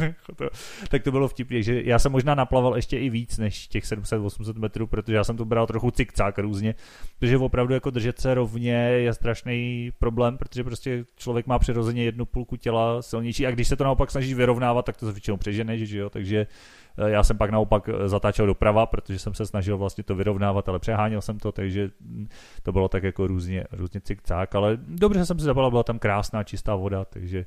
tak 0.88 1.02
to 1.02 1.10
bylo 1.10 1.28
vtipně, 1.28 1.62
že 1.62 1.82
já 1.84 1.98
jsem 1.98 2.12
možná 2.12 2.34
naplaval 2.34 2.76
ještě 2.76 2.98
i 2.98 3.10
víc 3.10 3.38
než 3.38 3.68
těch 3.68 3.84
700-800 3.84 4.58
metrů, 4.58 4.86
protože 4.86 5.16
já 5.16 5.24
jsem 5.24 5.36
to 5.36 5.44
bral 5.44 5.66
trochu 5.66 5.90
cikcák 5.90 6.38
různě, 6.38 6.74
protože 7.18 7.38
opravdu 7.38 7.74
jako 7.74 7.90
držet 7.90 8.20
se 8.20 8.34
rovně 8.34 8.72
je 8.74 9.14
strašný 9.14 9.90
problém, 9.98 10.38
protože 10.38 10.64
prostě 10.64 11.04
člověk 11.16 11.46
má 11.46 11.58
přirozeně 11.58 12.04
jednu 12.04 12.24
půlku 12.24 12.56
těla 12.56 13.02
silnější 13.02 13.46
a 13.46 13.50
když 13.50 13.68
se 13.68 13.76
to 13.80 13.84
naopak 13.84 14.10
snaží 14.10 14.34
vyrovnávat, 14.34 14.84
tak 14.84 14.96
to 14.96 15.06
se 15.06 15.12
většinou 15.12 15.36
přežene, 15.36 15.78
že 15.78 15.98
jo, 15.98 16.10
takže 16.10 16.46
Eh, 16.98 17.10
já 17.10 17.24
jsem 17.24 17.38
pak 17.38 17.50
naopak 17.50 17.88
eh, 17.88 18.08
zatáčel 18.08 18.46
doprava, 18.46 18.86
protože 18.86 19.18
jsem 19.18 19.34
se 19.34 19.46
snažil 19.46 19.78
vlastně 19.78 20.04
to 20.04 20.14
vyrovnávat, 20.14 20.68
ale 20.68 20.78
přeháněl 20.78 21.20
jsem 21.20 21.38
to, 21.38 21.52
takže 21.52 21.90
to 22.62 22.72
bylo 22.72 22.88
tak 22.88 23.02
jako 23.02 23.26
různě, 23.26 23.64
různě 23.72 24.00
cik 24.00 24.22
ale 24.54 24.78
dobře 24.88 25.26
jsem 25.26 25.38
si 25.38 25.44
zabala, 25.44 25.70
byla 25.70 25.82
tam 25.82 25.98
krásná 25.98 26.44
čistá 26.44 26.74
voda, 26.74 27.04
takže 27.04 27.46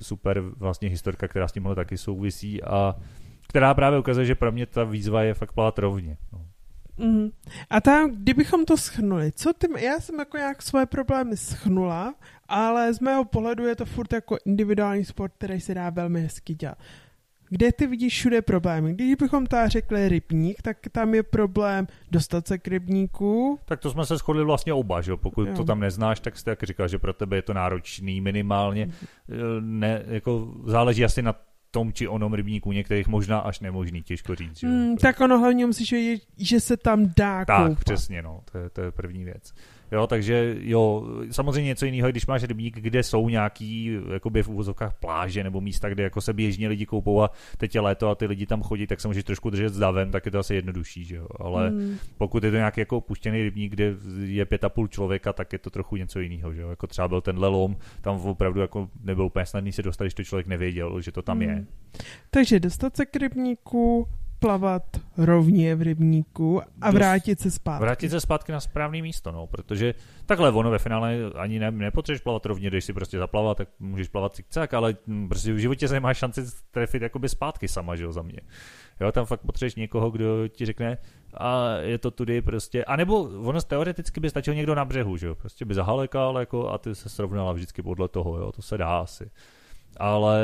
super 0.00 0.40
vlastně 0.40 0.88
historka, 0.88 1.28
která 1.28 1.48
s 1.48 1.52
tímhle 1.52 1.74
taky 1.74 1.98
souvisí 1.98 2.62
a 2.62 2.96
která 3.48 3.74
právě 3.74 3.98
ukazuje, 3.98 4.26
že 4.26 4.34
pro 4.34 4.52
mě 4.52 4.66
ta 4.66 4.84
výzva 4.84 5.22
je 5.22 5.34
fakt 5.34 5.52
plavat 5.52 5.78
rovně. 5.78 6.16
No. 6.32 6.46
Mm. 6.98 7.28
A 7.70 7.80
tam, 7.80 8.10
kdybychom 8.10 8.64
to 8.64 8.76
schnuli, 8.76 9.32
co 9.32 9.52
ty, 9.52 9.66
já 9.78 10.00
jsem 10.00 10.18
jako 10.18 10.36
nějak 10.36 10.62
svoje 10.62 10.86
problémy 10.86 11.36
schnula, 11.36 12.14
ale 12.48 12.94
z 12.94 13.00
mého 13.00 13.24
pohledu 13.24 13.66
je 13.66 13.76
to 13.76 13.84
furt 13.84 14.12
jako 14.12 14.36
individuální 14.44 15.04
sport, 15.04 15.32
který 15.38 15.60
se 15.60 15.74
dá 15.74 15.90
velmi 15.90 16.20
hezky 16.20 16.54
dělat. 16.54 16.78
Kde 17.48 17.72
ty 17.72 17.86
vidíš 17.86 18.14
všude 18.14 18.42
problémy? 18.42 18.94
Když 18.94 19.14
bychom 19.14 19.46
ta 19.46 19.68
řekli 19.68 20.08
rybník, 20.08 20.62
tak 20.62 20.76
tam 20.92 21.14
je 21.14 21.22
problém 21.22 21.86
dostat 22.10 22.46
se 22.46 22.58
k 22.58 22.68
rybníku. 22.68 23.58
Tak 23.64 23.80
to 23.80 23.90
jsme 23.90 24.06
se 24.06 24.16
shodli 24.16 24.44
vlastně 24.44 24.72
oba, 24.72 25.00
že 25.00 25.16
Pokud 25.16 25.48
jo. 25.48 25.54
to 25.56 25.64
tam 25.64 25.80
neznáš, 25.80 26.20
tak 26.20 26.38
jsi 26.38 26.48
jak 26.48 26.62
říkal, 26.62 26.88
že 26.88 26.98
pro 26.98 27.12
tebe 27.12 27.36
je 27.36 27.42
to 27.42 27.54
náročný 27.54 28.20
minimálně. 28.20 28.86
Mhm. 28.86 29.80
Ne, 29.80 30.02
jako 30.06 30.54
záleží 30.66 31.04
asi 31.04 31.22
na 31.22 31.34
tom 31.76 31.92
či 31.92 32.08
onom 32.08 32.32
rybníku, 32.34 32.72
některých 32.72 33.06
možná 33.08 33.38
až 33.38 33.60
nemožný, 33.60 34.02
těžko 34.02 34.34
říct. 34.34 34.58
Že? 34.58 34.66
Hmm, 34.66 34.96
tak 34.96 35.20
ono 35.20 35.38
hlavně 35.38 35.66
musíš 35.66 35.92
vědět, 35.92 36.22
že 36.36 36.60
se 36.60 36.76
tam 36.76 37.12
dá 37.16 37.44
Tak, 37.44 37.66
koupat. 37.66 37.84
přesně, 37.84 38.22
no, 38.22 38.40
to 38.52 38.58
je, 38.58 38.70
to 38.70 38.80
je 38.80 38.90
první 38.92 39.24
věc. 39.24 39.52
Jo, 39.92 40.06
takže 40.06 40.56
jo, 40.60 41.06
samozřejmě 41.30 41.68
něco 41.68 41.86
jiného, 41.86 42.10
když 42.10 42.26
máš 42.26 42.44
rybník, 42.44 42.80
kde 42.80 43.02
jsou 43.02 43.28
nějaký 43.28 43.98
jakoby 44.12 44.42
v 44.42 44.48
úvozovkách 44.48 44.94
pláže 44.94 45.44
nebo 45.44 45.60
místa, 45.60 45.88
kde 45.88 46.02
jako 46.02 46.20
se 46.20 46.32
běžně 46.32 46.68
lidi 46.68 46.86
koupou 46.86 47.22
a 47.22 47.30
teď 47.56 47.74
je 47.74 47.80
léto 47.80 48.08
a 48.08 48.14
ty 48.14 48.26
lidi 48.26 48.46
tam 48.46 48.62
chodí, 48.62 48.86
tak 48.86 49.00
se 49.00 49.08
můžeš 49.08 49.24
trošku 49.24 49.50
držet 49.50 49.74
s 49.74 49.78
davem, 49.78 50.10
tak 50.10 50.26
je 50.26 50.32
to 50.32 50.38
asi 50.38 50.54
jednodušší, 50.54 51.04
že 51.04 51.16
jo. 51.16 51.26
Ale 51.40 51.70
mm. 51.70 51.96
pokud 52.18 52.44
je 52.44 52.50
to 52.50 52.56
nějaký 52.56 52.80
jako 52.80 52.96
opuštěný 52.96 53.42
rybník, 53.42 53.72
kde 53.72 53.94
je 54.24 54.44
pět 54.44 54.64
a 54.64 54.68
půl 54.68 54.88
člověka, 54.88 55.32
tak 55.32 55.52
je 55.52 55.58
to 55.58 55.70
trochu 55.70 55.96
něco 55.96 56.20
jiného, 56.20 56.54
že 56.54 56.60
jo. 56.60 56.70
Jako 56.70 56.86
třeba 56.86 57.08
byl 57.08 57.20
ten 57.20 57.38
lelom, 57.38 57.76
tam 58.00 58.20
opravdu 58.20 58.60
jako 58.60 58.88
nebyl 59.04 59.24
úplně 59.24 59.46
snadný 59.46 59.72
se 59.72 59.82
dostat, 59.82 60.04
když 60.04 60.14
to 60.14 60.24
člověk 60.24 60.46
nevěděl, 60.46 61.00
že 61.00 61.12
to 61.12 61.22
tam 61.22 61.36
mm. 61.36 61.42
je. 61.42 61.64
Takže 62.30 62.60
dostat 62.60 62.96
se 62.96 63.06
k 63.06 63.16
rybníku, 63.16 64.08
plavat 64.38 64.82
rovně 65.16 65.74
v 65.74 65.82
rybníku 65.82 66.62
a 66.80 66.90
vrátit 66.90 67.40
se 67.40 67.50
zpátky. 67.50 67.82
Vrátit 67.82 68.10
se 68.10 68.20
zpátky 68.20 68.52
na 68.52 68.60
správné 68.60 69.02
místo, 69.02 69.32
no, 69.32 69.46
protože 69.46 69.94
takhle 70.26 70.52
ono 70.52 70.70
ve 70.70 70.78
finále 70.78 71.16
ani 71.34 71.58
ne, 71.58 71.70
nepotřebuješ 71.70 72.20
plavat 72.20 72.46
rovně, 72.46 72.68
když 72.68 72.84
si 72.84 72.92
prostě 72.92 73.18
zaplavat, 73.18 73.56
tak 73.56 73.68
můžeš 73.78 74.08
plavat 74.08 74.34
cikcak, 74.34 74.74
ale 74.74 74.96
prostě 75.28 75.52
v 75.52 75.58
životě 75.58 75.88
se 75.88 75.94
nemá 75.94 76.14
šanci 76.14 76.42
trefit 76.70 77.02
jakoby 77.02 77.28
zpátky 77.28 77.68
sama, 77.68 77.96
že 77.96 78.04
jo, 78.04 78.12
za 78.12 78.22
mě. 78.22 78.40
Jo, 79.00 79.12
tam 79.12 79.26
fakt 79.26 79.40
potřebuješ 79.40 79.74
někoho, 79.74 80.10
kdo 80.10 80.48
ti 80.48 80.66
řekne, 80.66 80.98
a 81.34 81.76
je 81.76 81.98
to 81.98 82.10
tudy 82.10 82.42
prostě, 82.42 82.84
a 82.84 82.96
nebo 82.96 83.22
ono 83.22 83.60
teoreticky 83.60 84.20
by 84.20 84.30
stačil 84.30 84.54
někdo 84.54 84.74
na 84.74 84.84
břehu, 84.84 85.16
že 85.16 85.26
jo, 85.26 85.34
prostě 85.34 85.64
by 85.64 85.74
zahalekal 85.74 86.38
jako 86.38 86.68
a 86.68 86.78
ty 86.78 86.94
se 86.94 87.08
srovnala 87.08 87.52
vždycky 87.52 87.82
podle 87.82 88.08
toho, 88.08 88.38
jo, 88.38 88.52
to 88.52 88.62
se 88.62 88.78
dá 88.78 88.98
asi. 88.98 89.30
Ale 89.96 90.40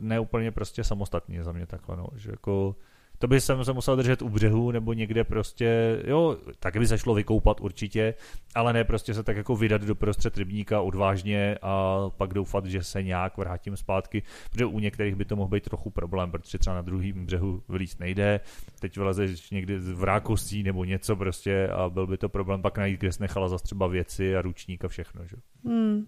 ne 0.00 0.20
úplně 0.20 0.50
prostě 0.52 0.84
samostatně 0.84 1.44
za 1.44 1.52
mě 1.52 1.66
takhle, 1.66 1.96
no, 1.96 2.06
že 2.16 2.30
jako 2.30 2.76
to 3.18 3.28
by 3.28 3.40
jsem 3.40 3.64
se 3.64 3.72
musel 3.72 3.96
držet 3.96 4.22
u 4.22 4.28
břehu 4.28 4.70
nebo 4.70 4.92
někde 4.92 5.24
prostě, 5.24 5.98
jo, 6.06 6.36
tak 6.60 6.76
by 6.76 6.86
se 6.86 6.98
šlo 6.98 7.14
vykoupat 7.14 7.60
určitě, 7.60 8.14
ale 8.54 8.72
ne 8.72 8.84
prostě 8.84 9.14
se 9.14 9.22
tak 9.22 9.36
jako 9.36 9.56
vydat 9.56 9.82
do 9.82 9.94
prostřed 9.94 10.38
rybníka 10.38 10.80
odvážně 10.80 11.58
a 11.62 12.00
pak 12.16 12.34
doufat, 12.34 12.66
že 12.66 12.82
se 12.82 13.02
nějak 13.02 13.36
vrátím 13.36 13.76
zpátky, 13.76 14.22
protože 14.50 14.64
u 14.66 14.78
některých 14.78 15.14
by 15.14 15.24
to 15.24 15.36
mohl 15.36 15.48
být 15.48 15.64
trochu 15.64 15.90
problém, 15.90 16.30
protože 16.30 16.58
třeba 16.58 16.76
na 16.76 16.82
druhém 16.82 17.26
břehu 17.26 17.62
vylíst 17.68 18.00
nejde, 18.00 18.40
teď 18.80 18.96
vylezeš 18.96 19.50
někdy 19.50 19.78
v 19.78 20.04
rákostí 20.04 20.62
nebo 20.62 20.84
něco 20.84 21.16
prostě 21.16 21.68
a 21.68 21.88
byl 21.88 22.06
by 22.06 22.16
to 22.16 22.28
problém 22.28 22.62
pak 22.62 22.78
najít, 22.78 23.00
kde 23.00 23.12
jsi 23.12 23.22
nechala 23.22 23.48
zase 23.48 23.64
třeba 23.64 23.86
věci 23.86 24.36
a 24.36 24.42
ručník 24.42 24.84
a 24.84 24.88
všechno, 24.88 25.26
že? 25.26 25.36
Hmm, 25.64 26.06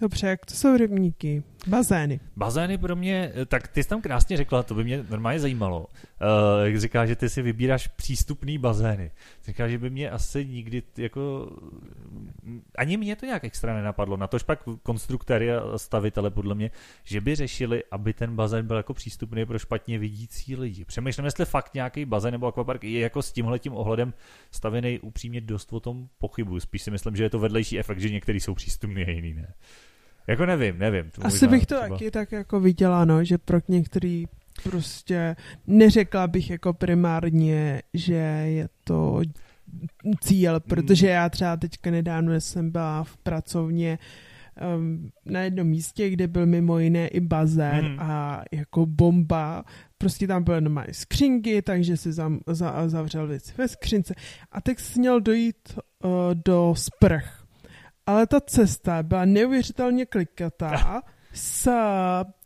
dobře, 0.00 0.26
jak 0.26 0.46
to 0.46 0.54
jsou 0.54 0.76
rybníky? 0.76 1.42
Bazény. 1.66 2.20
Bazény 2.36 2.78
pro 2.78 2.96
mě, 2.96 3.32
tak 3.46 3.68
ty 3.68 3.82
jsi 3.82 3.88
tam 3.88 4.00
krásně 4.00 4.36
řekla, 4.36 4.62
to 4.62 4.74
by 4.74 4.84
mě 4.84 5.04
normálně 5.10 5.40
zajímalo. 5.40 5.80
Uh, 5.80 5.86
jak 6.64 6.80
říká, 6.80 7.06
že 7.06 7.16
ty 7.16 7.28
si 7.28 7.42
vybíráš 7.42 7.86
přístupný 7.88 8.58
bazény. 8.58 9.10
Říká, 9.44 9.68
že 9.68 9.78
by 9.78 9.90
mě 9.90 10.10
asi 10.10 10.46
nikdy 10.46 10.82
jako... 10.96 11.50
Ani 12.78 12.96
mě 12.96 13.16
to 13.16 13.26
nějak 13.26 13.44
extra 13.44 13.74
nenapadlo. 13.74 14.16
Na 14.16 14.26
tož 14.26 14.42
pak 14.42 14.62
konstruktéry 14.82 15.52
a 15.52 15.78
stavitele 15.78 16.30
podle 16.30 16.54
mě, 16.54 16.70
že 17.04 17.20
by 17.20 17.34
řešili, 17.34 17.82
aby 17.90 18.12
ten 18.12 18.36
bazén 18.36 18.66
byl 18.66 18.76
jako 18.76 18.94
přístupný 18.94 19.46
pro 19.46 19.58
špatně 19.58 19.98
vidící 19.98 20.56
lidi. 20.56 20.84
Přemýšlím, 20.84 21.24
jestli 21.24 21.44
fakt 21.44 21.74
nějaký 21.74 22.04
bazén 22.04 22.32
nebo 22.32 22.46
akvapark 22.46 22.84
je 22.84 23.00
jako 23.00 23.22
s 23.22 23.32
tímhletím 23.32 23.72
ohledem 23.72 24.14
stavěný 24.50 24.98
upřímně 24.98 25.40
dost 25.40 25.72
o 25.72 25.80
tom 25.80 26.08
pochybu. 26.18 26.60
Spíš 26.60 26.82
si 26.82 26.90
myslím, 26.90 27.16
že 27.16 27.22
je 27.22 27.30
to 27.30 27.38
vedlejší 27.38 27.78
efekt, 27.78 28.00
že 28.00 28.10
některý 28.10 28.40
jsou 28.40 28.54
přístupný 28.94 29.04
a 29.04 29.10
jiný 29.10 29.34
ne. 29.34 29.54
Jako 30.26 30.46
nevím, 30.46 30.78
nevím. 30.78 31.10
To 31.10 31.26
Asi 31.26 31.48
bych 31.48 31.66
to 31.66 31.74
třeba... 31.74 31.88
taky 31.88 32.10
tak 32.10 32.32
jako 32.32 32.60
viděla, 32.60 33.04
no, 33.04 33.24
že 33.24 33.38
pro 33.38 33.58
některý 33.68 34.24
prostě 34.62 35.36
neřekla 35.66 36.26
bych 36.26 36.50
jako 36.50 36.72
primárně, 36.72 37.82
že 37.94 38.14
je 38.44 38.68
to 38.84 39.20
cíl, 40.20 40.60
protože 40.60 41.06
já 41.06 41.28
třeba 41.28 41.56
teďka 41.56 41.90
nedávno 41.90 42.40
jsem 42.40 42.70
byla 42.70 43.04
v 43.04 43.16
pracovně 43.16 43.98
um, 44.76 45.10
na 45.24 45.40
jednom 45.40 45.66
místě, 45.66 46.10
kde 46.10 46.28
byl 46.28 46.46
mimo 46.46 46.78
jiné 46.78 47.08
i 47.08 47.20
bazén 47.20 47.84
hmm. 47.84 48.00
a 48.00 48.42
jako 48.52 48.86
bomba, 48.86 49.64
prostě 49.98 50.26
tam 50.26 50.44
byly 50.44 50.60
normální 50.60 50.94
skřínky, 50.94 51.62
takže 51.62 51.96
si 51.96 52.12
zam, 52.12 52.40
za, 52.46 52.88
zavřel 52.88 53.26
věci 53.26 53.52
ve 53.58 53.68
skřínce 53.68 54.14
a 54.52 54.60
teď 54.60 54.96
měl 54.96 55.20
dojít 55.20 55.78
uh, 56.04 56.10
do 56.44 56.74
sprch 56.76 57.39
ale 58.10 58.26
ta 58.26 58.40
cesta 58.40 59.02
byla 59.02 59.24
neuvěřitelně 59.24 60.06
klikatá 60.06 61.02
s 61.32 61.70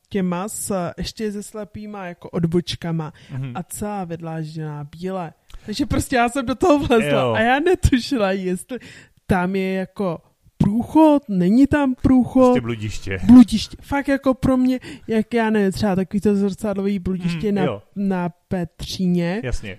těma, 0.09 0.49
s 0.49 0.91
ještě 0.99 1.33
se 1.33 1.43
slepýma 1.43 2.07
jako 2.07 2.31
odbočkama 2.31 3.13
mm-hmm. 3.33 3.53
a 3.55 3.63
celá 3.63 4.05
vydlážděná 4.05 4.85
bíle. 4.85 5.33
Takže 5.67 5.87
prostě 5.87 6.17
já 6.17 6.29
jsem 6.29 6.47
do 6.47 6.55
toho 6.55 6.79
vlezla 6.79 7.21
jo. 7.21 7.33
a 7.33 7.41
já 7.41 7.61
netušila, 7.61 8.33
jestli 8.33 8.79
tam 9.27 9.57
je 9.57 9.73
jako 9.73 10.19
průchod, 10.59 11.23
není 11.29 11.67
tam 11.67 11.95
průchod. 11.95 12.45
Prostě 12.45 12.61
bludiště. 12.61 13.19
Bludiště. 13.27 13.77
Fakt 13.81 14.09
jako 14.09 14.35
pro 14.35 14.57
mě, 14.57 14.81
jak 15.09 15.35
já 15.35 15.51
nevím, 15.51 15.73
třeba 15.73 15.97
takový 15.97 16.21
to 16.21 16.37
zrcadlový 16.37 16.99
bludiště 16.99 17.53
mm, 17.53 17.55
na, 17.55 17.83
na 17.97 18.29
Petříně. 18.49 19.41
Jasně. 19.45 19.79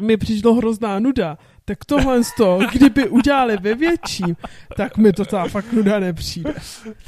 Mi 0.00 0.16
přišlo 0.16 0.54
hrozná 0.54 0.98
nuda 0.98 1.38
tak 1.64 1.84
tohle 1.84 2.24
z 2.24 2.34
toho, 2.34 2.58
kdyby 2.72 3.08
udělali 3.08 3.56
ve 3.56 3.74
větším, 3.74 4.36
tak 4.76 4.96
mi 4.96 5.12
to 5.12 5.24
ta 5.24 5.48
fakt 5.48 5.72
nuda 5.72 5.98
nepřijde. 5.98 6.54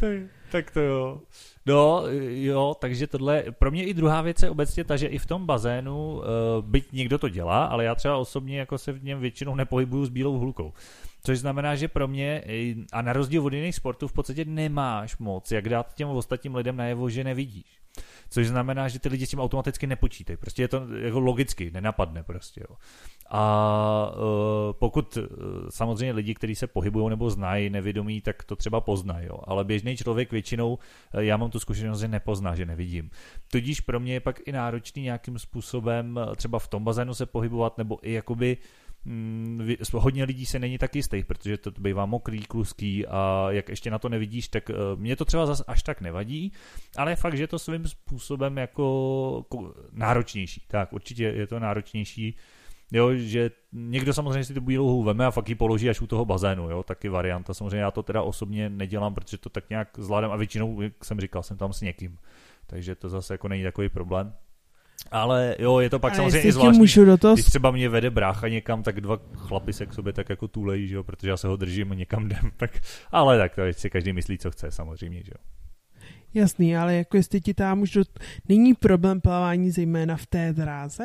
tak, 0.00 0.18
tak 0.50 0.70
to 0.70 0.80
jo. 0.80 1.20
No, 1.66 2.02
jo, 2.28 2.76
takže 2.80 3.06
tohle, 3.06 3.44
pro 3.58 3.70
mě 3.70 3.84
i 3.84 3.94
druhá 3.94 4.22
věc 4.22 4.42
je 4.42 4.50
obecně 4.50 4.84
ta, 4.84 4.96
že 4.96 5.06
i 5.06 5.18
v 5.18 5.26
tom 5.26 5.46
bazénu, 5.46 6.16
uh, 6.16 6.22
byť 6.60 6.92
někdo 6.92 7.18
to 7.18 7.28
dělá, 7.28 7.64
ale 7.64 7.84
já 7.84 7.94
třeba 7.94 8.16
osobně 8.16 8.58
jako 8.58 8.78
se 8.78 8.92
v 8.92 9.04
něm 9.04 9.20
většinou 9.20 9.54
nepohybuju 9.54 10.04
s 10.04 10.08
bílou 10.08 10.38
hlukou. 10.38 10.72
Což 11.22 11.38
znamená, 11.38 11.74
že 11.74 11.88
pro 11.88 12.08
mě, 12.08 12.44
a 12.92 13.02
na 13.02 13.12
rozdíl 13.12 13.46
od 13.46 13.52
jiných 13.52 13.74
sportů, 13.74 14.08
v 14.08 14.12
podstatě 14.12 14.44
nemáš 14.44 15.18
moc, 15.18 15.52
jak 15.52 15.68
dát 15.68 15.94
těm 15.94 16.08
ostatním 16.08 16.54
lidem 16.54 16.76
najevo, 16.76 17.10
že 17.10 17.24
nevidíš. 17.24 17.80
Což 18.28 18.48
znamená, 18.48 18.88
že 18.88 18.98
ty 18.98 19.08
lidi 19.08 19.26
s 19.26 19.30
tím 19.30 19.40
automaticky 19.40 19.86
nepočítají. 19.86 20.36
Prostě 20.36 20.62
je 20.62 20.68
to 20.68 20.82
jako 20.98 21.20
logicky, 21.20 21.70
nenapadne 21.70 22.22
prostě. 22.22 22.60
Jo. 22.70 22.76
A 23.30 24.12
uh, 24.14 24.72
pokud 24.72 25.16
uh, 25.16 25.24
samozřejmě 25.70 26.12
lidi, 26.12 26.34
kteří 26.34 26.54
se 26.54 26.66
pohybují 26.66 27.10
nebo 27.10 27.30
znají 27.30 27.70
nevědomí, 27.70 28.20
tak 28.20 28.44
to 28.44 28.56
třeba 28.56 28.80
poznají. 28.80 29.26
Jo. 29.26 29.38
Ale 29.44 29.64
běžný 29.64 29.96
člověk 29.96 30.32
většinou, 30.32 30.74
uh, 30.74 31.20
já 31.20 31.36
mám 31.36 31.50
tu 31.50 31.60
zkušenost, 31.60 32.00
že 32.00 32.08
nepozná, 32.08 32.54
že 32.54 32.66
nevidím. 32.66 33.10
Tudíž 33.50 33.80
pro 33.80 34.00
mě 34.00 34.12
je 34.12 34.20
pak 34.20 34.40
i 34.48 34.52
náročný 34.52 35.02
nějakým 35.02 35.38
způsobem 35.38 36.20
třeba 36.36 36.58
v 36.58 36.68
tom 36.68 36.84
bazénu 36.84 37.14
se 37.14 37.26
pohybovat, 37.26 37.78
nebo 37.78 37.98
i 38.02 38.12
jakoby 38.12 38.56
mm, 39.06 39.76
hodně 39.92 40.24
lidí 40.24 40.46
se 40.46 40.58
není 40.58 40.78
tak 40.78 40.96
jistých, 40.96 41.26
protože 41.26 41.56
to 41.58 41.70
bývá 41.78 42.06
mokrý, 42.06 42.40
kluský 42.40 43.06
a 43.06 43.46
jak 43.50 43.68
ještě 43.68 43.90
na 43.90 43.98
to 43.98 44.08
nevidíš, 44.08 44.48
tak 44.48 44.68
uh, 44.68 45.00
mě 45.00 45.16
to 45.16 45.24
třeba 45.24 45.46
zas 45.46 45.62
až 45.66 45.82
tak 45.82 46.00
nevadí, 46.00 46.52
ale 46.96 47.16
fakt, 47.16 47.36
že 47.36 47.42
je 47.42 47.48
to 47.48 47.58
svým 47.58 47.86
způsobem 47.86 48.58
jako 48.58 49.44
náročnější. 49.92 50.62
Tak 50.68 50.92
určitě 50.92 51.24
je 51.24 51.46
to 51.46 51.60
náročnější 51.60 52.36
Jo, 52.92 53.14
že 53.14 53.50
někdo 53.72 54.14
samozřejmě 54.14 54.44
si 54.44 54.54
tu 54.54 54.60
bílou 54.60 55.02
veme 55.02 55.26
a 55.26 55.30
fakt 55.30 55.48
ji 55.48 55.54
položí 55.54 55.90
až 55.90 56.00
u 56.00 56.06
toho 56.06 56.24
bazénu, 56.24 56.70
jo, 56.70 56.82
taky 56.82 57.08
varianta. 57.08 57.54
Samozřejmě 57.54 57.78
já 57.78 57.90
to 57.90 58.02
teda 58.02 58.22
osobně 58.22 58.70
nedělám, 58.70 59.14
protože 59.14 59.38
to 59.38 59.50
tak 59.50 59.70
nějak 59.70 59.88
zvládám 59.98 60.32
a 60.32 60.36
většinou, 60.36 60.80
jak 60.80 61.04
jsem 61.04 61.20
říkal, 61.20 61.42
jsem 61.42 61.56
tam 61.56 61.72
s 61.72 61.80
někým. 61.80 62.18
Takže 62.66 62.94
to 62.94 63.08
zase 63.08 63.34
jako 63.34 63.48
není 63.48 63.62
takový 63.62 63.88
problém. 63.88 64.34
Ale 65.10 65.56
jo, 65.58 65.78
je 65.78 65.90
to 65.90 65.98
pak 65.98 66.12
Ale 66.12 66.16
samozřejmě 66.16 66.48
i 66.48 66.52
zvláštní. 66.52 66.78
můžu 66.78 67.04
do 67.04 67.16
toho... 67.16 67.34
Když 67.34 67.46
třeba 67.46 67.70
mě 67.70 67.88
vede 67.88 68.10
brácha 68.10 68.48
někam, 68.48 68.82
tak 68.82 69.00
dva 69.00 69.18
chlapi 69.34 69.72
se 69.72 69.86
k 69.86 69.94
sobě 69.94 70.12
tak 70.12 70.28
jako 70.28 70.48
tulejí, 70.48 70.88
že 70.88 70.94
jo, 70.94 71.02
protože 71.02 71.28
já 71.28 71.36
se 71.36 71.48
ho 71.48 71.56
držím 71.56 71.92
a 71.92 71.94
někam 71.94 72.26
jdem, 72.26 72.50
tak, 72.56 72.70
ale 73.12 73.38
tak 73.38 73.54
to 73.54 73.62
si 73.72 73.90
každý 73.90 74.12
myslí, 74.12 74.38
co 74.38 74.50
chce 74.50 74.70
samozřejmě, 74.70 75.22
že 75.24 75.32
jo. 75.34 75.44
Jasný, 76.34 76.76
ale 76.76 76.94
jako 76.94 77.16
jestli 77.16 77.40
ti 77.40 77.54
tam 77.54 77.82
už 77.82 77.90
do... 77.90 78.02
Není 78.48 78.74
problém 78.74 79.20
plavání 79.20 79.70
zejména 79.70 80.16
v 80.16 80.26
té 80.26 80.52
dráze? 80.52 81.04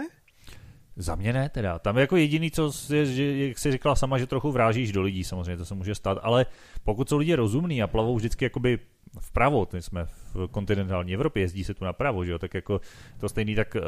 Za 0.96 1.16
mě 1.16 1.34
ne 1.34 1.50
teda. 1.50 1.80
Tam 1.80 1.98
jako 1.98 2.18
jediný, 2.18 2.52
co 2.52 2.74
je, 2.94 3.06
že, 3.06 3.48
jak 3.48 3.60
jsi 3.60 3.72
říkala 3.72 3.96
sama, 3.96 4.18
že 4.18 4.28
trochu 4.28 4.52
vrážíš 4.52 4.92
do 4.92 5.02
lidí, 5.02 5.24
samozřejmě 5.24 5.58
to 5.58 5.66
se 5.66 5.76
může 5.76 5.96
stát, 5.96 6.18
ale 6.22 6.46
pokud 6.84 7.10
jsou 7.10 7.18
lidi 7.18 7.36
rozumní 7.36 7.84
a 7.84 7.88
plavou 7.88 8.16
vždycky 8.16 8.46
jakoby 8.46 8.80
vpravo, 9.20 9.68
my 9.74 9.82
jsme 9.82 10.06
v 10.06 10.48
kontinentální 10.48 11.14
Evropě, 11.14 11.44
jezdí 11.44 11.64
se 11.64 11.74
tu 11.74 11.86
napravo, 11.86 12.26
že 12.26 12.32
jo, 12.32 12.40
tak 12.40 12.54
jako 12.54 12.82
to 13.20 13.30
stejný, 13.30 13.56
tak 13.56 13.76
uh, 13.76 13.82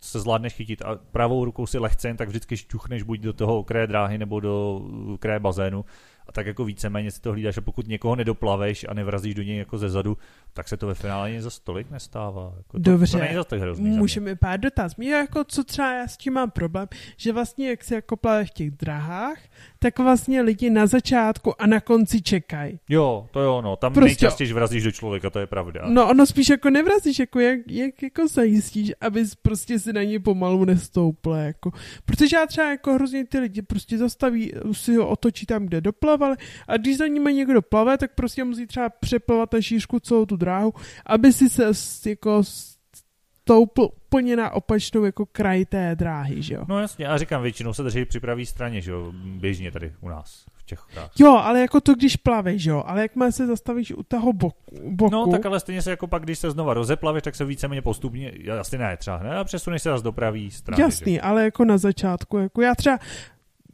se 0.00 0.20
zvládneš 0.20 0.54
chytit 0.54 0.82
a 0.82 0.98
pravou 1.12 1.44
rukou 1.44 1.66
si 1.66 1.78
lehce, 1.78 2.14
tak 2.14 2.28
vždycky 2.28 2.56
šťuchneš 2.56 3.02
buď 3.02 3.20
do 3.20 3.32
toho 3.32 3.64
kraje 3.64 3.86
dráhy 3.86 4.18
nebo 4.18 4.40
do 4.40 4.80
kraje 5.18 5.40
bazénu 5.40 5.84
a 6.28 6.32
tak 6.32 6.46
jako 6.46 6.64
víceméně 6.64 7.10
si 7.10 7.20
to 7.20 7.32
hlídáš 7.32 7.58
a 7.58 7.60
pokud 7.60 7.86
někoho 7.86 8.16
nedoplaveš 8.16 8.86
a 8.88 8.94
nevrazíš 8.94 9.34
do 9.34 9.42
něj 9.42 9.58
jako 9.58 9.78
ze 9.78 9.90
zadu, 9.90 10.16
tak 10.52 10.68
se 10.68 10.76
to 10.76 10.86
ve 10.86 10.94
finále 10.94 11.28
ani 11.28 11.42
za 11.42 11.50
stolik 11.50 11.90
nestává. 11.90 12.52
Jako 12.56 12.72
to, 12.72 12.78
Dobře, 12.78 13.12
to 13.12 13.18
není 13.18 13.34
za 13.34 13.44
tak 13.44 13.60
hrozný 13.60 13.90
můžeme 13.90 14.36
pár 14.36 14.60
dotaz. 14.60 14.96
Mě 14.96 15.12
jako, 15.14 15.44
co 15.44 15.64
třeba 15.64 15.92
já 15.92 16.08
s 16.08 16.16
tím 16.16 16.32
mám 16.32 16.50
problém, 16.50 16.88
že 17.16 17.32
vlastně 17.32 17.70
jak 17.70 17.84
se 17.84 17.94
jako 17.94 18.16
plave 18.16 18.44
v 18.44 18.50
těch 18.50 18.70
drahách, 18.70 19.38
tak 19.78 19.98
vlastně 19.98 20.42
lidi 20.42 20.70
na 20.70 20.86
začátku 20.86 21.62
a 21.62 21.66
na 21.66 21.80
konci 21.80 22.22
čekají. 22.22 22.80
Jo, 22.88 23.28
to 23.30 23.40
jo, 23.40 23.62
no, 23.62 23.76
tam 23.76 23.92
Prostě- 23.92 24.06
nejčastěji 24.08 24.52
vrazíš 24.52 24.84
do 24.84 24.92
člověka, 24.92 25.30
to 25.30 25.38
je 25.38 25.46
pravda. 25.46 25.82
No 25.88 26.08
ono 26.08 26.26
spíš 26.26 26.48
jako 26.48 26.70
nevrazíš, 26.70 27.18
jako 27.18 27.40
jak, 27.40 27.60
jak 27.66 28.02
jako 28.02 28.28
zajistíš, 28.28 28.92
abys 29.00 29.34
prostě 29.34 29.78
si 29.78 29.92
na 29.92 30.02
ně 30.02 30.20
pomalu 30.20 30.64
nestoupl, 30.64 31.30
jako. 31.30 31.72
Protože 32.04 32.36
já 32.36 32.46
třeba 32.46 32.70
jako 32.70 32.94
hrozně 32.94 33.24
ty 33.24 33.38
lidi 33.38 33.62
prostě 33.62 33.98
zastaví, 33.98 34.52
si 34.72 34.96
ho 34.96 35.08
otočí 35.08 35.46
tam, 35.46 35.66
kde 35.66 35.80
doplavali 36.18 36.36
a 36.68 36.76
když 36.76 36.96
za 36.96 37.06
nimi 37.06 37.34
někdo 37.34 37.62
plave, 37.62 37.98
tak 37.98 38.10
prostě 38.14 38.44
musí 38.44 38.66
třeba 38.66 38.88
přeplavat 38.88 39.52
na 39.52 39.60
šířku 39.60 40.00
celou 40.00 40.26
tu 40.26 40.36
dráhu, 40.36 40.74
aby 41.06 41.32
si 41.32 41.48
se 41.48 41.70
jako 42.10 42.42
stoupl 42.42 43.88
úplně 44.06 44.36
na 44.36 44.50
opačnou 44.50 45.04
jako 45.04 45.26
kraj 45.26 45.64
té 45.64 45.96
dráhy, 45.96 46.42
že 46.42 46.54
jo. 46.54 46.64
No 46.68 46.80
jasně, 46.80 47.06
a 47.06 47.18
říkám, 47.18 47.42
většinou 47.42 47.72
se 47.72 47.82
drží 47.82 48.04
při 48.04 48.20
pravé 48.20 48.46
straně, 48.46 48.80
že 48.80 48.90
jo, 48.90 49.12
běžně 49.14 49.70
tady 49.70 49.92
u 50.00 50.08
nás, 50.08 50.44
v 50.54 50.64
Čechách. 50.64 51.10
Jo, 51.18 51.36
ale 51.36 51.60
jako 51.60 51.80
to, 51.80 51.94
když 51.94 52.16
plaveš, 52.16 52.64
jo, 52.64 52.82
ale 52.86 53.02
jakmile 53.02 53.32
se 53.32 53.46
zastavíš 53.46 53.92
u 53.92 54.02
toho 54.02 54.32
boku, 54.32 54.64
boku 54.90 55.12
No, 55.12 55.26
tak 55.26 55.46
ale 55.46 55.60
stejně 55.60 55.82
se 55.82 55.90
jako 55.90 56.06
pak, 56.06 56.22
když 56.22 56.38
se 56.38 56.50
znova 56.50 56.74
rozeplaveš, 56.74 57.22
tak 57.22 57.34
se 57.34 57.44
víceméně 57.44 57.82
postupně, 57.82 58.32
asi 58.60 58.78
ne, 58.78 58.96
třeba 58.96 59.22
ne, 59.22 59.36
a 59.36 59.44
přesuneš 59.44 59.82
se 59.82 59.88
zase 59.88 60.04
do 60.04 60.12
pravé 60.12 60.50
strany. 60.50 60.82
Jasný, 60.82 61.14
Že? 61.14 61.20
ale 61.20 61.44
jako 61.44 61.64
na 61.64 61.78
začátku, 61.78 62.38
jako 62.38 62.62
já 62.62 62.74
třeba, 62.74 62.98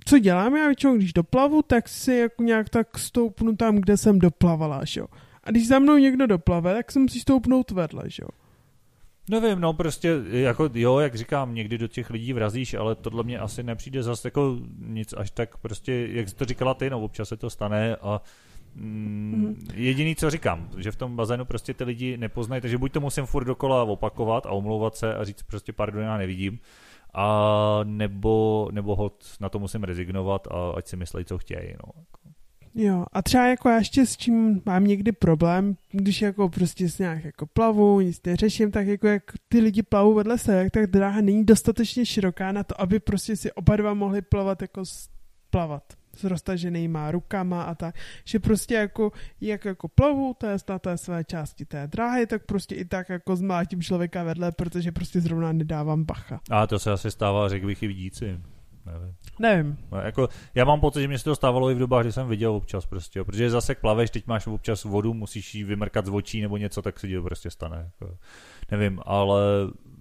co 0.05 0.19
dělám, 0.19 0.57
já 0.57 0.67
většinou, 0.67 0.97
když 0.97 1.13
doplavu, 1.13 1.63
tak 1.63 1.89
si 1.89 2.15
jako 2.15 2.43
nějak 2.43 2.69
tak 2.69 2.99
stoupnu 2.99 3.57
tam, 3.57 3.77
kde 3.77 3.97
jsem 3.97 4.19
doplavala, 4.19 4.85
že 4.85 5.01
jo. 5.01 5.07
A 5.45 5.51
když 5.51 5.69
za 5.69 5.79
mnou 5.79 5.97
někdo 5.97 6.27
doplave, 6.27 6.75
tak 6.75 6.93
se 6.93 6.99
musí 6.99 7.21
stoupnout 7.21 7.71
vedle, 7.71 8.03
že 8.07 8.23
jo. 8.23 8.29
Nevím, 9.31 9.61
no 9.61 9.73
prostě, 9.73 10.21
jako 10.31 10.71
jo, 10.75 10.99
jak 10.99 11.15
říkám, 11.15 11.55
někdy 11.55 11.79
do 11.79 11.89
těch 11.89 12.11
lidí 12.11 12.33
vrazíš, 12.33 12.75
ale 12.75 12.95
tohle 12.95 13.23
mě 13.23 13.39
asi 13.39 13.63
nepřijde 13.63 14.03
zase 14.03 14.29
jako 14.29 14.59
nic 14.79 15.13
až 15.13 15.31
tak 15.31 15.57
prostě, 15.57 16.09
jak 16.11 16.29
jsi 16.29 16.35
to 16.35 16.45
říkala 16.45 16.75
ty, 16.75 16.91
no 16.91 17.01
občas 17.01 17.29
se 17.29 17.37
to 17.37 17.51
stane 17.51 17.97
a 17.97 18.23
Mm, 18.77 19.67
jediný, 19.75 20.17
co 20.17 20.31
říkám, 20.31 20.69
že 20.79 20.91
v 20.91 20.97
tom 20.97 21.17
bazénu 21.17 21.45
prostě 21.45 21.75
ty 21.75 21.85
lidi 21.85 22.17
nepoznají, 22.17 22.63
takže 22.63 22.79
buď 22.79 22.93
to 22.93 23.01
musím 23.01 23.27
furt 23.27 23.45
dokola 23.45 23.83
opakovat 23.83 24.47
a 24.47 24.51
omlouvat 24.51 24.97
se 24.97 25.15
a 25.15 25.25
říct 25.25 25.43
prostě 25.43 25.73
pardon, 25.73 26.03
já 26.03 26.19
nevidím, 26.19 26.59
a 27.15 27.81
nebo, 27.85 28.69
nebo 28.73 28.97
hod 28.97 29.25
na 29.41 29.49
to 29.49 29.59
musím 29.59 29.85
rezignovat 29.85 30.47
a 30.51 30.71
ať 30.71 30.87
si 30.87 30.97
myslí, 30.97 31.25
co 31.25 31.39
chtějí. 31.39 31.75
No. 31.87 32.05
Jo, 32.77 33.05
a 33.13 33.23
třeba 33.23 33.47
jako 33.47 33.69
já 33.69 33.79
ještě 33.79 34.07
s 34.07 34.17
čím 34.17 34.63
mám 34.67 34.85
někdy 34.85 35.13
problém, 35.13 35.77
když 35.93 36.23
jako 36.23 36.49
prostě 36.49 36.89
s 36.89 36.99
nějak 36.99 37.25
jako 37.25 37.47
plavu, 37.47 38.01
nic 38.01 38.21
neřeším, 38.27 38.71
tak 38.71 38.87
jako 38.87 39.07
jak 39.07 39.23
ty 39.49 39.61
lidi 39.61 39.83
plavou 39.83 40.15
vedle 40.15 40.39
sebe, 40.39 40.59
jak 40.59 40.73
tak 40.73 40.87
dráha 40.87 41.21
není 41.21 41.45
dostatečně 41.45 42.07
široká 42.07 42.53
na 42.53 42.65
to, 42.65 42.81
aby 42.81 43.01
prostě 43.01 43.37
si 43.37 43.53
oba 43.53 43.77
dva 43.77 43.95
mohli 43.95 44.23
plavat 44.23 44.63
jako 44.63 44.83
plavat 45.51 45.83
s 46.17 46.25
roztaženýma 46.25 47.11
rukama 47.11 47.63
a 47.63 47.75
tak, 47.75 47.95
že 48.25 48.41
prostě 48.41 48.75
jako, 48.75 49.13
jak 49.41 49.65
jako 49.65 49.89
plavu, 49.89 50.35
to 50.39 50.47
je 50.47 50.57
na 50.69 50.79
té 50.79 50.99
své 50.99 51.25
části 51.25 51.65
té 51.65 51.87
dráhy, 51.87 52.27
tak 52.27 52.47
prostě 52.47 52.75
i 52.75 52.85
tak 52.85 53.09
jako 53.09 53.37
zmátím 53.37 53.83
člověka 53.83 54.23
vedle, 54.23 54.53
protože 54.53 54.93
prostě 54.93 55.21
zrovna 55.21 55.53
nedávám 55.53 56.05
bacha. 56.05 56.41
A 56.51 56.67
to 56.67 56.79
se 56.79 56.93
asi 56.93 57.11
stává, 57.11 57.49
řekl 57.49 57.67
bych, 57.67 57.83
i 57.83 57.87
vidíci. 57.87 58.39
Nevím. 58.87 59.15
Nevím. 59.39 59.79
No, 59.93 59.99
jako, 59.99 60.29
já 60.55 60.65
mám 60.65 60.81
pocit, 60.81 61.01
že 61.01 61.09
mě 61.09 61.19
se 61.19 61.25
to 61.25 61.37
stávalo 61.37 61.71
i 61.71 61.75
v 61.75 61.79
dobách, 61.79 62.03
kdy 62.03 62.13
jsem 62.13 62.29
viděl 62.29 62.53
občas 62.53 62.87
prostě, 62.87 63.19
jo, 63.19 63.25
protože 63.25 63.51
zase 63.51 63.75
plaveš, 63.75 64.11
teď 64.11 64.27
máš 64.27 64.47
občas 64.47 64.85
vodu, 64.85 65.15
musíš 65.15 65.55
ji 65.55 65.65
vymrkat 65.65 66.07
z 66.07 66.09
očí 66.09 66.41
nebo 66.41 66.57
něco, 66.57 66.83
tak 66.83 67.01
se 67.01 67.09
ti 67.09 67.15
to 67.15 67.23
prostě 67.23 67.51
stane. 67.51 67.91
Jako, 68.01 68.17
nevím, 68.71 69.01
ale 69.05 69.43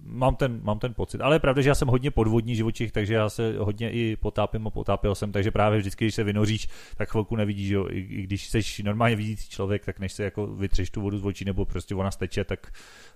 mám 0.04 0.36
ten, 0.36 0.60
mám 0.62 0.78
ten 0.78 0.94
pocit. 0.94 1.20
Ale 1.20 1.36
je 1.36 1.40
pravda, 1.40 1.62
že 1.62 1.68
já 1.68 1.74
jsem 1.74 1.88
hodně 1.88 2.10
podvodní 2.10 2.56
živočich, 2.56 2.92
takže 2.92 3.14
já 3.14 3.28
se 3.28 3.54
hodně 3.58 3.90
i 3.90 4.16
potápím 4.16 4.66
a 4.66 4.70
potápěl 4.70 5.14
jsem, 5.14 5.32
takže 5.32 5.50
právě 5.50 5.78
vždycky, 5.78 6.04
když 6.04 6.14
se 6.14 6.24
vynoříš, 6.24 6.68
tak 6.96 7.10
chvilku 7.10 7.36
nevidíš, 7.36 7.70
jo. 7.70 7.86
I, 7.90 7.98
i 7.98 8.22
když 8.22 8.48
jsi 8.50 8.82
normálně 8.82 9.16
vidící 9.16 9.48
člověk, 9.48 9.84
tak 9.84 9.98
než 9.98 10.12
se 10.12 10.24
jako 10.24 10.46
vytřeš 10.46 10.90
tu 10.90 11.00
vodu 11.00 11.18
z 11.18 11.26
očí 11.26 11.44
nebo 11.44 11.64
prostě 11.64 11.94
ona 11.94 12.10
steče, 12.10 12.44
tak 12.44 12.72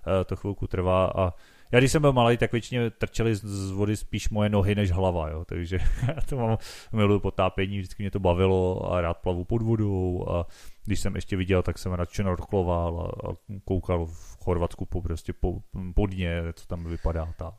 uh, 0.07 0.23
to 0.25 0.35
chvilku 0.35 0.67
trvá 0.67 1.11
a 1.15 1.33
já 1.71 1.79
když 1.79 1.91
jsem 1.91 2.01
byl 2.01 2.13
malý, 2.13 2.37
tak 2.37 2.51
většině 2.51 2.89
trčely 2.89 3.35
z- 3.35 3.71
vody 3.71 3.97
spíš 3.97 4.29
moje 4.29 4.49
nohy 4.49 4.75
než 4.75 4.91
hlava, 4.91 5.29
jo, 5.29 5.45
takže 5.45 5.79
já 6.07 6.21
to 6.29 6.37
mám, 6.37 6.57
miluju 6.91 7.19
potápění, 7.19 7.77
vždycky 7.79 8.03
mě 8.03 8.11
to 8.11 8.19
bavilo 8.19 8.91
a 8.93 9.01
rád 9.01 9.13
plavu 9.17 9.43
pod 9.45 9.61
vodou 9.61 10.25
a 10.29 10.47
když 10.85 10.99
jsem 10.99 11.15
ještě 11.15 11.37
viděl, 11.37 11.61
tak 11.61 11.77
jsem 11.77 11.91
radši 11.93 12.23
norkloval 12.23 12.99
a, 13.01 13.29
a 13.29 13.33
koukal 13.65 14.05
v 14.05 14.37
Chorvatsku 14.43 14.85
po 14.85 15.01
prostě 15.01 15.33
po, 15.33 15.59
podně, 15.95 16.41
co 16.53 16.67
tam 16.67 16.83
vypadá 16.85 17.33
tak. 17.37 17.53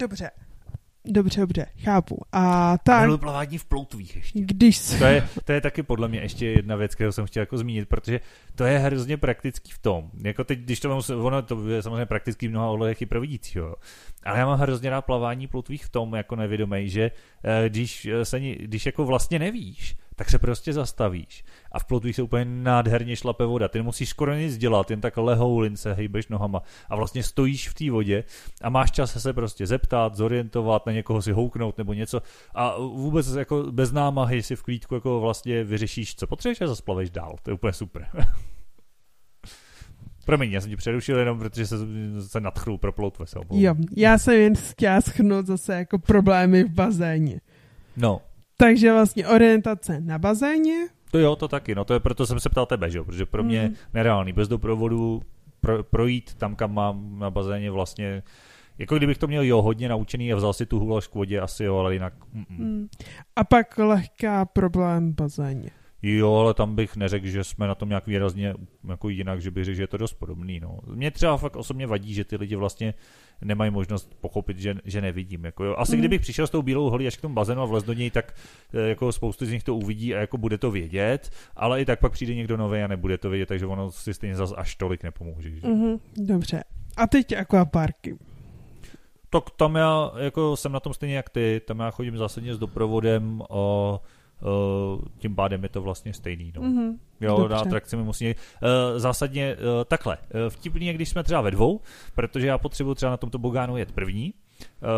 Dobře. 0.00 0.30
Dobře, 1.06 1.40
dobře, 1.40 1.66
chápu. 1.78 2.20
A 2.32 2.78
tak, 2.78 3.00
Miluju 3.00 3.18
plavání 3.18 3.58
v 3.58 3.64
ploutvích 3.64 4.16
ještě. 4.16 4.40
když 4.40 4.76
se... 4.76 4.98
To 4.98 5.04
je, 5.04 5.28
to 5.44 5.52
je 5.52 5.60
taky 5.60 5.82
podle 5.82 6.08
mě 6.08 6.20
ještě 6.20 6.46
jedna 6.46 6.76
věc, 6.76 6.94
kterou 6.94 7.12
jsem 7.12 7.26
chtěl 7.26 7.40
jako 7.40 7.58
zmínit, 7.58 7.88
protože 7.88 8.20
to 8.54 8.64
je 8.64 8.78
hrozně 8.78 9.16
praktický 9.16 9.70
v 9.70 9.78
tom. 9.78 10.10
Jako 10.22 10.44
teď, 10.44 10.58
když 10.58 10.80
to 10.80 10.88
mám, 10.88 11.00
ono 11.24 11.42
to 11.42 11.68
je 11.68 11.82
samozřejmě 11.82 12.06
praktický 12.06 12.48
v 12.48 12.50
mnoha 12.50 12.70
ohledech 12.70 13.02
i 13.02 13.06
pro 13.06 13.20
vidícího, 13.20 13.66
jo. 13.66 13.74
ale 14.24 14.38
já 14.38 14.46
mám 14.46 14.58
hrozně 14.58 14.90
rád 14.90 15.02
plavání 15.02 15.46
ploutvých 15.46 15.84
v 15.84 15.88
tom, 15.88 16.14
jako 16.14 16.36
nevědomej, 16.36 16.88
že 16.88 17.10
eh, 17.44 17.68
když, 17.68 18.08
se, 18.22 18.40
když 18.40 18.86
jako 18.86 19.04
vlastně 19.04 19.38
nevíš, 19.38 19.96
tak 20.16 20.30
se 20.30 20.38
prostě 20.38 20.72
zastavíš. 20.72 21.44
A 21.72 21.78
v 21.78 21.84
ploutvích 21.84 22.16
se 22.16 22.22
úplně 22.22 22.44
nádherně 22.44 23.16
šlape 23.16 23.44
voda. 23.44 23.68
Ty 23.68 23.78
nemusíš 23.78 24.08
skoro 24.08 24.34
nic 24.34 24.58
dělat, 24.58 24.90
jen 24.90 25.00
tak 25.00 25.16
lehoulin 25.16 25.76
se 25.76 25.92
hejbeš 25.92 26.28
nohama 26.28 26.62
a 26.88 26.96
vlastně 26.96 27.22
stojíš 27.22 27.68
v 27.68 27.74
té 27.74 27.90
vodě 27.90 28.24
a 28.62 28.70
máš 28.70 28.90
čas 28.90 29.22
se 29.22 29.32
prostě 29.32 29.66
zeptat, 29.66 30.14
zorientovat, 30.14 30.86
na 30.86 30.92
někoho 30.92 31.22
si 31.22 31.32
houknout 31.32 31.78
nebo 31.78 31.92
něco 31.92 32.22
a 32.54 32.78
vůbec 32.78 33.34
jako 33.34 33.62
bez 33.62 33.92
námahy 33.92 34.42
si 34.42 34.56
v 34.56 34.62
klídku 34.62 34.94
jako 34.94 35.20
vlastně 35.20 35.64
vyřešíš, 35.64 36.14
co 36.14 36.26
potřebuješ 36.26 36.60
a 36.60 36.66
zasplaveš 36.66 37.10
dál. 37.10 37.36
To 37.42 37.50
je 37.50 37.54
úplně 37.54 37.72
super. 37.72 38.06
Promiň, 40.24 40.52
já 40.52 40.60
jsem 40.60 40.70
ti 40.70 40.76
přerušil 40.76 41.18
jenom, 41.18 41.38
protože 41.38 41.66
se, 41.66 41.76
se 42.28 42.40
nadchnul 42.40 42.78
pro 42.78 42.92
omlouvám. 42.96 43.48
Jo, 43.50 43.74
já 43.96 44.18
jsem 44.18 44.34
jen 44.34 44.54
chtěla 44.56 45.00
schrnout 45.00 45.46
zase 45.46 45.74
jako 45.74 45.98
problémy 45.98 46.64
v 46.64 46.70
bazéně. 46.70 47.40
No, 47.96 48.20
Takže 48.56 48.92
vlastně 48.92 49.28
orientace 49.28 50.00
na 50.00 50.18
bazéně, 50.18 50.86
to 51.10 51.18
jo, 51.18 51.36
to 51.36 51.48
taky. 51.48 51.74
No 51.74 51.84
to 51.84 51.94
je 51.94 52.00
proto 52.00 52.26
jsem 52.26 52.40
se 52.40 52.48
ptal 52.48 52.66
tebe, 52.66 52.90
že 52.90 52.98
jo, 52.98 53.04
protože 53.04 53.26
pro 53.26 53.42
mě 53.44 53.68
Mm. 53.68 53.74
nereálný. 53.94 54.32
Bez 54.32 54.48
doprovodu 54.48 55.22
pro, 55.60 55.84
projít 55.84 56.34
tam, 56.34 56.56
kam 56.56 56.74
mám 56.74 57.18
na 57.18 57.30
bazéně 57.30 57.70
vlastně 57.70 58.22
jako 58.78 58.96
kdybych 58.96 59.18
to 59.18 59.26
měl 59.26 59.42
jo 59.42 59.62
hodně 59.62 59.88
naučený 59.88 60.32
a 60.32 60.36
vzal 60.36 60.52
si 60.52 60.66
tu 60.66 60.78
hůlaš 60.78 61.06
k 61.06 61.14
vodě, 61.14 61.40
asi 61.40 61.64
jo, 61.64 61.76
ale 61.76 61.92
jinak... 61.92 62.12
Mm. 62.48 62.88
A 63.36 63.44
pak 63.44 63.78
lehká 63.78 64.44
problém 64.44 65.12
bazéně. 65.12 65.70
Jo, 66.06 66.34
ale 66.34 66.54
tam 66.54 66.74
bych 66.74 66.96
neřekl, 66.96 67.26
že 67.26 67.44
jsme 67.44 67.66
na 67.66 67.74
tom 67.74 67.88
nějak 67.88 68.06
výrazně 68.06 68.54
jako 68.88 69.08
jinak, 69.08 69.42
že 69.42 69.50
bych 69.50 69.64
řekl, 69.64 69.76
že 69.76 69.82
je 69.82 69.86
to 69.86 69.96
dost 69.96 70.14
podobný. 70.14 70.60
No. 70.60 70.78
Mě 70.94 71.10
třeba 71.10 71.36
fakt 71.36 71.56
osobně 71.56 71.86
vadí, 71.86 72.14
že 72.14 72.24
ty 72.24 72.36
lidi 72.36 72.56
vlastně 72.56 72.94
nemají 73.40 73.70
možnost 73.70 74.14
pochopit, 74.20 74.58
že, 74.58 74.74
že 74.84 75.00
nevidím. 75.00 75.44
Jako 75.44 75.64
jo. 75.64 75.74
Asi 75.78 75.96
mm. 75.96 75.98
kdybych 75.98 76.20
přišel 76.20 76.46
s 76.46 76.50
tou 76.50 76.62
bílou 76.62 76.90
holí 76.90 77.06
až 77.06 77.16
k 77.16 77.20
tomu 77.20 77.34
bazénu 77.34 77.62
a 77.62 77.64
vlez 77.64 77.84
do 77.84 77.92
něj, 77.92 78.10
tak 78.10 78.34
eh, 78.74 78.88
jako 78.88 79.12
spoustu 79.12 79.46
z 79.46 79.50
nich 79.50 79.62
to 79.62 79.76
uvidí 79.76 80.14
a 80.14 80.20
jako 80.20 80.38
bude 80.38 80.58
to 80.58 80.70
vědět, 80.70 81.30
ale 81.56 81.80
i 81.80 81.84
tak 81.84 82.00
pak 82.00 82.12
přijde 82.12 82.34
někdo 82.34 82.56
nový 82.56 82.80
a 82.80 82.86
nebude 82.86 83.18
to 83.18 83.30
vědět, 83.30 83.46
takže 83.46 83.66
ono 83.66 83.92
si 83.92 84.14
stejně 84.14 84.36
zase 84.36 84.54
až 84.54 84.74
tolik 84.74 85.02
nepomůže. 85.02 85.50
Že? 85.50 85.60
Mm-hmm, 85.60 86.00
dobře. 86.16 86.64
A 86.96 87.06
teď 87.06 87.32
akvaparky. 87.32 88.18
Tak 89.30 89.44
tam 89.56 89.74
já 89.74 90.12
jako 90.18 90.56
jsem 90.56 90.72
na 90.72 90.80
tom 90.80 90.94
stejně 90.94 91.16
jak 91.16 91.30
ty, 91.30 91.60
tam 91.66 91.78
já 91.78 91.90
chodím 91.90 92.16
zásadně 92.16 92.54
s 92.54 92.58
doprovodem 92.58 93.42
Uh, 93.50 93.96
tím 95.18 95.34
pádem 95.34 95.62
je 95.62 95.68
to 95.68 95.82
vlastně 95.82 96.12
stejný. 96.12 96.52
No. 96.56 96.62
Mm-hmm. 96.62 96.98
Jo, 97.20 97.36
Dobře. 97.36 97.54
na 97.54 97.60
atrakci 97.60 97.96
mi 97.96 98.02
musí... 98.02 98.26
Uh, 98.34 98.98
zásadně 98.98 99.56
uh, 99.56 99.84
takhle. 99.84 100.18
Uh, 100.18 100.50
vtipný 100.50 100.86
je, 100.86 100.92
když 100.92 101.08
jsme 101.08 101.24
třeba 101.24 101.40
ve 101.40 101.50
dvou, 101.50 101.80
protože 102.14 102.46
já 102.46 102.58
potřebuji 102.58 102.94
třeba 102.94 103.10
na 103.10 103.16
tomto 103.16 103.38
bogánu 103.38 103.76
jet 103.76 103.92
první, 103.92 104.34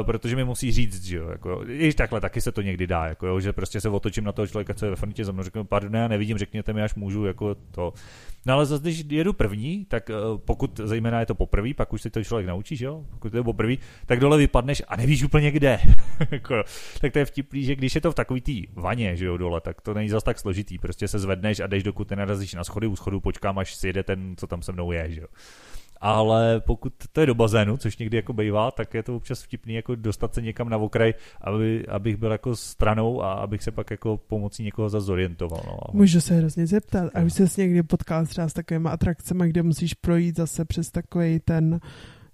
protože 0.03 0.37
mi 0.37 0.45
musí 0.45 0.73
říct, 0.73 1.05
že 1.05 1.17
jo, 1.17 1.29
jako, 1.29 1.65
i 1.69 1.93
takhle 1.93 2.21
taky 2.21 2.41
se 2.41 2.53
to 2.53 2.63
někdy 2.63 2.87
dá, 2.87 3.07
jako, 3.07 3.27
jo, 3.27 3.41
že 3.41 3.53
prostě 3.53 3.81
se 3.81 3.89
otočím 3.89 4.25
na 4.25 4.33
toho 4.33 4.47
člověka, 4.47 4.75
co 4.75 4.85
je 4.85 4.91
ve 4.91 4.97
frontě 4.97 5.25
za 5.25 5.33
mnou, 5.33 5.43
řeknu, 5.43 5.65
pardon, 5.65 5.95
já 5.95 6.09
nevidím, 6.09 6.39
řekněte 6.39 6.73
mi, 6.73 6.83
až 6.83 6.95
můžu, 6.95 7.25
jako 7.25 7.55
to. 7.55 7.93
No 8.47 8.55
ale 8.55 8.67
zase, 8.67 8.83
když 8.83 9.05
jedu 9.11 9.33
první, 9.33 9.85
tak 9.85 10.11
uh, 10.11 10.39
pokud 10.39 10.81
zejména 10.85 11.21
je 11.21 11.27
to 11.27 11.35
poprvé, 11.35 11.75
pak 11.75 11.93
už 11.93 12.03
si 12.03 12.11
to 12.11 12.25
člověk 12.25 12.47
naučí, 12.47 12.77
že 12.77 12.85
jo, 12.85 13.05
pokud 13.11 13.31
to 13.31 13.37
je 13.37 13.43
poprvé, 13.43 13.75
tak 14.07 14.21
dole 14.21 14.39
vypadneš 14.39 14.83
a 14.89 14.97
nevíš 14.97 15.23
úplně 15.23 15.51
kde. 15.51 15.79
jako, 16.31 16.63
tak 17.01 17.13
to 17.13 17.19
je 17.19 17.25
vtipný, 17.25 17.65
že 17.65 17.77
když 17.77 17.95
je 17.95 18.01
to 18.01 18.13
v 18.13 18.15
takový 18.15 18.41
tý 18.41 18.67
vaně, 18.75 19.17
že 19.17 19.25
jo, 19.25 19.37
dole, 19.37 19.61
tak 19.61 19.81
to 19.81 19.95
není 19.95 20.09
zase 20.09 20.25
tak 20.25 20.39
složitý, 20.39 20.79
prostě 20.79 21.09
se 21.09 21.19
zvedneš 21.19 21.61
a 21.61 21.67
jdeš, 21.67 21.83
dokud 21.83 22.11
nenarazíš 22.11 22.55
na 22.55 22.65
schody, 22.65 22.87
u 22.87 22.97
schodu 22.97 23.21
počkám, 23.21 23.59
až 23.59 23.75
si 23.75 23.87
jede 23.87 24.03
ten, 24.03 24.35
co 24.37 24.47
tam 24.47 24.63
se 24.63 24.73
mnou 24.73 24.93
je, 24.93 25.11
že 25.11 25.21
jo 25.21 25.27
ale 26.01 26.61
pokud 26.61 26.93
to 27.13 27.21
je 27.21 27.27
do 27.27 27.35
bazénu, 27.35 27.77
což 27.77 27.99
někdy 27.99 28.17
jako 28.17 28.33
bývá, 28.33 28.71
tak 28.71 28.95
je 28.95 29.03
to 29.03 29.17
občas 29.17 29.43
vtipný 29.43 29.75
jako 29.75 29.95
dostat 29.95 30.35
se 30.35 30.43
někam 30.43 30.69
na 30.69 30.77
okraj, 30.77 31.15
aby, 31.41 31.87
abych 31.87 32.17
byl 32.17 32.33
jako 32.33 32.57
stranou 32.57 33.23
a 33.23 33.33
abych 33.33 33.63
se 33.63 33.71
pak 33.71 33.91
jako 33.91 34.17
pomocí 34.17 34.63
někoho 34.63 34.89
zase 34.89 35.07
zorientoval. 35.07 35.63
No. 35.67 35.79
Můžu 35.93 36.21
se 36.21 36.35
hrozně 36.35 36.67
zeptat, 36.67 37.11
a 37.15 37.23
už 37.23 37.33
se 37.33 37.47
někdy 37.57 37.83
potkal 37.83 38.27
třeba 38.27 38.49
s 38.49 38.53
takovými 38.53 38.89
atrakcemi, 38.89 39.49
kde 39.49 39.63
musíš 39.63 39.95
projít 39.95 40.37
zase 40.37 40.65
přes 40.65 40.91
takový 40.91 41.41
ten, 41.41 41.81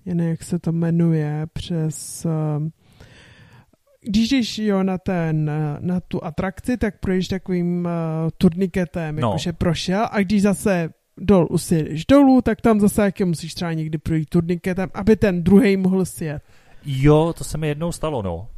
jen 0.05 0.21
jak 0.21 0.43
se 0.43 0.59
to 0.59 0.73
jmenuje, 0.73 1.47
přes 1.53 2.27
eh, 2.27 2.71
když 4.05 4.29
jdeš 4.29 4.59
jo, 4.59 4.83
na, 4.83 4.99
ten, 4.99 5.51
na 5.81 6.01
tu 6.01 6.25
atrakci, 6.25 6.77
tak 6.77 7.01
projdeš 7.01 7.29
takovým 7.29 7.85
uh, 7.85 7.91
turniketem, 8.39 9.17
no. 9.17 9.29
jakože 9.29 9.53
prošel 9.53 10.09
a 10.11 10.21
když 10.21 10.43
zase 10.43 10.91
dol 11.17 11.47
usjedeš 11.51 12.07
dolů, 12.07 12.43
tak 12.43 12.61
tam 12.61 12.81
zase 12.81 13.03
jak 13.03 13.21
musíš 13.21 13.55
třeba 13.55 13.73
někdy 13.73 13.99
projít 13.99 14.29
turniketem, 14.29 14.91
aby 14.95 15.17
ten 15.17 15.45
druhý 15.45 15.77
mohl 15.77 16.05
sjet. 16.05 16.43
Jo, 16.85 17.35
to 17.39 17.45
se 17.45 17.59
mi 17.59 17.69
jednou 17.69 17.93
stalo, 17.93 18.23
no. 18.23 18.49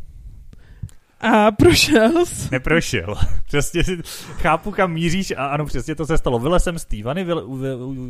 A 1.20 1.50
prošel 1.50 2.26
jsi? 2.26 2.48
Neprošel. 2.52 3.14
Přesně 3.46 3.82
chápu, 4.32 4.70
kam 4.70 4.92
míříš 4.92 5.30
a 5.36 5.46
ano, 5.46 5.66
přesně 5.66 5.94
to 5.94 6.06
se 6.06 6.18
stalo. 6.18 6.38
Vylez 6.38 6.64
jsem 6.64 6.78
z 6.78 6.84
té 6.84 7.02
vany, 7.02 7.24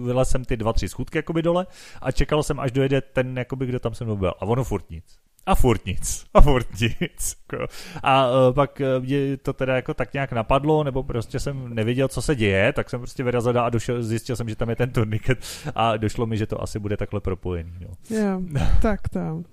vylez 0.04 0.28
jsem 0.28 0.44
ty 0.44 0.56
dva, 0.56 0.72
tři 0.72 0.88
schůdky 0.88 1.18
jakoby 1.18 1.42
dole 1.42 1.66
a 2.02 2.12
čekal 2.12 2.42
jsem, 2.42 2.60
až 2.60 2.72
dojede 2.72 3.00
ten, 3.00 3.38
jakoby, 3.38 3.66
kdo 3.66 3.80
tam 3.80 3.94
se 3.94 4.04
mnou 4.04 4.16
byl. 4.16 4.34
A 4.40 4.42
ono 4.42 4.64
furt 4.64 4.90
nic 4.90 5.23
a 5.46 5.54
furt 5.54 5.86
nic, 5.86 6.26
a 6.34 6.40
furt 6.40 6.80
nic. 6.80 7.36
Jako. 7.52 7.66
A 8.02 8.30
uh, 8.30 8.54
pak 8.54 8.80
uh, 8.80 9.04
mě 9.04 9.36
to 9.36 9.52
teda 9.52 9.76
jako 9.76 9.94
tak 9.94 10.12
nějak 10.12 10.32
napadlo, 10.32 10.84
nebo 10.84 11.02
prostě 11.02 11.40
jsem 11.40 11.74
nevěděl, 11.74 12.08
co 12.08 12.22
se 12.22 12.34
děje, 12.34 12.72
tak 12.72 12.90
jsem 12.90 13.00
prostě 13.00 13.24
vyrazil 13.24 13.60
a 13.60 13.70
došel, 13.70 14.02
zjistil 14.02 14.36
jsem, 14.36 14.48
že 14.48 14.56
tam 14.56 14.70
je 14.70 14.76
ten 14.76 14.90
turniket 14.90 15.38
a 15.74 15.96
došlo 15.96 16.26
mi, 16.26 16.36
že 16.36 16.46
to 16.46 16.62
asi 16.62 16.78
bude 16.78 16.96
takhle 16.96 17.20
propojený. 17.20 17.72
Jo. 17.80 18.18
Jo, 18.18 18.40
tak 18.82 19.08
tam. 19.08 19.44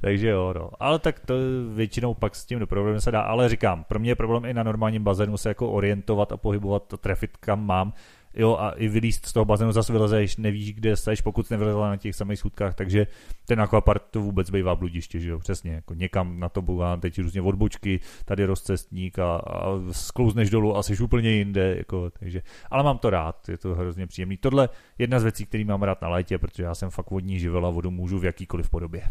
Takže 0.00 0.28
jo, 0.28 0.54
no. 0.56 0.70
Ale 0.80 0.98
tak 0.98 1.20
to 1.20 1.34
většinou 1.74 2.14
pak 2.14 2.36
s 2.36 2.46
tím 2.46 2.58
do 2.58 2.66
problému 2.66 3.00
se 3.00 3.10
dá, 3.10 3.20
ale 3.20 3.48
říkám, 3.48 3.84
pro 3.84 3.98
mě 3.98 4.10
je 4.10 4.16
problém 4.16 4.44
i 4.44 4.54
na 4.54 4.62
normálním 4.62 5.04
bazénu 5.04 5.36
se 5.36 5.48
jako 5.48 5.70
orientovat 5.70 6.32
a 6.32 6.36
pohybovat, 6.36 6.82
to 6.86 6.96
trefit 6.96 7.36
kam 7.36 7.66
mám, 7.66 7.92
jo, 8.34 8.56
a 8.56 8.70
i 8.70 8.88
vylíst 8.88 9.26
z 9.26 9.32
toho 9.32 9.44
bazénu 9.44 9.72
zase 9.72 9.92
vylezeš, 9.92 10.36
nevíš, 10.36 10.74
kde 10.74 10.96
jsi, 10.96 11.10
pokud 11.24 11.50
nevylezla 11.50 11.88
na 11.88 11.96
těch 11.96 12.16
samých 12.16 12.38
schůdkách, 12.38 12.74
takže 12.74 13.06
ten 13.46 13.60
aquapark 13.60 14.02
to 14.10 14.20
vůbec 14.20 14.50
bývá 14.50 14.74
bludiště, 14.74 15.20
že 15.20 15.30
jo, 15.30 15.38
přesně, 15.38 15.72
jako 15.72 15.94
někam 15.94 16.40
na 16.40 16.48
to 16.48 16.62
bývá 16.62 16.96
teď 16.96 17.18
různě 17.18 17.42
odbočky, 17.42 18.00
tady 18.24 18.44
rozcestník 18.44 19.18
a, 19.18 19.36
a 19.36 19.80
sklouzneš 19.90 20.50
dolů 20.50 20.76
a 20.76 20.82
jsi 20.82 21.02
úplně 21.02 21.30
jinde, 21.30 21.76
jako, 21.76 22.10
takže, 22.10 22.42
ale 22.70 22.82
mám 22.82 22.98
to 22.98 23.10
rád, 23.10 23.48
je 23.48 23.58
to 23.58 23.74
hrozně 23.74 24.06
příjemný. 24.06 24.36
Tohle 24.36 24.64
je 24.64 24.68
jedna 24.98 25.20
z 25.20 25.22
věcí, 25.22 25.46
které 25.46 25.64
mám 25.64 25.82
rád 25.82 26.02
na 26.02 26.08
létě, 26.08 26.38
protože 26.38 26.62
já 26.62 26.74
jsem 26.74 26.90
fakt 26.90 27.10
vodní 27.10 27.38
živel 27.38 27.66
a 27.66 27.70
vodu 27.70 27.90
můžu 27.90 28.18
v 28.18 28.24
jakýkoliv 28.24 28.70
podobě. 28.70 29.02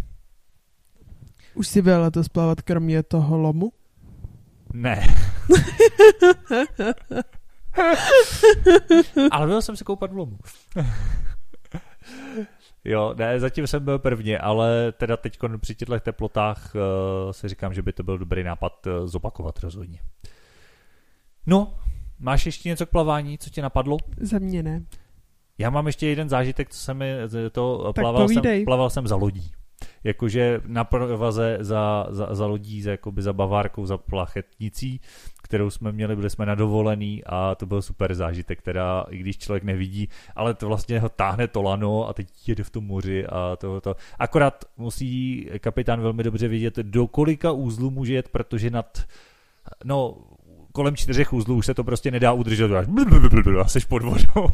Už 1.54 1.68
si 1.68 1.82
byl 1.82 2.02
letos 2.02 2.30
plavat 2.30 2.62
kromě 2.62 3.04
toho 3.04 3.38
lomu? 3.38 3.72
Ne. 4.74 5.16
Ale 9.32 9.48
byl 9.48 9.62
jsem 9.62 9.76
se 9.76 9.84
koupat 9.84 10.12
v 10.12 10.18
lomu. 10.18 10.38
jo, 12.86 13.14
ne, 13.18 13.40
zatím 13.40 13.68
jsem 13.68 13.86
byl 13.86 14.00
prvně, 14.00 14.40
ale 14.40 14.92
teda 14.92 15.18
teď 15.18 15.40
při 15.62 15.76
těchto 15.76 16.00
teplotách 16.00 16.72
uh, 16.76 17.32
si 17.32 17.48
říkám, 17.48 17.74
že 17.74 17.82
by 17.82 17.94
to 17.94 18.04
byl 18.04 18.18
dobrý 18.18 18.44
nápad 18.44 18.88
uh, 18.88 19.08
zopakovat 19.08 19.60
rozhodně. 19.60 20.00
No, 21.46 21.74
máš 22.20 22.46
ještě 22.46 22.70
něco 22.70 22.86
k 22.86 22.90
plavání, 22.90 23.38
co 23.38 23.50
ti 23.50 23.62
napadlo? 23.62 23.98
Za 24.18 24.40
mě 24.40 24.64
ne. 24.64 24.86
Já 25.58 25.70
mám 25.70 25.88
ještě 25.88 26.08
jeden 26.08 26.30
zážitek, 26.30 26.70
co 26.70 26.80
se 26.80 26.94
mi 26.94 27.14
to 27.52 27.92
plaval 27.96 28.28
jsem, 28.28 28.44
plaval 28.66 28.90
jsem 28.90 29.08
za 29.08 29.16
lodí 29.16 29.52
jakože 30.04 30.62
na 30.66 30.84
provaze 30.84 31.58
za, 31.60 32.08
za, 32.10 32.36
za 32.36 32.46
lodí, 32.46 32.82
za, 32.82 32.92
jakoby 32.92 33.22
za 33.22 33.34
bavárkou, 33.34 33.86
za 33.86 33.98
plachetnicí, 33.98 35.00
kterou 35.44 35.70
jsme 35.70 35.92
měli, 35.92 36.16
byli 36.16 36.30
jsme 36.30 36.46
na 36.46 36.56
dovolený 36.56 37.24
a 37.26 37.56
to 37.56 37.66
byl 37.66 37.82
super 37.82 38.14
zážitek, 38.14 38.62
teda 38.62 39.06
i 39.10 39.18
když 39.18 39.38
člověk 39.38 39.64
nevidí, 39.64 40.10
ale 40.36 40.54
to 40.54 40.68
vlastně 40.68 41.00
ho 41.00 41.10
táhne 41.10 41.48
to 41.48 41.62
lano 41.62 42.08
a 42.08 42.14
teď 42.14 42.28
jede 42.48 42.64
v 42.64 42.70
tom 42.70 42.86
moři 42.86 43.26
a 43.26 43.56
to, 43.56 43.82
to. 43.82 43.96
Akorát 44.20 44.66
musí 44.78 45.46
kapitán 45.60 46.02
velmi 46.02 46.24
dobře 46.24 46.48
vědět, 46.48 46.76
do 46.76 47.08
kolika 47.08 47.52
úzlů 47.52 47.92
může 47.92 48.14
jet, 48.14 48.30
protože 48.30 48.70
nad 48.70 49.06
no, 49.84 50.18
kolem 50.72 50.96
čtyřech 50.96 51.34
uzlů 51.34 51.56
už 51.56 51.66
se 51.66 51.74
to 51.74 51.84
prostě 51.84 52.12
nedá 52.12 52.34
udržet 52.34 52.72
a 52.72 53.68
jsi 53.68 53.80
pod 53.80 54.04
vodou. 54.04 54.48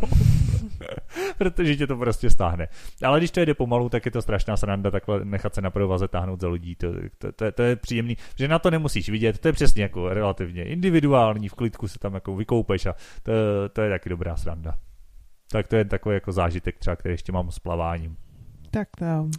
Protože 1.38 1.76
tě 1.76 1.88
to 1.88 1.98
prostě 1.98 2.30
stáhne. 2.30 2.68
Ale 3.04 3.20
když 3.20 3.32
to 3.32 3.42
jde 3.42 3.54
pomalu, 3.54 3.90
tak 3.90 4.06
je 4.06 4.12
to 4.12 4.22
strašná 4.22 4.58
sranda 4.58 4.92
takhle 4.92 5.26
nechat 5.26 5.56
se 5.56 5.62
na 5.62 5.70
provaze 5.70 6.08
táhnout 6.08 6.42
za 6.42 6.48
lodí. 6.48 6.76
To, 6.76 6.94
to, 7.18 7.32
to, 7.32 7.52
to, 7.52 7.62
je 7.62 7.76
příjemný, 7.76 8.18
že 8.36 8.48
na 8.48 8.60
to 8.60 8.72
nemusíš 8.72 9.10
vidět. 9.10 9.40
To 9.40 9.48
je 9.48 9.54
přesně 9.54 9.84
jako 9.84 10.10
relativně 10.10 10.64
individuální, 10.64 11.50
v 11.50 11.54
klidku 11.54 11.88
se 11.88 12.00
tam 12.00 12.14
jako 12.14 12.36
vykoupeš 12.36 12.86
a 12.86 12.96
to, 13.24 13.32
to 13.74 13.82
je 13.82 13.90
taky 13.90 14.10
dobrá 14.10 14.36
sranda. 14.36 14.78
Tak 15.52 15.68
to 15.68 15.76
je 15.76 15.86
takový 15.86 16.14
jako 16.14 16.32
zážitek 16.32 16.78
třeba, 16.78 16.96
který 16.96 17.14
ještě 17.14 17.32
mám 17.32 17.52
s 17.52 17.60
plaváním. 17.60 18.18
Tak 18.72 18.88
to. 18.98 19.30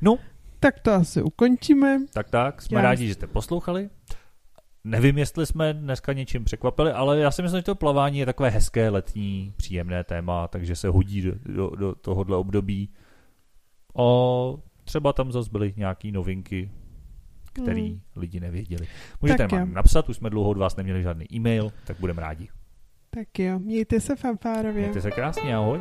No. 0.00 0.18
Tak 0.60 0.80
to 0.80 0.92
asi 0.92 1.22
ukončíme. 1.22 1.98
Tak 2.12 2.30
tak, 2.30 2.62
jsme 2.62 2.78
Já 2.78 2.82
rádi, 2.82 3.08
že 3.08 3.14
jste 3.14 3.26
poslouchali. 3.26 3.90
Nevím, 4.84 5.18
jestli 5.18 5.46
jsme 5.46 5.74
dneska 5.74 6.12
něčím 6.12 6.44
překvapili, 6.44 6.92
ale 6.92 7.18
já 7.18 7.30
si 7.30 7.42
myslím, 7.42 7.58
že 7.58 7.64
to 7.64 7.74
plavání 7.74 8.18
je 8.18 8.26
takové 8.26 8.50
hezké, 8.50 8.88
letní, 8.88 9.52
příjemné 9.56 10.04
téma, 10.04 10.48
takže 10.48 10.76
se 10.76 10.88
hodí 10.88 11.22
do, 11.22 11.32
do, 11.46 11.70
do 11.70 11.94
tohohle 11.94 12.36
období. 12.36 12.88
A 13.96 14.02
třeba 14.84 15.12
tam 15.12 15.32
zase 15.32 15.50
byly 15.50 15.74
nějaké 15.76 16.12
novinky, 16.12 16.70
které 17.52 17.80
hmm. 17.80 18.00
lidi 18.16 18.40
nevěděli. 18.40 18.86
Můžete 19.22 19.48
nám 19.48 19.72
napsat, 19.72 20.08
už 20.08 20.16
jsme 20.16 20.30
dlouho 20.30 20.50
od 20.50 20.58
vás 20.58 20.76
neměli 20.76 21.02
žádný 21.02 21.34
e-mail, 21.34 21.72
tak 21.84 22.00
budeme 22.00 22.22
rádi. 22.22 22.48
Tak 23.10 23.38
jo, 23.38 23.58
mějte 23.58 24.00
se 24.00 24.16
fanfárově. 24.16 24.82
Mějte 24.82 25.00
se 25.00 25.10
krásně, 25.10 25.56
ahoj. 25.56 25.80